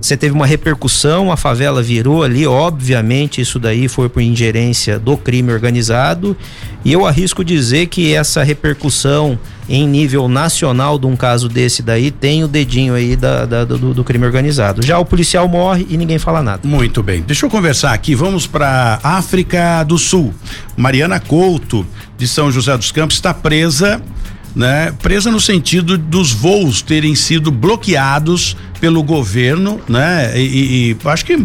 você 0.00 0.16
teve 0.16 0.32
uma 0.32 0.46
repercussão, 0.46 1.32
a 1.32 1.36
favela 1.36 1.82
virou 1.82 2.22
ali, 2.22 2.46
obviamente 2.46 3.40
isso 3.40 3.58
daí 3.58 3.88
foi 3.88 4.08
por 4.08 4.20
ingerência 4.20 4.96
do 4.96 5.16
crime 5.16 5.52
organizado, 5.52 6.36
e 6.84 6.92
eu 6.92 7.04
arrisco 7.04 7.44
dizer 7.44 7.88
que 7.88 8.14
essa 8.14 8.44
repercussão 8.44 9.36
em 9.68 9.86
nível 9.86 10.28
nacional 10.28 10.98
de 10.98 11.06
um 11.06 11.16
caso 11.16 11.48
desse 11.48 11.82
daí 11.82 12.12
tem 12.12 12.44
o 12.44 12.48
dedinho 12.48 12.94
aí 12.94 13.16
da, 13.16 13.44
da 13.44 13.64
do, 13.64 13.92
do, 13.92 14.04
crime 14.04 14.24
organizado. 14.24 14.86
Já 14.86 14.98
o 14.98 15.04
policial 15.04 15.46
morre 15.46 15.86
e 15.90 15.96
ninguém 15.96 16.18
fala 16.18 16.42
nada. 16.42 16.66
Muito 16.66 17.02
bem. 17.02 17.20
Deixa 17.20 17.44
eu 17.44 17.50
conversar 17.50 17.92
aqui. 17.92 18.14
Vamos 18.14 18.46
para 18.46 18.98
África 19.02 19.82
do 19.82 19.98
Sul. 19.98 20.32
Mariana 20.74 21.20
Couto 21.20 21.86
de 22.16 22.26
São 22.26 22.50
José 22.50 22.74
dos 22.78 22.90
Campos 22.90 23.16
está 23.16 23.34
presa 23.34 24.00
né? 24.54 24.92
Presa 25.02 25.30
no 25.30 25.40
sentido 25.40 25.96
dos 25.96 26.32
voos 26.32 26.82
terem 26.82 27.14
sido 27.14 27.50
bloqueados 27.50 28.56
pelo 28.80 29.02
governo, 29.02 29.80
né? 29.88 30.38
E, 30.38 30.90
e 30.90 31.08
acho 31.08 31.24
que 31.24 31.36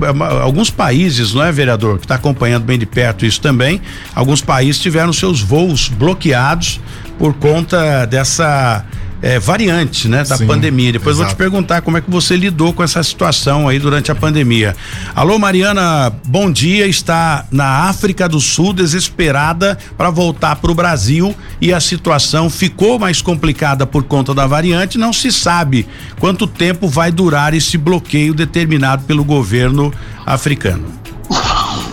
alguns 0.41 0.70
países, 0.70 1.34
não 1.34 1.43
é, 1.43 1.51
vereador, 1.51 1.97
que 1.97 2.06
está 2.06 2.16
acompanhando 2.16 2.64
bem 2.64 2.78
de 2.78 2.86
perto 2.86 3.26
isso 3.26 3.41
também, 3.41 3.82
alguns 4.14 4.41
países 4.41 4.82
tiveram 4.82 5.12
seus 5.12 5.41
voos 5.41 5.89
bloqueados 5.89 6.80
por 7.18 7.34
conta 7.34 8.06
dessa 8.06 8.86
é, 9.24 9.39
variantes, 9.39 10.03
né, 10.03 10.26
da 10.26 10.36
Sim, 10.36 10.45
pandemia. 10.45 10.91
Depois 10.91 11.15
vou 11.15 11.26
te 11.26 11.30
exato. 11.30 11.38
perguntar 11.38 11.82
como 11.82 11.97
é 11.97 12.01
que 12.01 12.11
você 12.11 12.36
lidou 12.36 12.74
com 12.74 12.84
essa 12.84 13.01
situação 13.01 13.69
aí 13.69 13.80
durante 13.80 14.11
a 14.11 14.15
pandemia. 14.15 14.76
Alô, 15.15 15.39
Mariana, 15.39 16.11
bom 16.28 16.51
dia. 16.51 16.86
Está 16.86 17.45
na 17.49 17.88
África 17.88 18.28
do 18.28 18.41
Sul, 18.41 18.74
desesperada 18.74 19.78
para 19.97 20.09
voltar 20.09 20.57
para 20.57 20.69
o 20.69 20.76
Brasil 20.76 21.34
e 21.61 21.71
a 21.71 21.80
situação 21.80 22.49
ficou 22.49 22.99
mais 22.99 23.21
complicada 23.21 23.88
por 23.88 24.03
conta 24.03 24.34
da 24.34 24.45
variante. 24.45 24.97
Não 24.97 25.13
se 25.13 25.32
sabe 25.32 25.88
quanto 26.19 26.45
tempo 26.45 26.89
vai 26.89 27.09
durar 27.09 27.53
esse 27.53 27.78
bloqueio 27.78 28.34
determinado 28.34 29.05
pelo 29.05 29.24
governo 29.24 29.93
africano. 30.26 30.86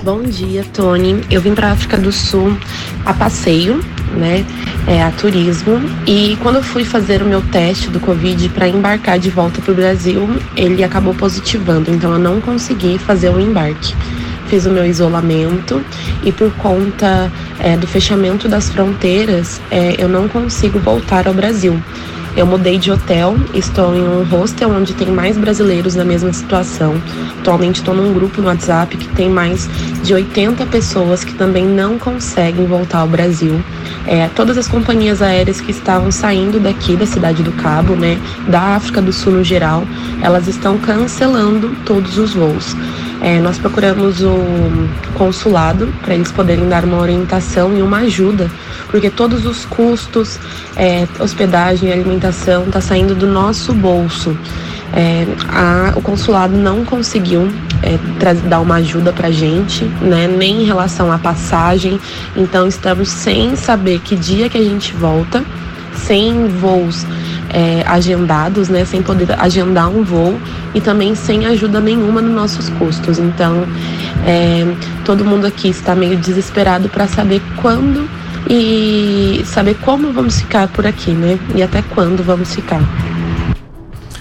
Bom 0.03 0.23
dia, 0.23 0.65
Tony. 0.73 1.23
Eu 1.31 1.41
vim 1.41 1.55
para 1.55 1.69
a 1.69 1.73
África 1.73 1.97
do 1.97 2.11
Sul 2.11 2.57
a 3.05 3.15
passeio, 3.15 3.85
né? 4.17 4.45
É, 4.87 5.03
a 5.03 5.11
turismo. 5.11 5.81
E 6.07 6.37
quando 6.43 6.57
eu 6.57 6.63
fui 6.63 6.85
fazer 6.85 7.23
o 7.23 7.27
meu 7.27 7.43
teste 7.43 7.89
do 7.89 8.01
Covid 8.01 8.49
para 8.51 8.69
embarcar 8.69 9.19
de 9.19 9.31
volta 9.31 9.61
para 9.61 9.73
o 9.73 9.75
Brasil, 9.75 10.29
ele 10.57 10.83
acabou 10.83 11.15
positivando. 11.15 11.91
Então 11.91 12.13
eu 12.13 12.19
não 12.19 12.41
consegui 12.41 12.99
fazer 12.99 13.31
o 13.31 13.41
embarque. 13.41 13.95
Fiz 14.49 14.67
o 14.67 14.71
meu 14.71 14.85
isolamento 14.85 15.81
e 16.25 16.33
por 16.33 16.51
conta 16.55 17.31
é, 17.61 17.77
do 17.77 17.87
fechamento 17.87 18.49
das 18.49 18.69
fronteiras, 18.69 19.61
é, 19.71 19.95
eu 19.97 20.09
não 20.09 20.27
consigo 20.27 20.79
voltar 20.81 21.29
ao 21.29 21.35
Brasil. 21.35 21.81
Eu 22.37 22.47
mudei 22.47 22.79
de 22.79 22.93
hotel, 22.93 23.37
estou 23.53 23.95
em 23.95 24.03
um 24.03 24.23
hostel 24.23 24.71
onde 24.71 24.95
tem 24.95 25.09
mais 25.09 25.37
brasileiros 25.37 25.97
na 25.97 26.05
mesma 26.05 26.33
situação. 26.33 26.95
Atualmente 27.41 27.77
estou 27.77 27.95
num 27.95 28.15
grupo 28.15 28.41
no 28.41 28.47
WhatsApp 28.47 28.97
que 28.97 29.09
tem 29.09 29.29
mais 29.29 29.69
de 30.03 30.15
80 30.15 30.65
pessoas 30.67 31.25
que 31.25 31.35
também 31.35 31.67
não 31.67 31.99
conseguem 31.99 32.67
voltar 32.67 33.01
ao 33.01 33.09
Brasil. 33.09 33.61
É, 34.07 34.29
todas 34.29 34.57
as 34.57 34.69
companhias 34.69 35.21
aéreas 35.21 35.61
que 35.61 35.73
estavam 35.73 36.11
saindo 36.11 36.61
daqui 36.61 36.97
da 36.97 37.05
cidade 37.05 37.43
do 37.43 37.53
Cabo, 37.53 37.95
né, 37.95 38.19
da 38.49 38.77
África 38.77 39.03
do 39.03 39.13
Sul 39.13 39.33
no 39.35 39.45
geral, 39.45 39.85
elas 40.23 40.47
estão 40.47 40.79
cancelando 40.79 41.75
todos 41.85 42.17
os 42.17 42.35
voos. 42.35 42.77
É, 43.23 43.39
nós 43.39 43.59
procuramos 43.59 44.23
o 44.23 44.89
consulado 45.15 45.93
para 46.03 46.15
eles 46.15 46.33
poderem 46.33 46.67
dar 46.69 46.85
uma 46.85 46.99
orientação 46.99 47.77
e 47.77 47.83
uma 47.83 47.99
ajuda, 47.99 48.51
porque 48.91 49.11
todos 49.11 49.45
os 49.45 49.65
custos, 49.67 50.39
é, 50.75 51.07
hospedagem 51.19 51.91
e 51.91 51.93
alimentação 51.93 52.65
está 52.65 52.81
saindo 52.81 53.15
do 53.15 53.27
nosso 53.27 53.75
bolso. 53.75 54.37
É, 54.93 55.25
a- 55.49 55.93
o 55.97 56.01
consulado 56.03 56.57
não 56.57 56.85
conseguiu 56.85 57.49
é, 57.83 57.99
dar 58.49 58.61
uma 58.61 58.75
ajuda 58.77 59.11
para 59.13 59.31
gente, 59.31 59.85
né, 60.03 60.27
nem 60.27 60.63
em 60.63 60.65
relação 60.65 61.11
à 61.13 61.19
passagem. 61.19 61.99
Então 62.37 62.67
estamos 62.67 63.09
sem 63.09 63.55
saber 63.57 64.01
que 64.01 64.17
dia 64.17 64.49
que 64.51 64.59
a 64.59 64.63
gente 64.63 64.93
volta, 64.95 65.43
sem 65.95 66.47
voos 66.49 67.07
é, 67.53 67.83
agendados, 67.87 68.69
né, 68.69 68.85
sem 68.85 69.03
poder 69.03 69.39
agendar 69.39 69.89
um 69.89 70.03
voo 70.03 70.39
e 70.75 70.81
também 70.81 71.15
sem 71.15 71.47
ajuda 71.47 71.81
nenhuma 71.81 72.23
nos 72.23 72.35
nossos 72.35 72.69
custos. 72.71 73.19
Então, 73.19 73.67
é, 74.27 74.65
todo 75.05 75.25
mundo 75.25 75.47
aqui 75.47 75.69
está 75.69 75.95
meio 75.95 76.17
desesperado 76.17 76.89
para 76.89 77.07
saber 77.07 77.43
quando 77.61 78.09
e 78.49 79.43
saber 79.45 79.77
como 79.83 80.13
vamos 80.13 80.41
ficar 80.41 80.69
por 80.69 80.87
aqui, 80.87 81.11
né? 81.11 81.39
E 81.55 81.63
até 81.63 81.83
quando 81.83 82.23
vamos 82.23 82.55
ficar. 82.55 82.81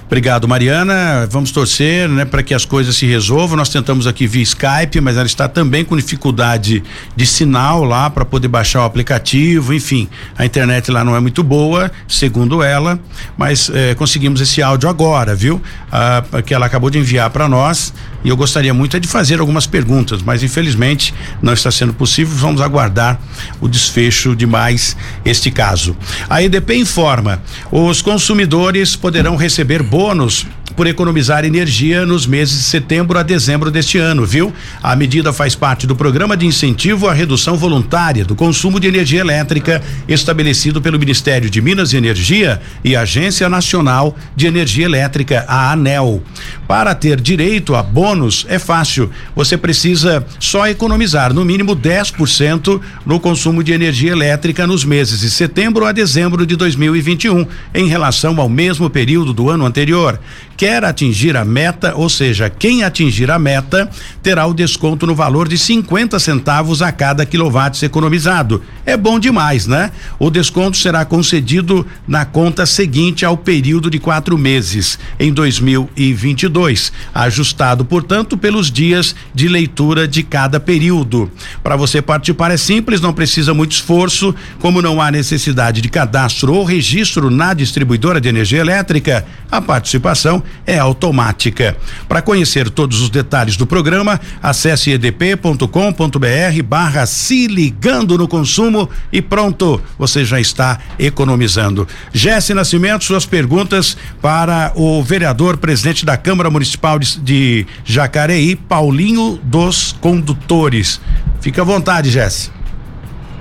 Obrigado, 0.09 0.47
Mariana. 0.47 1.27
Vamos 1.29 1.51
torcer, 1.51 2.09
né, 2.09 2.25
para 2.25 2.41
que 2.41 2.51
as 2.55 2.65
coisas 2.65 2.95
se 2.95 3.05
resolvam. 3.05 3.55
Nós 3.55 3.69
tentamos 3.69 4.07
aqui 4.07 4.25
via 4.25 4.41
Skype, 4.41 4.99
mas 4.99 5.15
ela 5.15 5.27
está 5.27 5.47
também 5.47 5.85
com 5.85 5.95
dificuldade 5.95 6.81
de 7.15 7.27
sinal 7.27 7.83
lá 7.83 8.09
para 8.09 8.25
poder 8.25 8.47
baixar 8.47 8.81
o 8.81 8.85
aplicativo. 8.85 9.71
Enfim, 9.71 10.09
a 10.35 10.43
internet 10.43 10.89
lá 10.89 11.03
não 11.03 11.15
é 11.15 11.19
muito 11.19 11.43
boa, 11.43 11.91
segundo 12.07 12.63
ela, 12.63 12.99
mas 13.37 13.69
eh, 13.71 13.93
conseguimos 13.93 14.41
esse 14.41 14.63
áudio 14.63 14.89
agora, 14.89 15.35
viu? 15.35 15.61
Ah, 15.91 16.23
que 16.43 16.55
ela 16.55 16.65
acabou 16.65 16.89
de 16.89 16.97
enviar 16.97 17.29
para 17.29 17.47
nós. 17.47 17.93
E 18.23 18.29
eu 18.29 18.35
gostaria 18.35 18.73
muito 18.73 18.97
é 18.97 18.99
de 18.99 19.07
fazer 19.07 19.39
algumas 19.39 19.65
perguntas, 19.65 20.21
mas 20.21 20.43
infelizmente 20.43 21.13
não 21.41 21.53
está 21.53 21.71
sendo 21.71 21.93
possível. 21.93 22.35
Vamos 22.35 22.61
aguardar 22.61 23.19
o 23.61 23.67
desfecho 23.67 24.35
de 24.35 24.45
mais 24.45 24.97
este 25.23 25.49
caso. 25.51 25.95
A 26.29 26.43
EDP 26.43 26.75
informa: 26.75 27.41
os 27.71 28.01
consumidores 28.01 28.95
poderão 28.95 29.35
receber 29.35 29.83
bônus 29.99 30.47
por 30.77 30.87
economizar 30.87 31.43
energia 31.43 32.05
nos 32.05 32.25
meses 32.25 32.57
de 32.57 32.63
setembro 32.63 33.19
a 33.19 33.23
dezembro 33.23 33.69
deste 33.69 33.97
ano, 33.97 34.25
viu? 34.25 34.53
A 34.81 34.95
medida 34.95 35.33
faz 35.33 35.53
parte 35.53 35.85
do 35.85 35.93
programa 35.93 36.37
de 36.37 36.45
incentivo 36.45 37.09
à 37.09 37.13
redução 37.13 37.57
voluntária 37.57 38.23
do 38.23 38.33
consumo 38.33 38.79
de 38.79 38.87
energia 38.87 39.19
elétrica 39.19 39.81
estabelecido 40.07 40.81
pelo 40.81 40.97
Ministério 40.97 41.49
de 41.49 41.61
Minas 41.61 41.91
e 41.91 41.97
Energia 41.97 42.61
e 42.81 42.95
Agência 42.95 43.49
Nacional 43.49 44.15
de 44.37 44.47
Energia 44.47 44.85
Elétrica, 44.85 45.43
a 45.49 45.73
ANEL. 45.73 46.23
Para 46.65 46.95
ter 46.95 47.19
direito 47.19 47.75
a 47.75 47.83
bônus 47.83 48.45
é 48.47 48.57
fácil. 48.57 49.09
Você 49.35 49.57
precisa 49.57 50.25
só 50.39 50.65
economizar 50.65 51.33
no 51.33 51.43
mínimo 51.43 51.75
10% 51.75 52.79
no 53.05 53.19
consumo 53.19 53.61
de 53.61 53.73
energia 53.73 54.13
elétrica 54.13 54.65
nos 54.65 54.85
meses 54.85 55.19
de 55.19 55.29
setembro 55.29 55.85
a 55.85 55.91
dezembro 55.91 56.45
de 56.45 56.55
2021, 56.55 57.45
em 57.73 57.87
relação 57.87 58.39
ao 58.39 58.47
mesmo 58.47 58.89
período 58.89 59.33
do 59.33 59.49
ano 59.49 59.65
anterior 59.65 59.88
exterior 59.89 60.19
Quer 60.59 60.83
atingir 60.83 61.37
a 61.37 61.45
meta, 61.45 61.93
ou 61.95 62.09
seja, 62.09 62.49
quem 62.49 62.83
atingir 62.83 63.31
a 63.31 63.39
meta 63.39 63.89
terá 64.21 64.45
o 64.45 64.53
desconto 64.53 65.07
no 65.07 65.15
valor 65.15 65.47
de 65.47 65.57
50 65.57 66.19
centavos 66.19 66.81
a 66.81 66.91
cada 66.91 67.25
quilowatt 67.25 67.85
economizado. 67.85 68.61
É 68.85 68.97
bom 68.97 69.17
demais, 69.21 69.65
né? 69.65 69.89
O 70.19 70.29
desconto 70.29 70.75
será 70.75 71.05
concedido 71.05 71.87
na 72.05 72.25
conta 72.25 72.65
seguinte 72.65 73.23
ao 73.23 73.37
período 73.37 73.89
de 73.89 73.99
quatro 73.99 74.37
meses, 74.37 74.99
em 75.17 75.31
2022, 75.31 76.91
ajustado, 77.15 77.85
portanto, 77.85 78.37
pelos 78.37 78.69
dias 78.69 79.15
de 79.33 79.47
leitura 79.47 80.05
de 80.09 80.23
cada 80.23 80.59
período. 80.59 81.31
Para 81.63 81.77
você 81.77 82.01
participar 82.01 82.51
é 82.51 82.57
simples, 82.57 82.99
não 82.99 83.13
precisa 83.13 83.53
muito 83.53 83.71
esforço, 83.71 84.35
como 84.59 84.81
não 84.81 85.01
há 85.01 85.09
necessidade 85.09 85.79
de 85.79 85.87
cadastro 85.87 86.53
ou 86.53 86.65
registro 86.65 87.29
na 87.29 87.53
distribuidora 87.53 88.19
de 88.19 88.27
energia 88.27 88.59
elétrica, 88.59 89.25
a 89.49 89.61
participação 89.61 90.43
é 90.65 90.77
automática. 90.77 91.75
Para 92.07 92.21
conhecer 92.21 92.69
todos 92.69 93.01
os 93.01 93.09
detalhes 93.09 93.57
do 93.57 93.65
programa, 93.65 94.19
acesse 94.41 94.91
edp.com.br 94.91 96.63
barra 96.63 97.05
se 97.05 97.47
ligando 97.47 98.17
no 98.17 98.27
consumo 98.27 98.89
e 99.11 99.21
pronto, 99.21 99.81
você 99.97 100.23
já 100.23 100.39
está 100.39 100.79
economizando. 100.97 101.87
Jesse 102.13 102.53
Nascimento, 102.53 103.03
suas 103.03 103.25
perguntas 103.25 103.97
para 104.21 104.71
o 104.75 105.01
vereador 105.03 105.57
presidente 105.57 106.05
da 106.05 106.17
Câmara 106.17 106.49
Municipal 106.49 106.99
de, 106.99 107.19
de 107.19 107.67
Jacareí, 107.83 108.55
Paulinho 108.55 109.39
dos 109.43 109.95
Condutores. 109.99 111.01
Fica 111.41 111.61
à 111.61 111.65
vontade, 111.65 112.09
Jesse. 112.09 112.51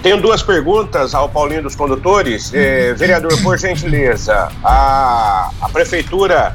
Tenho 0.02 0.20
duas 0.20 0.42
perguntas 0.42 1.14
ao 1.14 1.28
Paulinho 1.28 1.62
dos 1.62 1.74
Condutores. 1.74 2.52
Eh, 2.54 2.94
vereador, 2.96 3.36
por 3.42 3.58
gentileza, 3.58 4.48
a, 4.62 5.50
a 5.60 5.68
prefeitura 5.70 6.54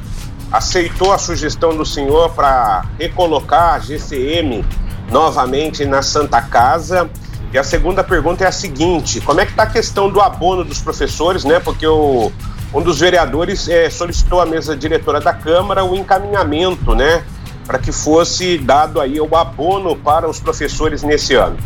aceitou 0.54 1.12
a 1.12 1.18
sugestão 1.18 1.76
do 1.76 1.84
senhor 1.84 2.30
para 2.30 2.84
recolocar 2.96 3.74
a 3.74 3.78
GCM 3.80 4.64
novamente 5.10 5.84
na 5.84 6.00
Santa 6.00 6.40
Casa. 6.40 7.10
E 7.52 7.58
a 7.58 7.64
segunda 7.64 8.04
pergunta 8.04 8.44
é 8.44 8.46
a 8.46 8.52
seguinte: 8.52 9.20
como 9.20 9.40
é 9.40 9.44
que 9.44 9.50
está 9.50 9.64
a 9.64 9.66
questão 9.66 10.08
do 10.08 10.20
abono 10.20 10.64
dos 10.64 10.80
professores, 10.80 11.42
né? 11.44 11.58
Porque 11.58 11.84
o, 11.84 12.30
um 12.72 12.80
dos 12.80 13.00
vereadores 13.00 13.68
eh, 13.68 13.90
solicitou 13.90 14.40
à 14.40 14.46
mesa 14.46 14.76
diretora 14.76 15.20
da 15.20 15.34
Câmara 15.34 15.84
o 15.84 15.96
encaminhamento, 15.96 16.94
né? 16.94 17.24
Para 17.66 17.80
que 17.80 17.90
fosse 17.90 18.56
dado 18.56 19.00
aí 19.00 19.20
o 19.20 19.36
abono 19.36 19.96
para 19.96 20.30
os 20.30 20.38
professores 20.38 21.02
nesse 21.02 21.34
ano. 21.34 21.56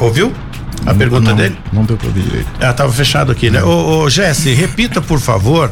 Ouviu? 0.00 0.32
A 0.86 0.94
pergunta 0.94 1.30
não, 1.30 1.36
dele? 1.36 1.58
Não 1.72 1.84
deu 1.84 1.96
pra 1.96 2.06
ouvir 2.06 2.22
direito. 2.22 2.48
Ah, 2.60 2.72
tava 2.72 2.92
fechado 2.92 3.32
aqui, 3.32 3.50
né? 3.50 3.62
Ô, 3.62 4.04
ô 4.04 4.10
Jesse, 4.10 4.54
repita, 4.54 5.02
por 5.02 5.18
favor. 5.18 5.70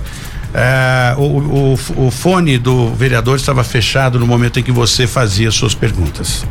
É, 0.53 1.15
o, 1.17 1.23
o, 1.23 2.07
o 2.07 2.11
fone 2.11 2.59
do 2.59 2.93
vereador 2.95 3.37
estava 3.37 3.65
fechado 3.65 4.19
no 4.19 4.27
momento 4.27 4.59
em 4.59 4.63
que 4.63 4.71
você 4.73 5.07
fazia 5.07 5.51
suas 5.51 5.75
perguntas. 5.75 6.45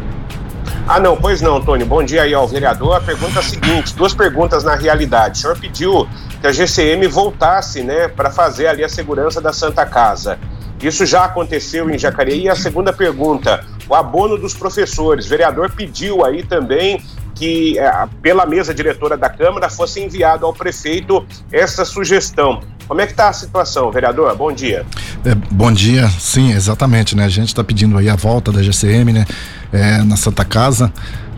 Ah, 0.88 1.00
não, 1.00 1.16
pois 1.16 1.42
não, 1.42 1.62
Tony. 1.62 1.86
Bom 1.86 2.04
dia 2.04 2.24
aí 2.24 2.34
ao 2.34 2.48
vereador. 2.48 2.98
A 2.98 3.02
pergunta 3.02 3.40
é 3.40 3.40
a 3.40 3.44
seguinte: 3.44 3.96
duas 3.96 4.14
perguntas 4.14 4.64
na 4.64 4.76
realidade. 4.76 5.40
O 5.40 5.42
senhor 5.42 5.58
pediu 5.58 6.08
que 6.42 6.48
a 6.48 6.52
GCM 6.52 7.08
voltasse, 7.08 7.82
né, 7.82 8.08
para 8.10 8.30
fazer 8.30 8.68
ali 8.68 8.84
a 8.84 8.90
segurança 8.90 9.40
da 9.40 9.54
Santa 9.54 9.86
Casa. 9.86 10.38
Isso 10.82 11.06
já 11.06 11.24
aconteceu 11.24 11.90
em 11.90 11.98
Jacareí. 11.98 12.44
E 12.44 12.50
a 12.50 12.56
segunda 12.56 12.92
pergunta: 12.92 13.66
o 13.88 13.96
abono 13.96 14.38
dos 14.38 14.54
professores. 14.54 15.26
O 15.26 15.30
vereador 15.30 15.72
pediu 15.72 16.26
aí 16.26 16.44
também 16.44 17.02
que, 17.34 17.78
eh, 17.78 18.08
pela 18.22 18.46
mesa 18.46 18.74
diretora 18.74 19.18
da 19.18 19.30
Câmara, 19.30 19.70
fosse 19.70 20.02
enviado 20.02 20.46
ao 20.46 20.54
prefeito 20.54 21.26
essa 21.52 21.86
sugestão. 21.86 22.62
Como 22.88 23.00
é 23.02 23.06
que 23.06 23.14
está 23.14 23.30
a 23.30 23.34
situação, 23.34 23.92
vereador? 23.92 24.36
Bom 24.36 24.52
dia. 24.52 24.86
É, 25.26 25.34
bom 25.52 25.72
dia, 25.72 26.08
sim, 26.20 26.52
exatamente, 26.52 27.16
né? 27.16 27.26
A 27.26 27.30
gente 27.30 27.48
está 27.48 27.64
pedindo 27.64 27.98
aí 27.98 28.10
a 28.10 28.16
volta 28.16 28.52
da 28.52 28.62
GCM, 28.62 29.14
né? 29.14 29.26
É, 29.72 30.04
na 30.04 30.18
Santa 30.18 30.44
Casa, 30.44 30.92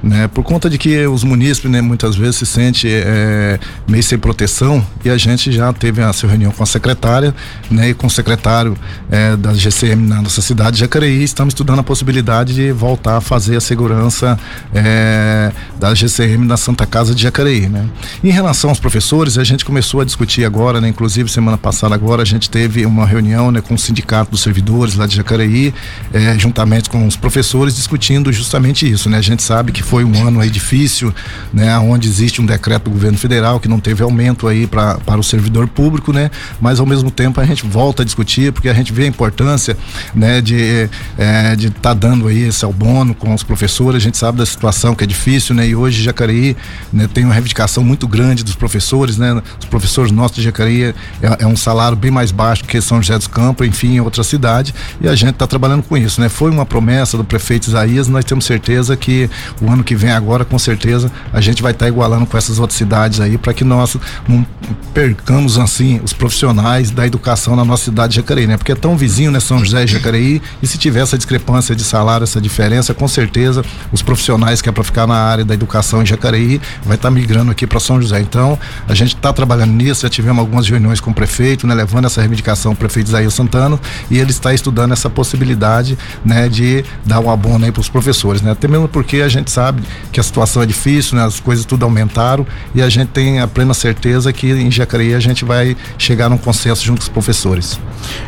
né? 0.06 0.28
Por 0.28 0.44
conta 0.44 0.70
de 0.70 0.78
que 0.78 1.08
os 1.08 1.24
munícipes, 1.24 1.72
né, 1.72 1.82
muitas 1.82 2.16
vezes 2.16 2.36
se 2.36 2.46
sente 2.46 2.88
é, 2.88 3.60
meio 3.88 4.04
sem 4.04 4.20
proteção 4.20 4.86
e 5.04 5.10
a 5.10 5.18
gente 5.18 5.52
já 5.52 5.74
teve 5.74 6.00
a 6.00 6.14
sua 6.14 6.30
reunião 6.30 6.52
com 6.52 6.62
a 6.62 6.66
secretária, 6.66 7.34
né? 7.72 7.90
E 7.90 7.94
com 7.96 8.06
o 8.06 8.10
secretário 8.10 8.78
é, 9.10 9.36
da 9.36 9.52
GCM 9.54 10.08
na 10.08 10.22
nossa 10.22 10.44
cidade, 10.44 10.78
Jacareí, 10.78 11.24
estamos 11.24 11.54
estudando 11.54 11.80
a 11.80 11.84
possibilidade 11.84 12.54
de 12.54 12.72
voltar 12.72 13.18
a 13.18 13.22
fazer 13.22 13.56
a 13.56 13.62
segurança 13.62 14.38
é, 14.76 15.52
da 15.80 15.96
GCM 15.96 16.46
na 16.46 16.56
Santa 16.56 16.86
Casa 16.86 17.16
de 17.16 17.24
Jacareí, 17.24 17.68
né? 17.68 17.90
Em 18.24 18.30
relação 18.30 18.70
aos 18.70 18.80
professores, 18.80 19.40
a 19.40 19.44
gente 19.44 19.66
começou 19.66 20.02
a 20.02 20.06
discutir 20.06 20.46
agora, 20.46 20.80
né? 20.80 20.88
Inclusive 20.88 21.32
semana 21.32 21.58
passada 21.58 21.96
agora 21.96 22.22
a 22.22 22.26
gente 22.26 22.48
teve 22.48 22.86
uma 22.86 23.08
reunião, 23.08 23.50
né? 23.50 23.60
Com 23.60 23.74
o 23.74 23.78
sindicato 23.78 24.30
dos 24.30 24.42
servidores 24.42 24.94
lá 24.94 25.08
de 25.08 25.16
Jacareí, 25.16 25.74
é, 26.14 26.38
juntamente 26.38 26.92
com 26.92 27.08
os 27.08 27.16
professores 27.16 27.76
discutindo 27.76 28.32
justamente 28.32 28.88
isso, 28.88 29.10
né? 29.10 29.18
A 29.18 29.22
gente 29.24 29.42
sabe 29.42 29.72
que 29.72 29.82
foi 29.82 29.95
um 30.04 30.28
ano 30.28 30.40
aí 30.40 30.50
difícil, 30.50 31.14
né? 31.54 31.78
Onde 31.80 32.08
existe 32.08 32.42
um 32.42 32.46
decreto 32.46 32.86
do 32.86 32.92
governo 32.92 33.18
federal 33.18 33.60
que 33.60 33.68
não 33.68 33.80
teve 33.80 34.04
aumento 34.04 34.48
aí 34.48 34.68
pra, 34.68 34.96
para 34.96 35.20
o 35.20 35.24
servidor 35.24 35.68
público, 35.68 36.12
né? 36.12 36.30
Mas 36.60 36.80
ao 36.80 36.86
mesmo 36.86 37.10
tempo 37.12 37.40
a 37.40 37.46
gente 37.46 37.66
volta 37.66 38.04
a 38.04 38.06
discutir 38.06 38.52
porque 38.52 38.70
a 38.70 38.74
gente 38.74 38.92
vê 38.92 39.04
a 39.04 39.08
importância, 39.08 39.78
né? 40.14 40.42
De 40.42 40.90
é, 41.18 41.56
de 41.56 41.68
estar 41.68 41.82
tá 41.82 41.94
dando 41.94 42.28
aí 42.28 42.44
esse 42.44 42.66
abono 42.66 43.14
com 43.14 43.34
os 43.34 43.44
professores, 43.44 44.02
a 44.02 44.04
gente 44.04 44.18
sabe 44.18 44.38
da 44.38 44.46
situação 44.46 44.96
que 44.96 45.04
é 45.04 45.08
difícil, 45.08 45.56
né? 45.56 45.68
E 45.68 45.76
hoje 45.76 46.02
Jacareí 46.02 46.56
né, 46.92 47.08
tem 47.12 47.24
uma 47.26 47.34
reivindicação 47.34 47.84
muito 47.84 48.08
grande 48.08 48.44
dos 48.44 48.56
professores, 48.56 49.18
né? 49.18 49.42
Os 49.60 49.66
professores 49.66 50.12
nossos 50.12 50.38
de 50.38 50.44
Jacareí 50.44 50.84
é, 50.84 50.94
é 51.40 51.48
um 51.48 51.56
salário 51.56 51.98
bem 51.98 52.12
mais 52.12 52.32
baixo 52.32 52.64
que 52.64 52.80
São 52.82 53.02
José 53.02 53.18
dos 53.18 53.28
Campos, 53.28 53.68
enfim, 53.68 53.96
em 53.96 54.00
outra 54.00 54.24
cidade, 54.24 54.74
e 55.00 55.08
a 55.08 55.16
gente 55.16 55.32
está 55.32 55.48
trabalhando 55.48 55.84
com 55.84 55.98
isso, 55.98 56.20
né? 56.22 56.30
Foi 56.30 56.52
uma 56.52 56.66
promessa 56.66 57.18
do 57.18 57.24
prefeito 57.24 57.68
Isaías, 57.68 58.08
nós 58.08 58.26
temos 58.26 58.46
certeza 58.46 58.96
que 58.96 59.30
o 59.62 59.72
ano 59.72 59.75
que 59.84 59.96
vem 59.96 60.12
agora, 60.12 60.46
com 60.46 60.58
certeza, 60.58 61.12
a 61.34 61.42
gente 61.42 61.62
vai 61.62 61.72
estar 61.72 61.86
tá 61.86 61.90
igualando 61.90 62.26
com 62.26 62.38
essas 62.38 62.60
outras 62.60 62.78
cidades 62.78 63.20
aí, 63.20 63.38
para 63.38 63.54
que 63.54 63.64
nós 63.64 63.98
não 64.28 64.46
percamos 64.94 65.58
assim 65.58 66.00
os 66.04 66.14
profissionais 66.14 66.92
da 66.92 67.06
educação 67.06 67.56
na 67.56 67.66
nossa 67.66 67.86
cidade 67.86 68.14
de 68.14 68.16
Jacareí, 68.18 68.48
né? 68.48 68.58
Porque 68.58 68.72
é 68.72 68.76
tão 68.76 68.96
vizinho, 68.96 69.32
né, 69.32 69.40
São 69.40 69.64
José 69.64 69.84
e 69.84 69.88
Jacareí, 69.88 70.42
e 70.62 70.68
se 70.68 70.78
tiver 70.78 71.02
essa 71.02 71.18
discrepância 71.18 71.76
de 71.76 71.84
salário, 71.84 72.24
essa 72.24 72.40
diferença, 72.40 72.94
com 72.94 73.08
certeza 73.08 73.64
os 73.92 74.02
profissionais 74.02 74.62
que 74.62 74.70
é 74.70 74.72
para 74.72 74.84
ficar 74.84 75.08
na 75.08 75.16
área 75.16 75.44
da 75.46 75.54
educação 75.54 76.02
em 76.02 76.06
Jacareí 76.06 76.62
vai 76.84 76.96
estar 76.96 77.10
tá 77.10 77.12
migrando 77.12 77.52
aqui 77.52 77.68
para 77.68 77.80
São 77.80 78.02
José. 78.02 78.20
Então, 78.20 78.58
a 78.88 78.94
gente 78.94 79.16
está 79.16 79.34
trabalhando 79.34 79.72
nisso, 79.72 80.02
já 80.04 80.10
tivemos 80.10 80.40
algumas 80.40 80.68
reuniões 80.68 81.00
com 81.00 81.12
o 81.12 81.14
prefeito, 81.14 81.68
né, 81.68 81.74
levando 81.74 82.06
essa 82.06 82.22
reivindicação 82.22 82.72
ao 82.72 82.76
prefeito 82.76 83.08
Isaías 83.08 83.34
Santana, 83.34 83.80
e 84.10 84.18
ele 84.18 84.32
está 84.32 84.54
estudando 84.54 84.92
essa 84.94 85.10
possibilidade, 85.10 85.98
né, 86.24 86.48
de 86.48 86.84
dar 87.06 87.20
um 87.20 87.30
abono 87.30 87.66
aí 87.66 87.72
para 87.72 87.82
os 87.82 87.90
professores, 87.90 88.42
né? 88.42 88.52
Até 88.52 88.68
mesmo 88.68 88.88
porque 88.88 89.18
a 89.18 89.28
gente 89.28 89.52
sabe 89.52 89.65
que 90.12 90.20
a 90.20 90.24
situação 90.24 90.62
é 90.62 90.66
difícil, 90.66 91.18
né? 91.18 91.24
As 91.24 91.40
coisas 91.40 91.66
tudo 91.66 91.84
aumentaram 91.84 92.46
e 92.74 92.82
a 92.82 92.90
gente 92.90 93.10
tem 93.10 93.40
a 93.40 93.48
plena 93.48 93.74
certeza 93.74 94.34
que 94.34 94.52
em 94.52 94.72
Jacareí 94.72 95.14
a 95.14 95.20
gente 95.20 95.46
vai 95.46 95.76
chegar 95.98 96.30
num 96.30 96.38
consenso 96.38 96.84
junto 96.84 97.00
com 97.00 97.04
os 97.04 97.10
professores. 97.10 97.80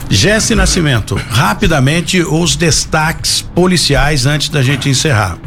Jesse 0.09 0.55
Nascimento, 0.55 1.15
rapidamente 1.15 2.21
os 2.21 2.55
destaques 2.55 3.41
policiais 3.41 4.25
antes 4.25 4.49
da 4.49 4.61
gente 4.61 4.89
encerrar. 4.89 5.37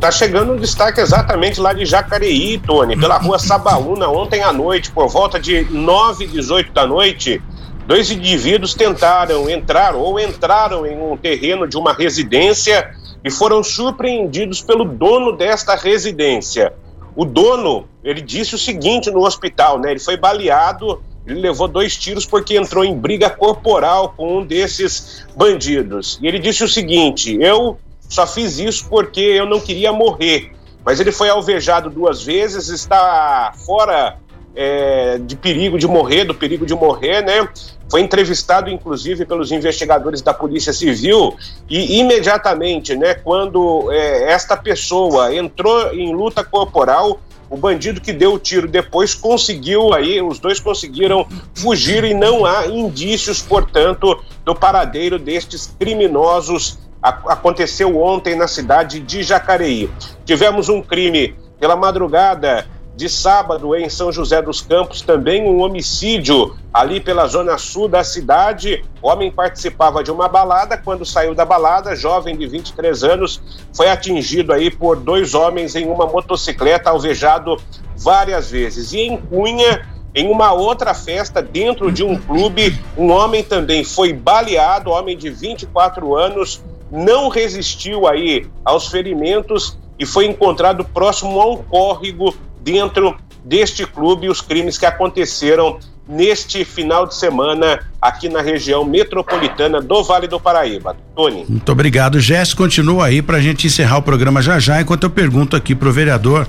Tá 0.00 0.10
chegando 0.10 0.54
um 0.54 0.56
destaque 0.56 1.00
exatamente 1.00 1.60
lá 1.60 1.72
de 1.72 1.86
Jacareí, 1.86 2.58
Tony, 2.58 2.96
pela 2.98 3.18
rua 3.18 3.38
Sabaúna, 3.40 4.08
ontem 4.08 4.42
à 4.42 4.52
noite, 4.52 4.90
por 4.90 5.08
volta 5.08 5.38
de 5.38 5.64
9 5.70 6.24
e 6.24 6.26
18 6.26 6.72
da 6.72 6.84
noite, 6.84 7.40
dois 7.86 8.10
indivíduos 8.10 8.74
tentaram 8.74 9.48
entrar 9.48 9.94
ou 9.94 10.18
entraram 10.18 10.84
em 10.84 11.00
um 11.00 11.16
terreno 11.16 11.68
de 11.68 11.76
uma 11.76 11.92
residência 11.92 12.90
e 13.24 13.30
foram 13.30 13.62
surpreendidos 13.62 14.60
pelo 14.60 14.84
dono 14.84 15.32
desta 15.32 15.74
residência. 15.74 16.72
O 17.14 17.24
dono, 17.24 17.86
ele 18.02 18.20
disse 18.20 18.54
o 18.54 18.58
seguinte 18.58 19.10
no 19.10 19.24
hospital, 19.24 19.78
né? 19.78 19.90
Ele 19.90 20.00
foi 20.00 20.16
baleado, 20.16 21.02
ele 21.26 21.40
levou 21.40 21.68
dois 21.68 21.96
tiros 21.96 22.26
porque 22.26 22.56
entrou 22.56 22.84
em 22.84 22.96
briga 22.96 23.30
corporal 23.30 24.14
com 24.16 24.38
um 24.38 24.44
desses 24.44 25.26
bandidos. 25.36 26.18
E 26.22 26.26
ele 26.26 26.38
disse 26.38 26.64
o 26.64 26.68
seguinte: 26.68 27.36
eu 27.40 27.78
só 28.08 28.26
fiz 28.26 28.58
isso 28.58 28.88
porque 28.88 29.20
eu 29.20 29.46
não 29.46 29.60
queria 29.60 29.92
morrer. 29.92 30.52
Mas 30.84 30.98
ele 30.98 31.12
foi 31.12 31.28
alvejado 31.28 31.88
duas 31.88 32.22
vezes, 32.22 32.68
está 32.68 33.52
fora 33.64 34.18
é, 34.54 35.18
de 35.18 35.36
perigo 35.36 35.78
de 35.78 35.86
morrer, 35.86 36.24
do 36.24 36.34
perigo 36.34 36.66
de 36.66 36.74
morrer, 36.74 37.22
né? 37.22 37.48
Foi 37.92 38.00
entrevistado, 38.00 38.70
inclusive, 38.70 39.26
pelos 39.26 39.52
investigadores 39.52 40.22
da 40.22 40.32
Polícia 40.32 40.72
Civil 40.72 41.36
e 41.68 41.98
imediatamente, 41.98 42.96
né, 42.96 43.12
quando 43.12 43.92
é, 43.92 44.32
esta 44.32 44.56
pessoa 44.56 45.34
entrou 45.36 45.92
em 45.92 46.10
luta 46.14 46.42
corporal, 46.42 47.20
o 47.50 47.56
bandido 47.58 48.00
que 48.00 48.10
deu 48.10 48.32
o 48.32 48.38
tiro 48.38 48.66
depois 48.66 49.14
conseguiu 49.14 49.92
aí, 49.92 50.22
os 50.22 50.38
dois 50.38 50.58
conseguiram 50.58 51.28
fugir 51.54 52.02
e 52.02 52.14
não 52.14 52.46
há 52.46 52.66
indícios, 52.66 53.42
portanto, 53.42 54.24
do 54.42 54.54
paradeiro 54.54 55.18
destes 55.18 55.76
criminosos 55.78 56.78
aconteceu 57.02 58.00
ontem 58.00 58.34
na 58.34 58.48
cidade 58.48 59.00
de 59.00 59.22
Jacareí. 59.22 59.90
Tivemos 60.24 60.70
um 60.70 60.80
crime 60.80 61.34
pela 61.60 61.76
madrugada 61.76 62.66
de 62.94 63.08
sábado 63.08 63.74
em 63.74 63.88
São 63.88 64.12
José 64.12 64.42
dos 64.42 64.60
Campos, 64.60 65.00
também 65.00 65.42
um 65.48 65.62
homicídio 65.62 66.54
ali 66.72 67.00
pela 67.00 67.26
zona 67.26 67.56
sul 67.56 67.88
da 67.88 68.04
cidade. 68.04 68.84
O 69.00 69.08
homem 69.08 69.30
participava 69.30 70.02
de 70.04 70.10
uma 70.10 70.28
balada, 70.28 70.76
quando 70.76 71.04
saiu 71.04 71.34
da 71.34 71.44
balada, 71.44 71.96
jovem 71.96 72.36
de 72.36 72.46
23 72.46 73.02
anos, 73.04 73.42
foi 73.72 73.88
atingido 73.88 74.52
aí 74.52 74.70
por 74.70 74.96
dois 74.96 75.34
homens 75.34 75.74
em 75.74 75.86
uma 75.86 76.06
motocicleta, 76.06 76.90
alvejado 76.90 77.56
várias 77.96 78.50
vezes. 78.50 78.92
E 78.92 79.00
em 79.00 79.16
Cunha, 79.16 79.88
em 80.14 80.30
uma 80.30 80.52
outra 80.52 80.92
festa 80.92 81.40
dentro 81.40 81.90
de 81.90 82.04
um 82.04 82.18
clube, 82.18 82.78
um 82.96 83.10
homem 83.10 83.42
também 83.42 83.82
foi 83.84 84.12
baleado, 84.12 84.90
homem 84.90 85.16
de 85.16 85.30
24 85.30 86.14
anos, 86.14 86.62
não 86.90 87.30
resistiu 87.30 88.06
aí 88.06 88.46
aos 88.62 88.88
ferimentos 88.88 89.78
e 89.98 90.04
foi 90.04 90.26
encontrado 90.26 90.84
próximo 90.84 91.40
a 91.40 91.46
um 91.46 91.56
córrego 91.56 92.34
dentro 92.62 93.16
deste 93.44 93.86
clube 93.86 94.28
os 94.28 94.40
crimes 94.40 94.78
que 94.78 94.86
aconteceram 94.86 95.78
neste 96.08 96.64
final 96.64 97.06
de 97.06 97.14
semana 97.14 97.80
aqui 98.00 98.28
na 98.28 98.42
região 98.42 98.84
metropolitana 98.84 99.80
do 99.80 100.02
Vale 100.02 100.26
do 100.26 100.38
Paraíba. 100.38 100.96
Tony. 101.14 101.44
Muito 101.48 101.72
obrigado, 101.72 102.20
Jéssica. 102.20 102.62
Continua 102.62 103.06
aí 103.06 103.22
para 103.22 103.38
a 103.38 103.40
gente 103.40 103.66
encerrar 103.66 103.98
o 103.98 104.02
programa 104.02 104.42
já 104.42 104.58
já, 104.58 104.80
enquanto 104.80 105.04
eu 105.04 105.10
pergunto 105.10 105.56
aqui 105.56 105.74
pro 105.74 105.92
vereador 105.92 106.46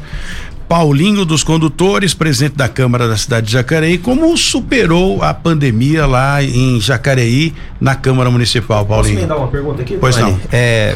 Paulinho 0.68 1.24
dos 1.26 1.44
Condutores, 1.44 2.14
presidente 2.14 2.56
da 2.56 2.68
Câmara 2.68 3.08
da 3.08 3.16
cidade 3.16 3.48
de 3.48 3.54
Jacareí, 3.54 3.98
como 3.98 4.36
superou 4.36 5.22
a 5.22 5.34
pandemia 5.34 6.06
lá 6.08 6.44
em 6.44 6.80
Jacareí, 6.80 7.54
na 7.80 7.96
Câmara 7.96 8.32
Municipal, 8.32 8.86
Paulinho? 8.86 9.16
Posso 9.16 9.22
me 9.22 9.28
dar 9.28 9.38
uma 9.38 9.48
pergunta 9.50 9.82
aqui? 9.82 9.98
Pois 9.98 10.16
Tony? 10.16 10.32
não. 10.32 10.40
É, 10.52 10.96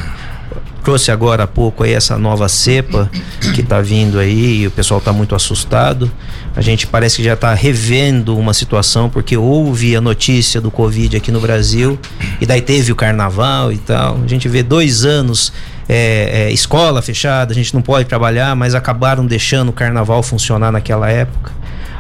trouxe 0.88 1.12
agora 1.12 1.44
há 1.44 1.48
pouco 1.48 1.84
aí 1.84 1.92
essa 1.92 2.18
nova 2.18 2.48
cepa 2.48 3.12
que 3.54 3.60
está 3.60 3.82
vindo 3.82 4.18
aí 4.18 4.62
e 4.62 4.68
o 4.68 4.72
pessoal 4.72 5.00
está 5.00 5.12
muito 5.12 5.36
assustado. 5.36 6.10
A 6.56 6.62
gente 6.62 6.88
parece 6.88 7.18
que 7.18 7.24
já 7.26 7.34
está 7.34 7.54
revendo 7.54 8.38
uma 8.38 8.54
situação 8.54 9.10
porque 9.10 9.36
houve 9.36 9.98
a 9.98 10.00
notícia 10.00 10.62
do 10.62 10.72
Covid 10.72 11.18
aqui 11.18 11.30
no 11.30 11.42
Brasil 11.42 12.00
e 12.40 12.46
daí 12.46 12.62
teve 12.62 12.90
o 12.90 12.96
carnaval 12.96 13.70
e 13.70 13.78
tal. 13.78 14.18
A 14.24 14.28
gente 14.28 14.48
vê 14.48 14.64
dois 14.64 15.04
anos 15.04 15.52
é, 15.90 16.46
é, 16.48 16.52
escola 16.54 17.02
fechada, 17.02 17.52
a 17.52 17.56
gente 17.56 17.74
não 17.74 17.82
pode 17.82 18.08
trabalhar, 18.08 18.56
mas 18.56 18.74
acabaram 18.74 19.26
deixando 19.26 19.68
o 19.68 19.74
carnaval 19.74 20.24
funcionar 20.24 20.72
naquela 20.72 21.10
época. 21.12 21.52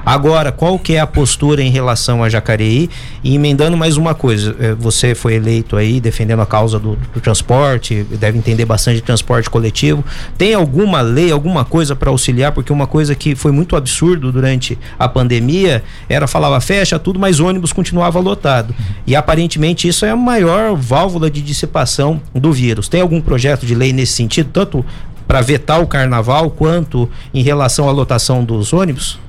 Agora, 0.07 0.53
qual 0.53 0.79
que 0.79 0.93
é 0.93 1.01
a 1.01 1.05
postura 1.05 1.61
em 1.61 1.69
relação 1.69 2.23
a 2.23 2.29
Jacareí? 2.29 2.89
E 3.21 3.35
emendando 3.35 3.75
mais 3.75 3.97
uma 3.97 4.15
coisa, 4.15 4.55
eh, 4.57 4.73
você 4.73 5.13
foi 5.13 5.33
eleito 5.33 5.75
aí 5.75 5.99
defendendo 5.99 6.41
a 6.41 6.45
causa 6.45 6.79
do, 6.79 6.97
do 7.13 7.19
transporte, 7.19 8.05
deve 8.11 8.37
entender 8.37 8.63
bastante 8.63 8.95
de 8.95 9.01
transporte 9.01 9.49
coletivo. 9.49 10.05
Tem 10.37 10.53
alguma 10.53 11.01
lei, 11.01 11.29
alguma 11.29 11.65
coisa 11.65 11.93
para 11.93 12.09
auxiliar? 12.09 12.53
Porque 12.53 12.71
uma 12.71 12.87
coisa 12.87 13.13
que 13.15 13.35
foi 13.35 13.51
muito 13.51 13.75
absurdo 13.75 14.31
durante 14.31 14.79
a 14.97 15.09
pandemia 15.09 15.83
era 16.07 16.25
falava 16.25 16.61
fecha 16.61 16.97
tudo, 16.97 17.19
mas 17.19 17.41
ônibus 17.41 17.73
continuava 17.73 18.17
lotado. 18.17 18.73
E 19.05 19.13
aparentemente 19.13 19.89
isso 19.89 20.05
é 20.05 20.11
a 20.11 20.15
maior 20.15 20.73
válvula 20.73 21.29
de 21.29 21.41
dissipação 21.41 22.21
do 22.33 22.53
vírus. 22.53 22.87
Tem 22.87 23.01
algum 23.01 23.19
projeto 23.19 23.65
de 23.65 23.75
lei 23.75 23.91
nesse 23.91 24.13
sentido, 24.13 24.51
tanto 24.53 24.85
para 25.27 25.41
vetar 25.41 25.81
o 25.81 25.85
carnaval 25.85 26.49
quanto 26.49 27.09
em 27.33 27.43
relação 27.43 27.89
à 27.89 27.91
lotação 27.91 28.41
dos 28.45 28.71
ônibus? 28.71 29.26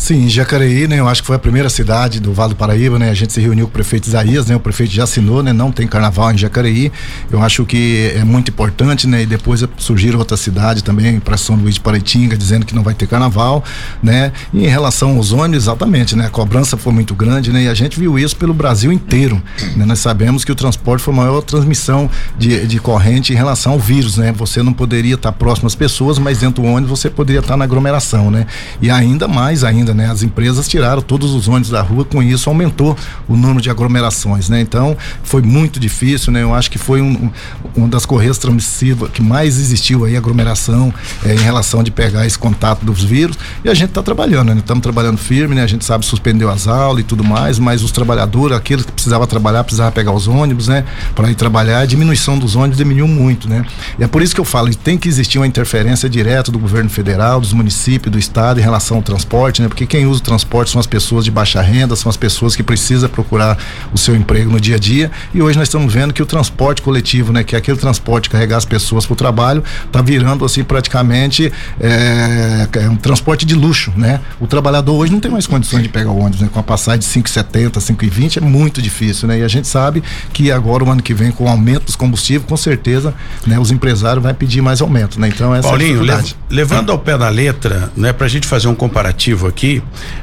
Sim, 0.00 0.30
Jacareí, 0.30 0.88
né? 0.88 0.98
Eu 0.98 1.06
acho 1.06 1.20
que 1.20 1.26
foi 1.26 1.36
a 1.36 1.38
primeira 1.38 1.68
cidade 1.68 2.20
do 2.20 2.32
Vale 2.32 2.54
do 2.54 2.56
Paraíba, 2.56 2.98
né? 2.98 3.10
A 3.10 3.14
gente 3.14 3.34
se 3.34 3.40
reuniu 3.40 3.66
com 3.66 3.70
o 3.70 3.72
prefeito 3.74 4.08
Isaías, 4.08 4.46
né? 4.46 4.56
O 4.56 4.60
prefeito 4.60 4.94
já 4.94 5.04
assinou, 5.04 5.42
né? 5.42 5.52
Não 5.52 5.70
tem 5.70 5.86
carnaval 5.86 6.32
em 6.32 6.38
Jacareí. 6.38 6.90
Eu 7.30 7.42
acho 7.42 7.66
que 7.66 8.10
é 8.16 8.24
muito 8.24 8.48
importante, 8.48 9.06
né? 9.06 9.22
E 9.22 9.26
depois 9.26 9.62
surgiram 9.76 10.18
outras 10.18 10.40
cidades 10.40 10.82
também, 10.82 11.20
para 11.20 11.36
São 11.36 11.54
Luís 11.54 11.74
de 11.74 11.82
Paraitinga, 11.82 12.34
dizendo 12.34 12.64
que 12.64 12.74
não 12.74 12.82
vai 12.82 12.94
ter 12.94 13.06
carnaval, 13.06 13.62
né? 14.02 14.32
E 14.54 14.64
em 14.64 14.68
relação 14.68 15.18
aos 15.18 15.32
ônibus, 15.32 15.64
exatamente, 15.64 16.16
né? 16.16 16.26
A 16.26 16.30
cobrança 16.30 16.78
foi 16.78 16.94
muito 16.94 17.14
grande, 17.14 17.52
né? 17.52 17.64
E 17.64 17.68
a 17.68 17.74
gente 17.74 18.00
viu 18.00 18.18
isso 18.18 18.34
pelo 18.36 18.54
Brasil 18.54 18.90
inteiro, 18.90 19.40
né? 19.76 19.84
Nós 19.84 19.98
sabemos 19.98 20.46
que 20.46 20.50
o 20.50 20.54
transporte 20.54 21.02
foi 21.02 21.12
a 21.12 21.16
maior 21.18 21.42
transmissão 21.42 22.08
de, 22.38 22.66
de 22.66 22.78
corrente 22.78 23.34
em 23.34 23.36
relação 23.36 23.72
ao 23.72 23.78
vírus, 23.78 24.16
né? 24.16 24.32
Você 24.32 24.62
não 24.62 24.72
poderia 24.72 25.16
estar 25.16 25.32
próximo 25.32 25.66
às 25.66 25.74
pessoas, 25.74 26.18
mas 26.18 26.38
dentro 26.38 26.62
do 26.62 26.68
ônibus 26.68 26.98
você 26.98 27.10
poderia 27.10 27.40
estar 27.40 27.58
na 27.58 27.64
aglomeração, 27.66 28.30
né? 28.30 28.46
E 28.80 28.90
ainda 28.90 29.28
mais 29.28 29.62
ainda 29.62 29.89
ainda, 29.90 29.94
né? 29.94 30.10
As 30.10 30.22
empresas 30.22 30.68
tiraram 30.68 31.02
todos 31.02 31.34
os 31.34 31.48
ônibus 31.48 31.70
da 31.70 31.82
rua, 31.82 32.04
com 32.04 32.22
isso 32.22 32.48
aumentou 32.48 32.96
o 33.28 33.36
número 33.36 33.60
de 33.60 33.70
aglomerações, 33.70 34.48
né? 34.48 34.60
Então, 34.60 34.96
foi 35.22 35.42
muito 35.42 35.78
difícil, 35.78 36.32
né? 36.32 36.42
Eu 36.42 36.54
acho 36.54 36.70
que 36.70 36.78
foi 36.78 37.00
um, 37.00 37.30
uma 37.76 37.88
das 37.88 38.06
correias 38.06 38.38
transmissivas 38.38 39.10
que 39.10 39.22
mais 39.22 39.58
existiu 39.58 40.04
aí, 40.04 40.16
aglomeração, 40.16 40.92
é, 41.24 41.34
em 41.34 41.38
relação 41.38 41.82
de 41.82 41.90
pegar 41.90 42.26
esse 42.26 42.38
contato 42.38 42.84
dos 42.84 43.02
vírus, 43.02 43.36
e 43.64 43.68
a 43.68 43.74
gente 43.74 43.90
está 43.90 44.02
trabalhando, 44.02 44.54
né? 44.54 44.60
Estamos 44.60 44.82
trabalhando 44.82 45.18
firme, 45.18 45.54
né? 45.54 45.62
A 45.62 45.66
gente 45.66 45.84
sabe 45.84 46.04
suspendeu 46.06 46.50
as 46.50 46.66
aulas 46.66 47.00
e 47.00 47.04
tudo 47.04 47.24
mais, 47.24 47.58
mas 47.58 47.82
os 47.82 47.90
trabalhadores, 47.92 48.56
aqueles 48.56 48.84
que 48.84 48.92
precisavam 48.92 49.26
trabalhar, 49.26 49.64
precisavam 49.64 49.92
pegar 49.92 50.12
os 50.12 50.26
ônibus, 50.26 50.68
né? 50.68 50.84
Para 51.14 51.30
ir 51.30 51.34
trabalhar, 51.34 51.80
a 51.80 51.86
diminuição 51.86 52.38
dos 52.38 52.56
ônibus 52.56 52.78
diminuiu 52.78 53.08
muito, 53.08 53.48
né? 53.48 53.64
E 53.98 54.04
é 54.04 54.06
por 54.06 54.22
isso 54.22 54.34
que 54.34 54.40
eu 54.40 54.44
falo, 54.44 54.70
tem 54.74 54.96
que 54.96 55.08
existir 55.08 55.38
uma 55.38 55.46
interferência 55.46 56.08
direta 56.08 56.52
do 56.52 56.58
governo 56.58 56.88
federal, 56.88 57.40
dos 57.40 57.52
municípios, 57.52 58.12
do 58.12 58.18
estado 58.18 58.60
em 58.60 58.62
relação 58.62 58.98
ao 58.98 59.02
transporte, 59.02 59.62
né? 59.62 59.68
Porque 59.70 59.86
quem 59.86 60.06
usa 60.06 60.20
o 60.20 60.22
transporte 60.22 60.70
são 60.70 60.78
as 60.78 60.86
pessoas 60.86 61.24
de 61.24 61.30
baixa 61.30 61.62
renda, 61.62 61.96
são 61.96 62.10
as 62.10 62.16
pessoas 62.16 62.54
que 62.54 62.62
precisam 62.62 63.08
procurar 63.08 63.56
o 63.92 63.98
seu 63.98 64.14
emprego 64.14 64.50
no 64.50 64.60
dia 64.60 64.76
a 64.76 64.78
dia. 64.78 65.10
E 65.32 65.40
hoje 65.40 65.56
nós 65.56 65.68
estamos 65.68 65.92
vendo 65.92 66.12
que 66.12 66.22
o 66.22 66.26
transporte 66.26 66.82
coletivo, 66.82 67.32
né, 67.32 67.42
que 67.42 67.54
é 67.54 67.58
aquele 67.58 67.78
transporte 67.78 68.28
carregar 68.28 68.58
as 68.58 68.64
pessoas 68.64 69.06
para 69.06 69.14
o 69.14 69.16
trabalho, 69.16 69.64
está 69.86 70.02
virando 70.02 70.44
assim 70.44 70.62
praticamente 70.62 71.52
é, 71.80 72.68
é, 72.72 72.88
um 72.88 72.96
transporte 72.96 73.46
de 73.46 73.54
luxo, 73.54 73.92
né? 73.96 74.20
O 74.38 74.46
trabalhador 74.46 74.94
hoje 74.94 75.12
não 75.12 75.20
tem 75.20 75.30
mais 75.30 75.46
condições 75.46 75.82
de 75.82 75.88
pegar 75.88 76.10
o 76.10 76.18
ônibus, 76.18 76.40
né? 76.40 76.50
Com 76.52 76.60
a 76.60 76.62
passagem 76.62 77.00
de 77.00 77.06
5,70, 77.06 77.72
5,20 77.78 78.36
é 78.38 78.40
muito 78.40 78.82
difícil, 78.82 79.28
né? 79.28 79.38
E 79.38 79.42
a 79.42 79.48
gente 79.48 79.66
sabe 79.66 80.02
que 80.32 80.50
agora 80.50 80.84
o 80.84 80.90
ano 80.90 81.02
que 81.02 81.14
vem 81.14 81.30
com 81.30 81.44
o 81.44 81.48
aumento 81.48 81.84
dos 81.84 81.96
combustíveis, 81.96 82.48
com 82.48 82.56
certeza, 82.56 83.14
né, 83.46 83.58
os 83.58 83.70
empresários 83.70 84.22
vão 84.22 84.34
pedir 84.34 84.60
mais 84.60 84.80
aumento, 84.80 85.20
né? 85.20 85.28
Então 85.28 85.54
essa 85.54 85.68
Paulinho, 85.68 85.98
é 85.98 86.12
a 86.12 86.16
lev 86.16 86.26
levando 86.48 86.90
ao 86.90 86.98
pé 86.98 87.16
da 87.16 87.28
letra, 87.28 87.92
né, 87.96 88.12
para 88.12 88.26
a 88.26 88.28
gente 88.28 88.46
fazer 88.46 88.68
um 88.68 88.74
comparativo 88.74 89.46
aqui, 89.46 89.59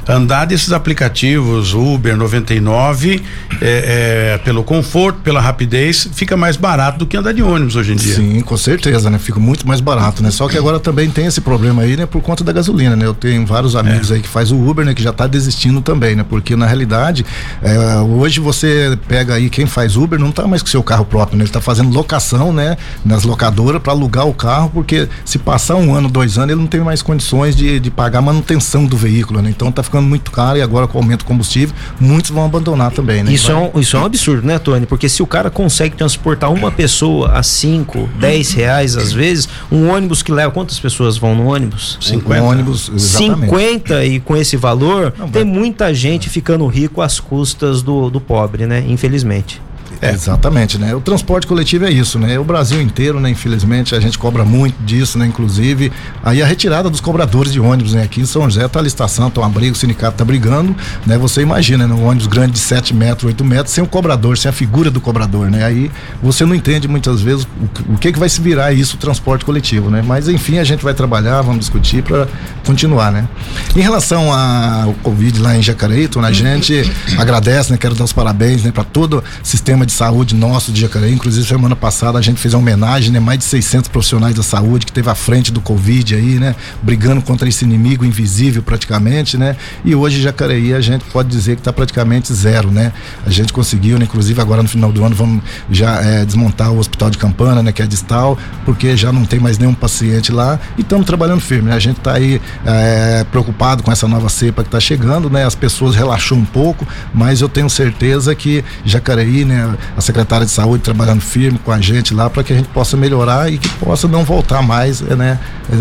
andar 0.08 0.46
desses 0.46 0.72
aplicativos 0.72 1.74
Uber 1.74 2.16
99 2.16 3.22
é, 3.62 4.34
é, 4.34 4.38
pelo 4.40 4.64
conforto, 4.64 5.20
pela 5.22 5.42
rapidez, 5.42 6.10
fica 6.14 6.38
mais 6.38 6.56
barato 6.56 7.00
do 7.00 7.06
que 7.06 7.18
andar 7.18 7.34
de 7.34 7.42
ônibus 7.42 7.76
hoje 7.76 7.94
em 7.94 7.96
dia. 7.96 8.16
Sim, 8.16 8.42
com 8.42 8.58
certeza, 8.58 9.10
né? 9.10 9.20
Fica 9.20 9.40
muito 9.40 9.68
mais 9.68 9.82
barato, 9.82 10.24
né? 10.24 10.32
Só 10.32 10.48
que 10.48 10.58
agora 10.58 10.80
também 10.80 11.10
tem 11.10 11.26
esse 11.26 11.42
problema 11.42 11.82
aí, 11.82 11.98
né? 11.98 12.06
Por 12.06 12.22
conta 12.22 12.44
da 12.44 12.52
gasolina, 12.52 12.96
né? 12.96 13.06
Eu 13.06 13.14
tenho 13.14 13.46
vários 13.46 13.76
amigos 13.76 14.12
é. 14.12 14.16
aí 14.16 14.22
que 14.22 14.28
faz 14.28 14.52
o 14.52 14.58
Uber, 14.58 14.86
né? 14.86 14.94
Que 14.94 15.04
já 15.04 15.10
está 15.12 15.28
desistindo 15.28 15.82
também, 15.82 16.16
né? 16.16 16.26
Porque 16.28 16.56
na 16.56 16.66
realidade, 16.66 17.26
é, 17.62 18.00
hoje 18.00 18.40
você 18.40 18.98
pega 19.08 19.36
aí 19.36 19.50
quem 19.50 19.66
faz 19.66 19.96
Uber 19.96 20.20
não 20.20 20.30
está 20.30 20.48
mais 20.48 20.62
com 20.62 20.68
seu 20.68 20.84
carro 20.84 21.06
próprio, 21.06 21.38
né? 21.38 21.44
Ele 21.44 21.50
está 21.50 21.62
fazendo 21.62 21.94
locação, 21.94 22.54
né? 22.54 22.78
Nas 23.06 23.24
locadoras 23.24 23.82
para 23.82 23.92
alugar 23.92 24.28
o 24.28 24.34
carro, 24.34 24.70
porque 24.74 25.08
se 25.26 25.38
passar 25.38 25.76
um 25.76 25.94
ano, 25.94 26.10
dois 26.10 26.38
anos, 26.38 26.52
ele 26.52 26.62
não 26.62 26.68
tem 26.68 26.82
mais 26.82 27.02
condições 27.02 27.56
de, 27.56 27.80
de 27.80 27.92
pagar 27.92 28.20
a 28.20 28.22
manutenção 28.22 28.86
do 28.86 28.98
veículo 28.98 29.27
né? 29.34 29.50
Então 29.50 29.72
tá 29.72 29.84
ficando 29.84 30.08
muito 30.08 30.32
caro 30.32 30.58
e 30.58 30.62
agora 30.62 30.88
com 30.88 30.98
o 30.98 31.02
aumento 31.02 31.20
do 31.20 31.26
combustível, 31.26 31.76
muitos 32.00 32.32
vão 32.32 32.46
abandonar 32.46 32.92
também, 32.92 33.24
né? 33.24 33.32
Isso, 33.32 33.52
é 33.52 33.56
um, 33.56 33.80
isso 33.80 33.96
é 33.98 34.00
um 34.00 34.06
absurdo, 34.06 34.46
né, 34.46 34.60
Tony? 34.60 34.86
Porque 34.86 35.10
se 35.10 35.22
o 35.22 35.28
cara 35.28 35.50
consegue 35.50 35.96
transportar 35.96 36.52
uma 36.52 36.72
pessoa 36.72 37.32
a 37.32 37.44
5, 37.44 38.10
10 38.20 38.52
reais 38.54 38.98
às 38.98 39.12
vezes, 39.12 39.48
um 39.72 39.90
ônibus 39.90 40.22
que 40.22 40.32
leva 40.32 40.52
quantas 40.52 40.80
pessoas 40.80 41.18
vão 41.18 41.36
no 41.36 41.48
ônibus? 41.48 41.98
50. 42.02 42.42
Um 42.42 42.48
ônibus, 42.48 42.92
exatamente. 42.94 43.50
50 43.50 44.06
e 44.06 44.20
com 44.20 44.36
esse 44.36 44.58
valor, 44.58 45.14
Não, 45.18 45.30
tem 45.30 45.44
muita 45.44 45.94
gente 45.94 46.30
ficando 46.30 46.66
rico 46.68 47.02
às 47.02 47.20
custas 47.20 47.82
do, 47.82 48.10
do 48.10 48.20
pobre, 48.20 48.66
né? 48.66 48.84
Infelizmente. 48.88 49.62
É. 50.02 50.12
Exatamente, 50.12 50.78
né? 50.78 50.94
O 50.96 51.02
transporte 51.02 51.48
coletivo 51.48 51.86
é 51.86 51.92
isso, 51.92 52.20
né? 52.20 52.38
O 52.38 52.44
Brasil 52.44 52.82
inteiro, 52.82 53.20
né? 53.20 53.30
Infelizmente, 53.30 53.96
a 53.96 54.00
gente 54.00 54.18
cobra 54.18 54.44
muito 54.46 54.76
disso, 54.84 55.18
né? 55.18 55.26
Inclusive, 55.26 55.92
aí 56.24 56.42
a 56.42 56.46
retirada 56.46 56.90
dos 56.90 57.00
cobradores 57.00 57.52
de 57.52 57.60
ônibus, 57.60 57.94
né? 57.94 58.04
Aqui 58.04 58.22
em 58.22 58.26
São 58.26 58.44
José 58.44 58.68
tá 58.68 58.80
a 58.80 58.82
licitação, 58.82 59.30
tá 59.30 59.42
uma 59.42 59.50
briga, 59.50 59.74
o 59.74 59.76
sindicato 59.76 60.18
tá 60.18 60.26
brigando, 60.26 60.76
né? 61.06 61.18
Você 61.18 61.42
imagina, 61.42 61.88
né? 61.88 61.94
Um 61.94 62.06
ônibus 62.06 62.28
grande 62.28 62.54
de 62.54 62.60
7 62.60 62.94
metros, 62.94 63.26
8 63.26 63.44
metros, 63.44 63.74
sem 63.74 63.84
o 63.84 63.88
cobrador, 63.88 64.38
sem 64.38 64.50
a 64.50 64.54
figura 64.54 64.92
do 64.92 65.02
cobrador, 65.02 65.50
né? 65.50 65.66
Aí 65.66 65.92
você 66.22 66.46
não 66.46 66.54
entende 66.54 66.88
muitas 66.88 67.22
vezes 67.22 67.48
o, 67.90 67.98
que 67.98 68.12
que 68.12 68.20
vai 68.20 68.30
se 68.30 68.40
virar 68.42 68.72
isso, 68.74 68.96
o 68.96 69.00
transporte 69.00 69.44
coletivo, 69.44 69.90
né? 69.90 70.04
Mas 70.06 70.28
enfim, 70.28 70.60
a 70.60 70.64
gente 70.64 70.84
vai 70.84 70.94
trabalhar, 70.94 71.42
vamos 71.42 71.60
discutir 71.60 72.04
para 72.04 72.28
continuar, 72.66 73.12
né? 73.12 73.28
Em 73.76 73.82
relação 73.82 74.32
ao 74.32 74.94
Covid 74.96 75.40
lá 75.40 75.56
em 75.56 75.62
Jacareí, 75.62 76.08
a 76.18 76.32
gente 76.32 76.92
agradece, 77.18 77.72
né? 77.72 77.78
Quero 77.78 77.96
dar 77.96 78.04
os 78.04 78.14
parabéns, 78.14 78.64
né? 78.64 78.72
Para 78.72 78.84
todo 78.84 79.20
o 79.20 79.24
sistema 79.48 79.87
de 79.88 79.94
saúde 79.94 80.36
nosso 80.36 80.72
de 80.72 80.82
Jacareí. 80.82 81.14
Inclusive, 81.14 81.48
semana 81.48 81.76
passada 81.76 82.20
a 82.20 82.22
gente 82.22 82.40
fez 82.40 82.54
uma 82.54 82.60
homenagem, 82.60 83.12
né? 83.12 83.20
Mais 83.20 83.40
de 83.40 83.46
600 83.46 83.90
profissionais 83.90 84.36
da 84.36 84.44
saúde 84.44 84.86
que 84.86 84.92
teve 84.92 85.10
à 85.10 85.16
frente 85.16 85.52
do 85.52 85.62
Covid 85.62 86.14
aí, 86.14 86.36
né? 86.36 86.56
Brigando 86.84 87.22
contra 87.22 87.48
esse 87.48 87.66
inimigo 87.66 88.06
invisível 88.06 88.62
praticamente, 88.62 89.38
né? 89.38 89.56
E 89.84 89.96
hoje 89.96 90.22
Jacareí 90.22 90.74
a 90.74 90.82
gente 90.82 91.06
pode 91.06 91.30
dizer 91.30 91.56
que 91.56 91.62
está 91.62 91.74
praticamente 91.74 92.34
zero, 92.34 92.70
né? 92.70 92.92
A 93.26 93.30
gente 93.30 93.54
conseguiu, 93.54 93.98
né? 93.98 94.04
Inclusive 94.04 94.40
agora 94.42 94.62
no 94.62 94.70
final 94.70 94.92
do 94.92 95.04
ano 95.04 95.16
vamos 95.16 95.42
já 95.72 96.02
é, 96.02 96.26
desmontar 96.26 96.72
o 96.72 96.78
hospital 96.78 97.10
de 97.10 97.18
Campana, 97.18 97.64
né? 97.64 97.72
Que 97.72 97.82
é 97.82 97.88
distal, 97.88 98.38
porque 98.66 98.96
já 98.98 99.12
não 99.12 99.26
tem 99.26 99.40
mais 99.40 99.58
nenhum 99.58 99.74
paciente 99.74 100.32
lá 100.32 100.60
e 100.78 100.82
estamos 100.82 101.06
trabalhando 101.06 101.40
firme, 101.40 101.70
né? 101.70 101.76
A 101.76 101.80
gente 101.80 101.98
está 101.98 102.14
aí 102.14 102.42
é, 102.66 103.26
preocupado 103.32 103.82
com 103.84 103.92
essa 103.92 104.08
nova 104.08 104.28
cepa 104.28 104.64
que 104.64 104.68
está 104.68 104.80
chegando, 104.80 105.30
né? 105.30 105.46
As 105.46 105.56
pessoas 105.56 105.96
relaxou 105.96 106.38
um 106.38 106.46
pouco, 106.46 106.86
mas 107.14 107.40
eu 107.40 107.48
tenho 107.48 107.70
certeza 107.70 108.36
que 108.36 108.64
Jacareí, 108.84 109.46
né? 109.46 109.77
A 109.96 110.02
secretária 110.02 110.46
de 110.46 110.52
saúde 110.52 110.84
trabalhando 110.84 111.22
firme 111.22 111.60
com 111.64 111.72
a 111.72 111.80
gente 111.80 112.14
lá 112.14 112.30
para 112.30 112.44
que 112.44 112.54
a 112.54 112.56
gente 112.56 112.70
possa 112.70 112.96
melhorar 112.98 113.52
e 113.52 113.58
que 113.58 113.70
possa 113.70 114.08
não 114.08 114.24
voltar 114.24 114.62
mais, 114.62 115.02
né, 115.02 115.40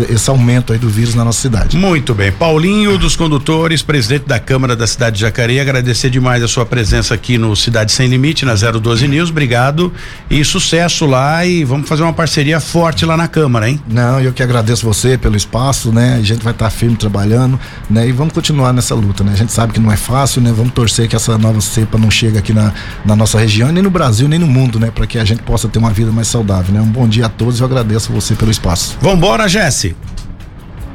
esse 0.09 0.29
aumento 0.29 0.73
aí 0.73 0.79
do 0.79 0.89
vírus 0.89 1.15
na 1.15 1.23
nossa 1.23 1.41
cidade. 1.41 1.77
Muito 1.77 2.13
bem. 2.13 2.31
Paulinho 2.31 2.97
dos 2.97 3.15
Condutores, 3.15 3.81
presidente 3.81 4.25
da 4.27 4.39
Câmara 4.39 4.75
da 4.75 4.85
cidade 4.85 5.15
de 5.15 5.21
Jacareí, 5.21 5.59
agradecer 5.59 6.09
demais 6.09 6.43
a 6.43 6.47
sua 6.47 6.65
presença 6.65 7.13
aqui 7.13 7.37
no 7.37 7.55
Cidade 7.55 7.91
Sem 7.91 8.07
Limite, 8.07 8.45
na 8.45 8.53
012 8.55 9.07
News. 9.07 9.29
Obrigado 9.29 9.91
e 10.29 10.43
sucesso 10.43 11.05
lá 11.05 11.45
e 11.45 11.63
vamos 11.63 11.87
fazer 11.87 12.03
uma 12.03 12.13
parceria 12.13 12.59
forte 12.59 13.05
lá 13.05 13.15
na 13.15 13.27
Câmara, 13.27 13.69
hein? 13.69 13.79
Não, 13.87 14.19
eu 14.19 14.33
que 14.33 14.43
agradeço 14.43 14.85
você 14.85 15.17
pelo 15.17 15.35
espaço, 15.35 15.91
né? 15.91 16.15
A 16.19 16.23
gente 16.23 16.43
vai 16.43 16.53
estar 16.53 16.65
tá 16.65 16.71
firme 16.71 16.95
trabalhando, 16.95 17.59
né? 17.89 18.07
E 18.07 18.11
vamos 18.11 18.33
continuar 18.33 18.73
nessa 18.73 18.95
luta, 18.95 19.23
né? 19.23 19.33
A 19.33 19.37
gente 19.37 19.51
sabe 19.51 19.73
que 19.73 19.79
não 19.79 19.91
é 19.91 19.97
fácil, 19.97 20.41
né? 20.41 20.53
Vamos 20.55 20.73
torcer 20.73 21.07
que 21.07 21.15
essa 21.15 21.37
nova 21.37 21.61
cepa 21.61 21.97
não 21.97 22.11
chegue 22.11 22.37
aqui 22.37 22.53
na, 22.53 22.73
na 23.05 23.15
nossa 23.15 23.39
região 23.39 23.71
nem 23.71 23.81
no 23.87 23.91
Brasil, 23.91 24.27
nem 24.27 24.37
no 24.37 24.47
mundo, 24.47 24.79
né? 24.79 24.91
Para 24.93 25.07
que 25.07 25.17
a 25.17 25.23
gente 25.23 25.41
possa 25.41 25.67
ter 25.67 25.79
uma 25.79 25.91
vida 25.91 26.11
mais 26.11 26.27
saudável, 26.27 26.73
né? 26.73 26.81
Um 26.81 26.91
bom 26.91 27.07
dia 27.07 27.25
a 27.25 27.29
todos 27.29 27.59
e 27.59 27.61
eu 27.61 27.65
agradeço 27.65 28.11
você 28.11 28.35
pelo 28.35 28.51
espaço. 28.51 28.97
Vambora, 29.01 29.47
Jesse. 29.47 29.95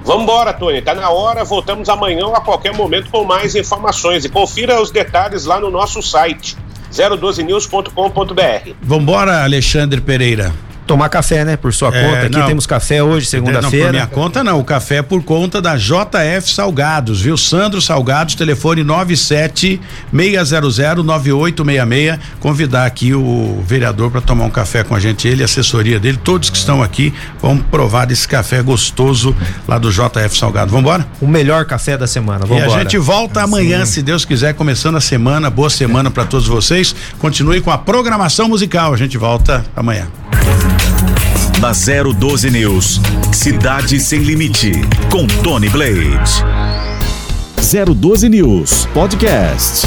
Vambora, 0.05 0.53
Tony. 0.53 0.83
Tá 0.83 0.95
na 0.95 1.09
hora. 1.09 1.43
Voltamos 1.43 1.89
amanhã 1.89 2.27
ou 2.27 2.37
a 2.37 2.41
qualquer 2.41 2.75
momento 2.75 3.11
com 3.11 3.25
mais 3.25 3.55
informações. 3.55 4.25
E 4.25 4.29
confira 4.29 4.81
os 4.81 4.91
detalhes 4.91 5.47
lá 5.47 5.59
no 5.59 5.71
nosso 5.71 6.03
site 6.03 6.57
012news.com.br. 6.93 8.73
Vambora, 8.83 9.43
Alexandre 9.43 10.01
Pereira 10.01 10.53
tomar 10.87 11.09
café, 11.09 11.45
né? 11.45 11.57
Por 11.57 11.73
sua 11.73 11.89
é, 11.95 12.03
conta. 12.03 12.27
Aqui 12.27 12.39
não, 12.39 12.47
temos 12.47 12.67
café 12.67 13.03
hoje, 13.03 13.27
segunda-feira. 13.27 13.87
Não, 13.87 13.87
por 13.87 13.93
minha 13.93 14.07
conta 14.07 14.45
não. 14.45 14.61
O 14.61 14.65
café 14.65 14.97
é 14.97 15.03
por 15.03 15.23
conta 15.23 15.61
da 15.61 15.77
JF 15.77 16.53
Salgados, 16.53 17.21
viu? 17.21 17.37
Sandro 17.37 17.81
Salgados, 17.81 18.35
telefone 18.35 18.83
97 18.83 19.81
600 20.13 21.05
9866. 21.05 22.19
Convidar 22.41 22.87
aqui 22.87 23.15
o 23.15 23.63
vereador 23.67 24.11
para 24.11 24.21
tomar 24.21 24.45
um 24.45 24.51
café 24.51 24.83
com 24.85 24.95
a 24.95 25.01
gente, 25.01 25.27
ele, 25.29 25.43
a 25.43 25.45
assessoria 25.45 25.99
dele, 25.99 26.19
todos 26.23 26.51
que 26.51 26.57
estão 26.57 26.83
aqui 26.83 27.13
vão 27.41 27.59
provar 27.59 28.07
desse 28.07 28.27
café 28.27 28.63
gostoso 28.63 29.35
lá 29.67 29.79
do 29.79 29.91
JF 29.91 30.37
Salgado. 30.37 30.71
Vamos 30.71 30.83
embora? 30.83 31.07
O 31.21 31.27
melhor 31.27 31.65
café 31.65 31.97
da 31.97 32.07
semana. 32.07 32.45
Vamos 32.47 32.63
E 32.63 32.67
a 32.67 32.79
gente 32.79 32.99
volta 32.99 33.43
amanhã, 33.43 33.85
se 33.85 34.03
Deus 34.03 34.25
quiser, 34.25 34.55
começando 34.55 34.97
a 34.97 35.01
semana. 35.01 35.51
Boa 35.51 35.71
semana 35.71 36.11
para 36.11 36.25
todos 36.25 36.47
vocês. 36.47 36.95
Continue 37.19 37.61
com 37.61 37.71
a 37.71 37.79
programação 37.79 38.49
musical. 38.49 38.93
A 38.93 38.97
gente 38.97 39.17
volta 39.17 39.65
amanhã. 39.77 40.09
Na 41.63 41.71
012 41.71 42.51
News, 42.51 43.01
Cidade 43.33 44.01
Sem 44.01 44.19
Limite, 44.19 44.73
com 45.13 45.29
Tony 45.45 45.69
Blade. 45.69 46.43
012 47.57 48.29
News 48.29 48.87
Podcast. 48.87 49.87